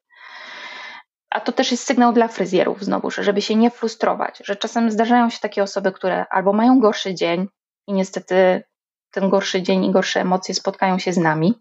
A 1.31 1.41
to 1.41 1.53
też 1.53 1.71
jest 1.71 1.87
sygnał 1.87 2.13
dla 2.13 2.29
fryzjerów 2.29 2.85
znowu, 2.85 3.11
żeby 3.11 3.43
się 3.43 3.55
nie 3.55 3.71
frustrować, 3.71 4.41
że 4.45 4.57
czasem 4.57 4.91
zdarzają 4.91 5.31
się 5.31 5.39
takie 5.41 5.63
osoby, 5.63 5.93
które 5.93 6.27
albo 6.31 6.53
mają 6.53 6.81
gorszy 6.81 7.15
dzień 7.15 7.49
i 7.87 7.93
niestety 7.93 8.63
ten 9.11 9.29
gorszy 9.29 9.63
dzień 9.63 9.85
i 9.85 9.91
gorsze 9.91 10.21
emocje 10.21 10.55
spotkają 10.55 10.99
się 10.99 11.13
z 11.13 11.19
nami 11.19 11.55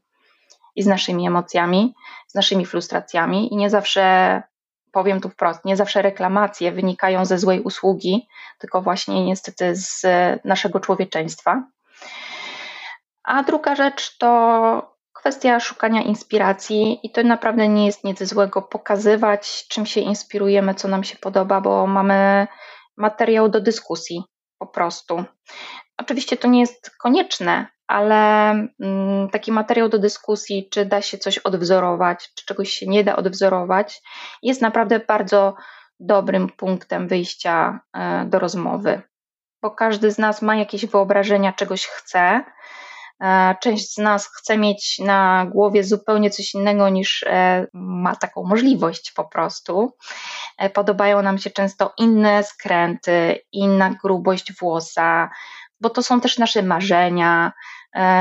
i 0.76 0.84
z 0.84 0.88
naszymi 0.88 1.28
emocjami, 1.28 1.93
z 2.28 2.36
naszymi 2.36 2.66
frustracjami 2.66 3.53
i 3.53 3.58
nie 3.58 3.70
zawsze, 3.70 4.43
powiem 4.91 5.21
tu 5.21 5.29
wprost, 5.29 5.65
nie 5.65 5.75
zawsze 5.75 6.01
reklamacje 6.01 6.71
wynikają 6.71 7.25
ze 7.25 7.38
złej 7.38 7.61
usługi, 7.61 8.27
tylko 8.59 8.81
właśnie 8.81 9.25
niestety 9.25 9.75
z 9.75 10.05
naszego 10.45 10.79
człowieczeństwa. 10.79 11.63
A 13.23 13.43
druga 13.43 13.75
rzecz 13.75 14.17
to 14.17 14.97
kwestia 15.13 15.59
szukania 15.59 16.01
inspiracji 16.01 16.99
i 17.03 17.11
to 17.11 17.23
naprawdę 17.23 17.67
nie 17.67 17.85
jest 17.85 18.03
nic 18.03 18.23
złego 18.23 18.61
pokazywać, 18.61 19.67
czym 19.67 19.85
się 19.85 20.01
inspirujemy, 20.01 20.75
co 20.75 20.88
nam 20.88 21.03
się 21.03 21.17
podoba, 21.17 21.61
bo 21.61 21.88
mamy 21.88 22.47
materiał 22.97 23.49
do 23.49 23.61
dyskusji 23.61 24.23
po 24.59 24.67
prostu. 24.67 25.23
Oczywiście 25.97 26.37
to 26.37 26.47
nie 26.47 26.59
jest 26.59 26.89
konieczne, 26.97 27.67
ale 27.87 28.49
mm, 28.79 29.29
taki 29.31 29.51
materiał 29.51 29.89
do 29.89 29.99
dyskusji, 29.99 30.69
czy 30.69 30.85
da 30.85 31.01
się 31.01 31.17
coś 31.17 31.37
odwzorować, 31.37 32.29
czy 32.35 32.45
czegoś 32.45 32.69
się 32.69 32.87
nie 32.87 33.03
da 33.03 33.15
odwzorować, 33.15 34.01
jest 34.43 34.61
naprawdę 34.61 34.99
bardzo 34.99 35.55
dobrym 35.99 36.49
punktem 36.49 37.07
wyjścia 37.07 37.79
e, 37.93 38.25
do 38.25 38.39
rozmowy, 38.39 39.01
bo 39.61 39.71
każdy 39.71 40.11
z 40.11 40.17
nas 40.17 40.41
ma 40.41 40.55
jakieś 40.55 40.85
wyobrażenia, 40.85 41.53
czegoś 41.53 41.85
chce 41.85 42.43
E, 43.23 43.55
część 43.61 43.93
z 43.93 43.97
nas 43.97 44.27
chce 44.27 44.57
mieć 44.57 44.99
na 44.99 45.45
głowie 45.51 45.83
zupełnie 45.83 46.29
coś 46.29 46.53
innego 46.53 46.89
niż 46.89 47.23
e, 47.23 47.67
ma 47.73 48.15
taką 48.15 48.43
możliwość 48.43 49.11
po 49.11 49.25
prostu. 49.25 49.93
Podobają 50.73 51.21
nam 51.21 51.37
się 51.37 51.49
często 51.49 51.93
inne 51.97 52.43
skręty, 52.43 53.39
inna 53.51 53.95
grubość 54.03 54.53
włosa, 54.59 55.29
bo 55.82 55.89
to 55.89 56.03
są 56.03 56.21
też 56.21 56.38
nasze 56.38 56.63
marzenia. 56.63 57.51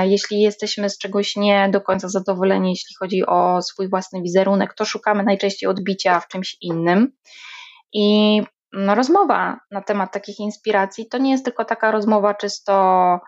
Jeśli 0.03 0.41
jesteśmy 0.41 0.91
z 0.91 0.99
czegoś 0.99 1.37
nie 1.37 1.69
do 1.69 1.81
końca 1.81 2.09
zadowoleni, 2.09 2.71
jeśli 2.71 2.95
chodzi 2.99 3.27
o 3.27 3.63
swój 3.63 3.89
własny 3.89 4.23
wizerunek, 4.23 4.75
to 4.75 4.85
szukamy 4.85 5.23
najczęściej 5.23 5.71
odbicia 5.71 6.21
w 6.21 6.29
czymś 6.29 6.57
innym. 6.61 7.13
I 7.93 8.43
no, 8.73 8.95
rozmowa 8.95 9.61
na 9.71 9.83
temat 9.83 10.13
takich 10.13 10.41
inspiracji 10.41 11.09
to 11.09 11.19
nie 11.19 11.31
jest 11.31 11.45
tylko 11.45 11.65
taka 11.65 11.91
rozmowa 11.91 12.35
czysto 12.35 13.19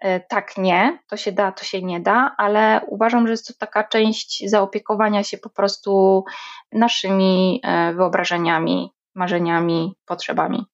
E, 0.00 0.20
tak, 0.20 0.58
nie, 0.58 0.98
to 1.06 1.16
się 1.16 1.32
da, 1.32 1.52
to 1.52 1.64
się 1.64 1.82
nie 1.82 2.00
da, 2.00 2.34
ale 2.36 2.80
uważam, 2.86 3.26
że 3.26 3.30
jest 3.30 3.46
to 3.46 3.54
taka 3.58 3.84
część 3.84 4.50
zaopiekowania 4.50 5.24
się 5.24 5.38
po 5.38 5.50
prostu 5.50 6.24
naszymi 6.72 7.60
e, 7.64 7.94
wyobrażeniami, 7.94 8.90
marzeniami, 9.14 9.94
potrzebami. 10.06 10.66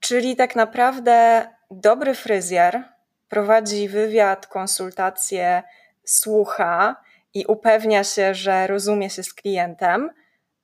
Czyli 0.00 0.36
tak 0.36 0.56
naprawdę 0.56 1.46
dobry 1.70 2.14
fryzjer 2.14 2.84
prowadzi 3.28 3.88
wywiad, 3.88 4.46
konsultacje, 4.46 5.62
słucha 6.04 6.96
i 7.34 7.46
upewnia 7.46 8.04
się, 8.04 8.34
że 8.34 8.66
rozumie 8.66 9.10
się 9.10 9.22
z 9.22 9.34
klientem, 9.34 10.10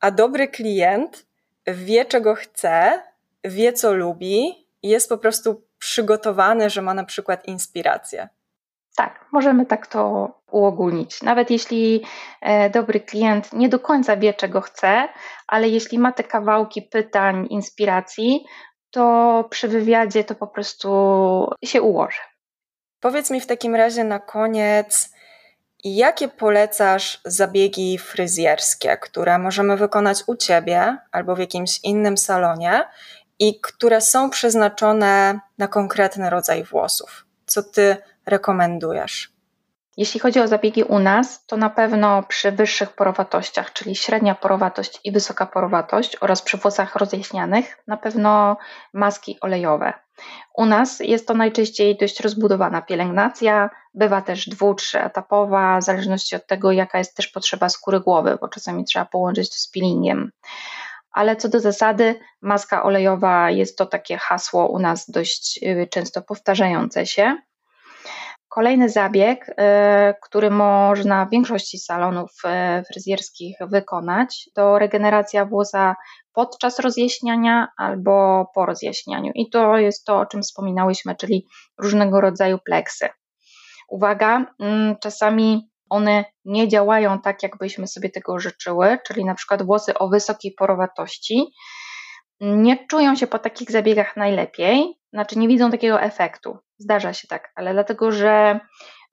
a 0.01 0.11
dobry 0.11 0.49
klient 0.49 1.27
wie, 1.67 2.05
czego 2.05 2.35
chce, 2.35 3.03
wie, 3.45 3.73
co 3.73 3.93
lubi 3.93 4.67
i 4.83 4.89
jest 4.89 5.09
po 5.09 5.19
prostu 5.19 5.63
przygotowany, 5.79 6.71
że 6.71 6.83
ma 6.83 6.95
na 6.95 7.05
przykład 7.05 7.47
inspirację. 7.47 8.29
Tak, 8.97 9.27
możemy 9.33 9.67
tak 9.67 9.87
to 9.87 10.31
uogólnić. 10.51 11.23
Nawet 11.23 11.51
jeśli 11.51 12.05
e, 12.41 12.71
dobry 12.71 13.01
klient 13.01 13.53
nie 13.53 13.69
do 13.69 13.79
końca 13.79 14.17
wie, 14.17 14.35
czego 14.35 14.61
chce, 14.61 15.09
ale 15.47 15.69
jeśli 15.69 15.99
ma 15.99 16.13
te 16.13 16.25
kawałki 16.25 16.83
pytań, 16.83 17.47
inspiracji, 17.51 18.45
to 18.95 19.45
przy 19.51 19.69
wywiadzie 19.69 20.25
to 20.25 20.35
po 20.35 20.47
prostu 20.47 20.89
się 21.65 21.83
ułoży. 21.83 22.21
Powiedz 23.01 23.31
mi 23.31 23.41
w 23.41 23.47
takim 23.47 23.75
razie 23.75 24.05
na 24.05 24.19
koniec, 24.19 25.11
jakie 25.85 26.29
polecasz 26.29 27.21
zabiegi 27.25 27.99
fryzjerskie, 27.99 28.97
które 28.97 29.39
możemy 29.39 29.77
wykonać 29.77 30.23
u 30.27 30.37
ciebie 30.37 30.99
albo 31.13 31.37
w 31.37 31.39
jakimś 31.39 31.81
innym 31.83 32.17
salonie 32.17 32.89
i 33.39 33.61
które 33.61 34.01
są 34.01 34.31
przeznaczone 34.31 35.41
na 35.59 35.69
konkretny 35.69 36.31
rodzaj 36.31 36.65
włosów. 36.65 37.27
Co 37.47 37.63
ty 37.63 37.97
rekomendujesz? 38.27 39.34
Jeśli 39.97 40.21
chodzi 40.21 40.41
o 40.41 40.49
zabiegi 40.49 40.83
u 40.83 40.99
nas, 40.99 41.47
to 41.47 41.57
na 41.57 41.71
pewno 41.71 42.23
przy 42.23 42.53
wyższych 42.53 42.93
porowatościach, 42.93 43.73
czyli 43.73 43.97
średnia 43.97 44.35
porowatość 44.35 45.01
i 45.05 45.13
wysoka 45.13 45.47
porowatość 45.47 46.17
oraz 46.21 46.43
przy 46.43 46.57
włosach 46.57 46.97
rozjaśnianych, 46.97 47.79
na 47.87 47.97
pewno 47.97 48.57
maski 48.93 49.39
olejowe. 49.41 49.93
U 50.55 50.67
nas 50.67 51.01
jest 51.01 51.29
to 51.29 51.35
najczęściej 51.35 51.97
dość 51.97 52.21
rozbudowana 52.21 52.83
pielęgnacja, 52.83 53.71
bywa 53.95 54.23
też 54.23 54.49
dwu, 54.49 54.75
trzyetapowa, 54.75 55.79
w 55.79 55.85
zależności 55.85 56.37
od 56.37 56.47
tego, 56.47 56.73
jaka 56.73 56.99
jest 56.99 57.17
też 57.17 57.29
potrzeba 57.29 57.69
skóry 57.69 58.01
głowy, 58.01 58.39
bo 58.41 58.49
czasami 58.49 58.85
trzeba 58.85 59.05
połączyć 59.05 59.51
to 59.51 59.57
z 59.57 59.69
peelingiem 59.69 60.31
ale 61.15 61.37
co 61.37 61.49
do 61.49 61.61
zasady, 61.61 62.21
maska 62.41 62.83
olejowa 62.83 63.51
jest 63.51 63.79
to 63.79 63.87
takie 63.87 64.17
hasło 64.17 64.69
u 64.69 64.79
nas 64.79 65.11
dość 65.11 65.61
y, 65.63 65.89
często 65.91 66.23
powtarzające 66.23 67.07
się. 67.07 67.37
Kolejny 68.55 68.89
zabieg, 68.89 69.49
y, 69.49 69.55
który 70.23 70.51
można 70.51 71.27
w 71.27 71.31
większości 71.31 71.79
salonów 71.79 72.31
y, 72.45 72.85
fryzjerskich 72.93 73.57
wykonać, 73.61 74.51
to 74.55 74.79
regeneracja 74.79 75.45
włosa 75.45 75.97
podczas 76.33 76.79
rozjaśniania 76.79 77.69
albo 77.79 78.47
po 78.55 78.67
rozjaśnianiu. 78.67 79.33
I 79.35 79.51
to 79.51 79.79
jest 79.79 80.05
to, 80.05 80.19
o 80.19 80.27
czym 80.27 80.43
wspominałyśmy, 80.43 81.17
czyli 81.17 81.47
różnego 81.79 82.21
rodzaju 82.21 82.59
pleksy. 82.65 83.09
Uwaga, 83.89 84.47
mm, 84.61 84.97
czasami 85.01 85.71
one 85.91 86.25
nie 86.45 86.69
działają 86.69 87.21
tak, 87.21 87.43
jakbyśmy 87.43 87.87
sobie 87.87 88.11
tego 88.11 88.39
życzyły, 88.39 88.99
czyli 89.07 89.25
na 89.25 89.35
przykład 89.35 89.63
włosy 89.63 89.99
o 89.99 90.09
wysokiej 90.09 90.53
porowatości 90.59 91.53
nie 92.41 92.87
czują 92.87 93.17
się 93.17 93.27
po 93.27 93.39
takich 93.39 93.71
zabiegach 93.71 94.17
najlepiej, 94.17 95.01
znaczy 95.15 95.39
nie 95.39 95.49
widzą 95.49 95.71
takiego 95.71 96.01
efektu. 96.01 96.59
Zdarza 96.79 97.13
się 97.13 97.29
tak, 97.29 97.53
ale 97.57 97.73
dlatego, 97.73 98.13
że 98.13 98.61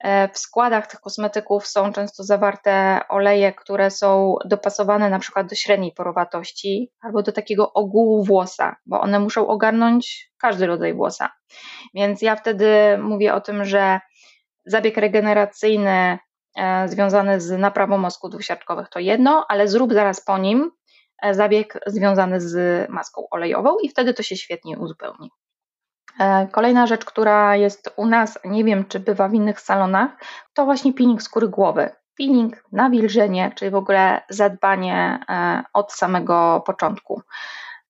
E, 0.02 0.28
w 0.28 0.38
składach 0.38 0.86
tych 0.86 1.00
kosmetyków 1.00 1.66
są 1.66 1.92
często 1.92 2.24
zawarte 2.24 3.00
oleje, 3.08 3.52
które 3.52 3.90
są 3.90 4.36
dopasowane 4.44 5.10
na 5.10 5.18
przykład 5.18 5.46
do 5.46 5.54
średniej 5.54 5.92
porowatości 5.92 6.92
albo 7.00 7.22
do 7.22 7.32
takiego 7.32 7.72
ogółu 7.72 8.24
włosa, 8.24 8.76
bo 8.86 9.00
one 9.00 9.18
muszą 9.18 9.46
ogarnąć 9.46 10.32
każdy 10.38 10.66
rodzaj 10.66 10.94
włosa. 10.94 11.30
Więc 11.94 12.22
ja 12.22 12.36
wtedy 12.36 12.98
mówię 12.98 13.34
o 13.34 13.40
tym, 13.40 13.64
że 13.64 14.00
zabieg 14.66 14.96
regeneracyjny 14.96 16.18
e, 16.56 16.88
związany 16.88 17.40
z 17.40 17.58
naprawą 17.58 17.98
mózgu 17.98 18.28
dwusiarczkowych 18.28 18.88
to 18.88 18.98
jedno, 18.98 19.46
ale 19.48 19.68
zrób 19.68 19.92
zaraz 19.92 20.24
po 20.24 20.38
nim 20.38 20.70
e, 21.22 21.34
zabieg 21.34 21.80
związany 21.86 22.40
z 22.40 22.88
maską 22.90 23.22
olejową 23.30 23.76
i 23.82 23.88
wtedy 23.88 24.14
to 24.14 24.22
się 24.22 24.36
świetnie 24.36 24.78
uzupełni. 24.78 25.30
E, 26.20 26.46
kolejna 26.46 26.86
rzecz, 26.86 27.04
która 27.04 27.56
jest 27.56 27.92
u 27.96 28.06
nas, 28.06 28.38
nie 28.44 28.64
wiem 28.64 28.84
czy 28.84 29.00
bywa 29.00 29.28
w 29.28 29.34
innych 29.34 29.60
salonach, 29.60 30.10
to 30.54 30.64
właśnie 30.64 30.92
peeling 30.92 31.22
skóry 31.22 31.48
głowy. 31.48 31.90
Peeling, 32.18 32.64
nawilżenie, 32.72 33.52
czyli 33.54 33.70
w 33.70 33.74
ogóle 33.74 34.22
zadbanie 34.28 35.20
e, 35.28 35.62
od 35.72 35.92
samego 35.92 36.62
początku 36.66 37.22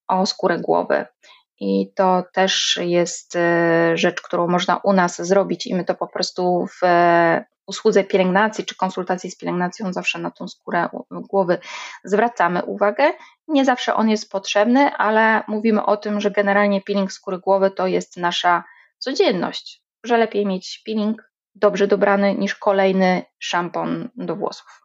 o 0.08 0.26
skórę 0.26 0.58
głowy. 0.58 1.06
I 1.60 1.92
to 1.96 2.24
też 2.32 2.78
jest 2.82 3.36
e, 3.36 3.96
rzecz, 3.96 4.22
którą 4.22 4.48
można 4.48 4.76
u 4.76 4.92
nas 4.92 5.22
zrobić, 5.22 5.66
i 5.66 5.74
my 5.74 5.84
to 5.84 5.94
po 5.94 6.06
prostu 6.06 6.66
w 6.66 6.80
usłudze 7.66 8.04
pielęgnacji 8.04 8.64
czy 8.64 8.76
konsultacji 8.76 9.30
z 9.30 9.36
pielęgnacją 9.36 9.92
zawsze 9.92 10.18
na 10.18 10.30
tą 10.30 10.48
skórę 10.48 10.88
głowy 11.10 11.58
zwracamy 12.04 12.64
uwagę. 12.64 13.12
Nie 13.48 13.64
zawsze 13.64 13.94
on 13.94 14.08
jest 14.08 14.30
potrzebny, 14.30 14.96
ale 14.96 15.42
mówimy 15.48 15.86
o 15.86 15.96
tym, 15.96 16.20
że 16.20 16.30
generalnie 16.30 16.80
peeling 16.80 17.12
skóry 17.12 17.38
głowy 17.38 17.70
to 17.70 17.86
jest 17.86 18.16
nasza 18.16 18.64
codzienność, 18.98 19.82
że 20.04 20.18
lepiej 20.18 20.46
mieć 20.46 20.82
peeling 20.86 21.32
dobrze 21.54 21.86
dobrany 21.86 22.34
niż 22.34 22.54
kolejny 22.54 23.22
szampon 23.38 24.08
do 24.16 24.36
włosów. 24.36 24.82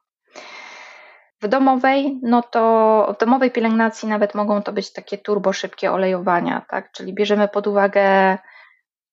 W 1.42 1.48
domowej, 1.48 2.20
no 2.24 2.42
to 2.44 3.16
w 3.16 3.20
domowej 3.20 3.52
pielęgnacji 3.52 4.10
nawet 4.10 4.36
mogą 4.36 4.62
to 4.62 4.74
być 4.74 4.94
takie 4.94 5.18
turbo 5.18 5.54
szybkie 5.54 5.92
olejowania, 5.92 6.66
tak? 6.70 6.92
Czyli 6.92 7.14
bierzemy 7.14 7.48
pod 7.48 7.68
uwagę 7.68 8.38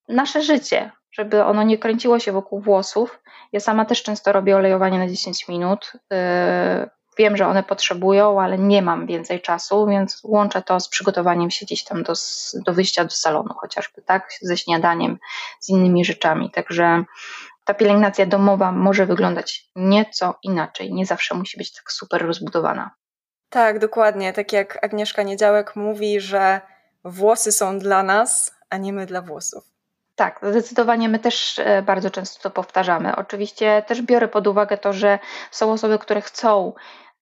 nasze 0.09 0.43
życie, 0.43 0.91
żeby 1.15 1.45
ono 1.45 1.62
nie 1.62 1.79
kręciło 1.79 2.19
się 2.19 2.33
wokół 2.33 2.61
włosów. 2.61 3.23
Ja 3.53 3.61
sama 3.61 3.85
też 3.85 4.03
często 4.03 4.33
robię 4.33 4.57
olejowanie 4.57 4.99
na 4.99 5.09
10 5.09 5.49
minut. 5.49 5.93
Yy, 6.11 6.19
wiem, 7.19 7.37
że 7.37 7.47
one 7.47 7.62
potrzebują, 7.62 8.41
ale 8.41 8.59
nie 8.59 8.83
mam 8.83 9.07
więcej 9.07 9.41
czasu, 9.41 9.87
więc 9.87 10.21
łączę 10.25 10.62
to 10.62 10.81
z 10.81 10.89
przygotowaniem 10.89 11.51
się 11.51 11.67
gdzieś 11.67 11.85
tam 11.85 12.03
do, 12.03 12.12
do 12.55 12.73
wyjścia 12.73 13.05
do 13.05 13.11
salonu, 13.11 13.55
chociażby 13.55 14.03
tak, 14.03 14.29
ze 14.43 14.57
śniadaniem, 14.57 15.19
z 15.61 15.69
innymi 15.69 16.05
rzeczami. 16.05 16.51
Także 16.51 17.05
ta 17.65 17.75
pielęgnacja 17.75 18.27
domowa 18.27 18.73
może 18.73 19.07
wyglądać 19.07 19.71
nieco 19.77 20.35
inaczej. 20.43 20.95
Nie 20.95 21.07
zawsze 21.07 21.35
musi 21.35 21.59
być 21.59 21.73
tak 21.73 21.93
super 21.93 22.27
rozbudowana. 22.27 22.91
Tak, 23.51 23.79
dokładnie. 23.79 24.33
Tak 24.33 24.53
jak 24.53 24.85
Agnieszka 24.85 25.23
Niedziałek 25.23 25.77
mówi, 25.77 26.21
że 26.21 26.61
włosy 27.05 27.53
są 27.53 27.79
dla 27.79 28.03
nas, 28.03 28.55
a 28.71 28.77
nie 28.77 28.93
my 28.93 29.07
dla 29.07 29.23
włosów. 29.23 29.74
Tak, 30.17 30.41
zdecydowanie 30.43 31.09
my 31.09 31.19
też 31.19 31.59
e, 31.59 31.83
bardzo 31.83 32.11
często 32.11 32.43
to 32.43 32.51
powtarzamy. 32.51 33.17
Oczywiście 33.17 33.83
też 33.87 34.03
biorę 34.03 34.29
pod 34.29 34.47
uwagę 34.47 34.79
to, 34.79 34.93
że 34.93 35.19
są 35.51 35.73
osoby, 35.73 35.99
które 35.99 36.21
chcą 36.21 36.73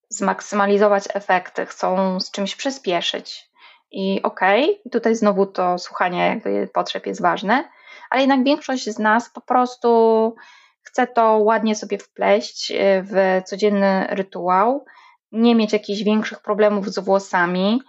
zmaksymalizować 0.09 1.05
efekty, 1.15 1.67
chcą 1.67 2.21
z 2.21 2.31
czymś 2.31 2.57
przyspieszyć. 2.57 3.53
I 3.91 4.23
okej, 4.23 4.65
okay, 4.65 4.91
tutaj 4.91 5.15
znowu 5.15 5.47
to 5.47 5.79
słuchanie 5.79 6.27
jakby 6.27 6.69
potrzeb 6.75 7.07
jest 7.07 7.23
ważne, 7.23 7.69
ale 8.11 8.21
jednak 8.21 8.45
większość 8.45 8.91
z 8.91 8.99
nas 8.99 9.31
po 9.31 9.41
prostu 9.41 10.35
chce 10.83 11.07
to 11.07 11.37
ładnie 11.37 11.77
sobie 11.77 11.99
wpleść 11.99 12.71
e, 12.71 13.03
w 13.03 13.43
codzienny 13.45 14.07
rytuał, 14.11 14.85
nie 15.33 15.55
mieć 15.55 15.73
jakichś 15.73 16.03
większych 16.03 16.41
problemów 16.41 16.89
z 16.89 16.99
włosami, 16.99 17.83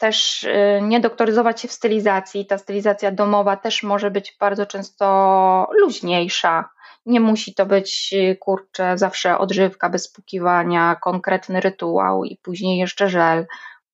też 0.00 0.42
y, 0.42 0.80
nie 0.82 1.00
doktoryzować 1.00 1.60
się 1.60 1.68
w 1.68 1.72
stylizacji. 1.72 2.46
Ta 2.46 2.58
stylizacja 2.58 3.10
domowa 3.10 3.56
też 3.56 3.82
może 3.82 4.10
być 4.10 4.36
bardzo 4.40 4.66
często 4.66 5.68
luźniejsza. 5.80 6.68
Nie 7.06 7.20
musi 7.20 7.54
to 7.54 7.66
być, 7.66 8.10
y, 8.12 8.36
kurczę, 8.36 8.98
zawsze 8.98 9.38
odżywka 9.38 9.88
bez 9.90 10.12
pukiwania, 10.12 10.96
konkretny 11.02 11.60
rytuał 11.60 12.24
i 12.24 12.36
później 12.36 12.78
jeszcze 12.78 13.08
żel. 13.08 13.46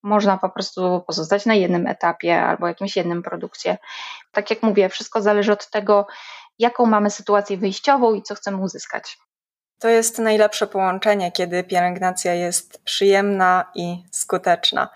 Można 0.02 0.38
po 0.38 0.50
prostu 0.50 1.02
pozostać 1.07 1.46
na 1.46 1.54
jednym 1.54 1.86
etapie 1.86 2.42
albo 2.42 2.68
jakimś 2.68 2.96
jednym 2.96 3.22
produkcie. 3.22 3.78
Tak 4.32 4.50
jak 4.50 4.62
mówię, 4.62 4.88
wszystko 4.88 5.22
zależy 5.22 5.52
od 5.52 5.70
tego, 5.70 6.07
jaką 6.59 6.86
mamy 6.86 7.11
sytuację 7.11 7.57
wyjściową 7.57 8.14
i 8.14 8.22
co 8.22 8.34
chcemy 8.34 8.57
uzyskać. 8.57 9.18
To 9.78 9.88
jest 9.88 10.18
najlepsze 10.18 10.66
połączenie, 10.66 11.32
kiedy 11.32 11.64
pielęgnacja 11.64 12.34
jest 12.34 12.84
przyjemna 12.84 13.64
i 13.74 14.04
skuteczna. 14.11 14.88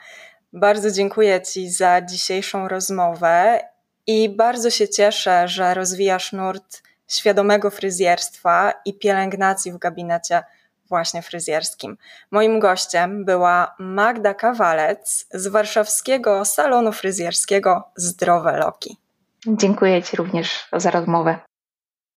Bardzo 0.53 0.91
dziękuję 0.91 1.43
Ci 1.43 1.71
za 1.71 2.01
dzisiejszą 2.01 2.69
rozmowę 2.69 3.61
i 4.07 4.29
bardzo 4.29 4.71
się 4.71 4.89
cieszę, 4.89 5.49
że 5.49 5.75
rozwijasz 5.75 6.33
nurt 6.33 6.83
świadomego 7.09 7.71
fryzjerstwa 7.71 8.73
i 8.85 8.99
pielęgnacji 8.99 9.73
w 9.73 9.79
gabinecie 9.79 10.43
właśnie 10.89 11.23
fryzjerskim. 11.23 11.97
Moim 12.31 12.61
gościem 12.61 13.25
była 13.25 13.75
Magda 13.79 14.35
Kawalec 14.35 15.27
z 15.35 15.47
warszawskiego 15.47 16.45
salonu 16.45 16.93
fryzjerskiego 16.93 17.89
Zdrowe 17.97 18.57
Loki. 18.57 18.97
Dziękuję 19.47 20.03
Ci 20.03 20.17
również 20.17 20.69
za 20.73 20.91
rozmowę. 20.91 21.39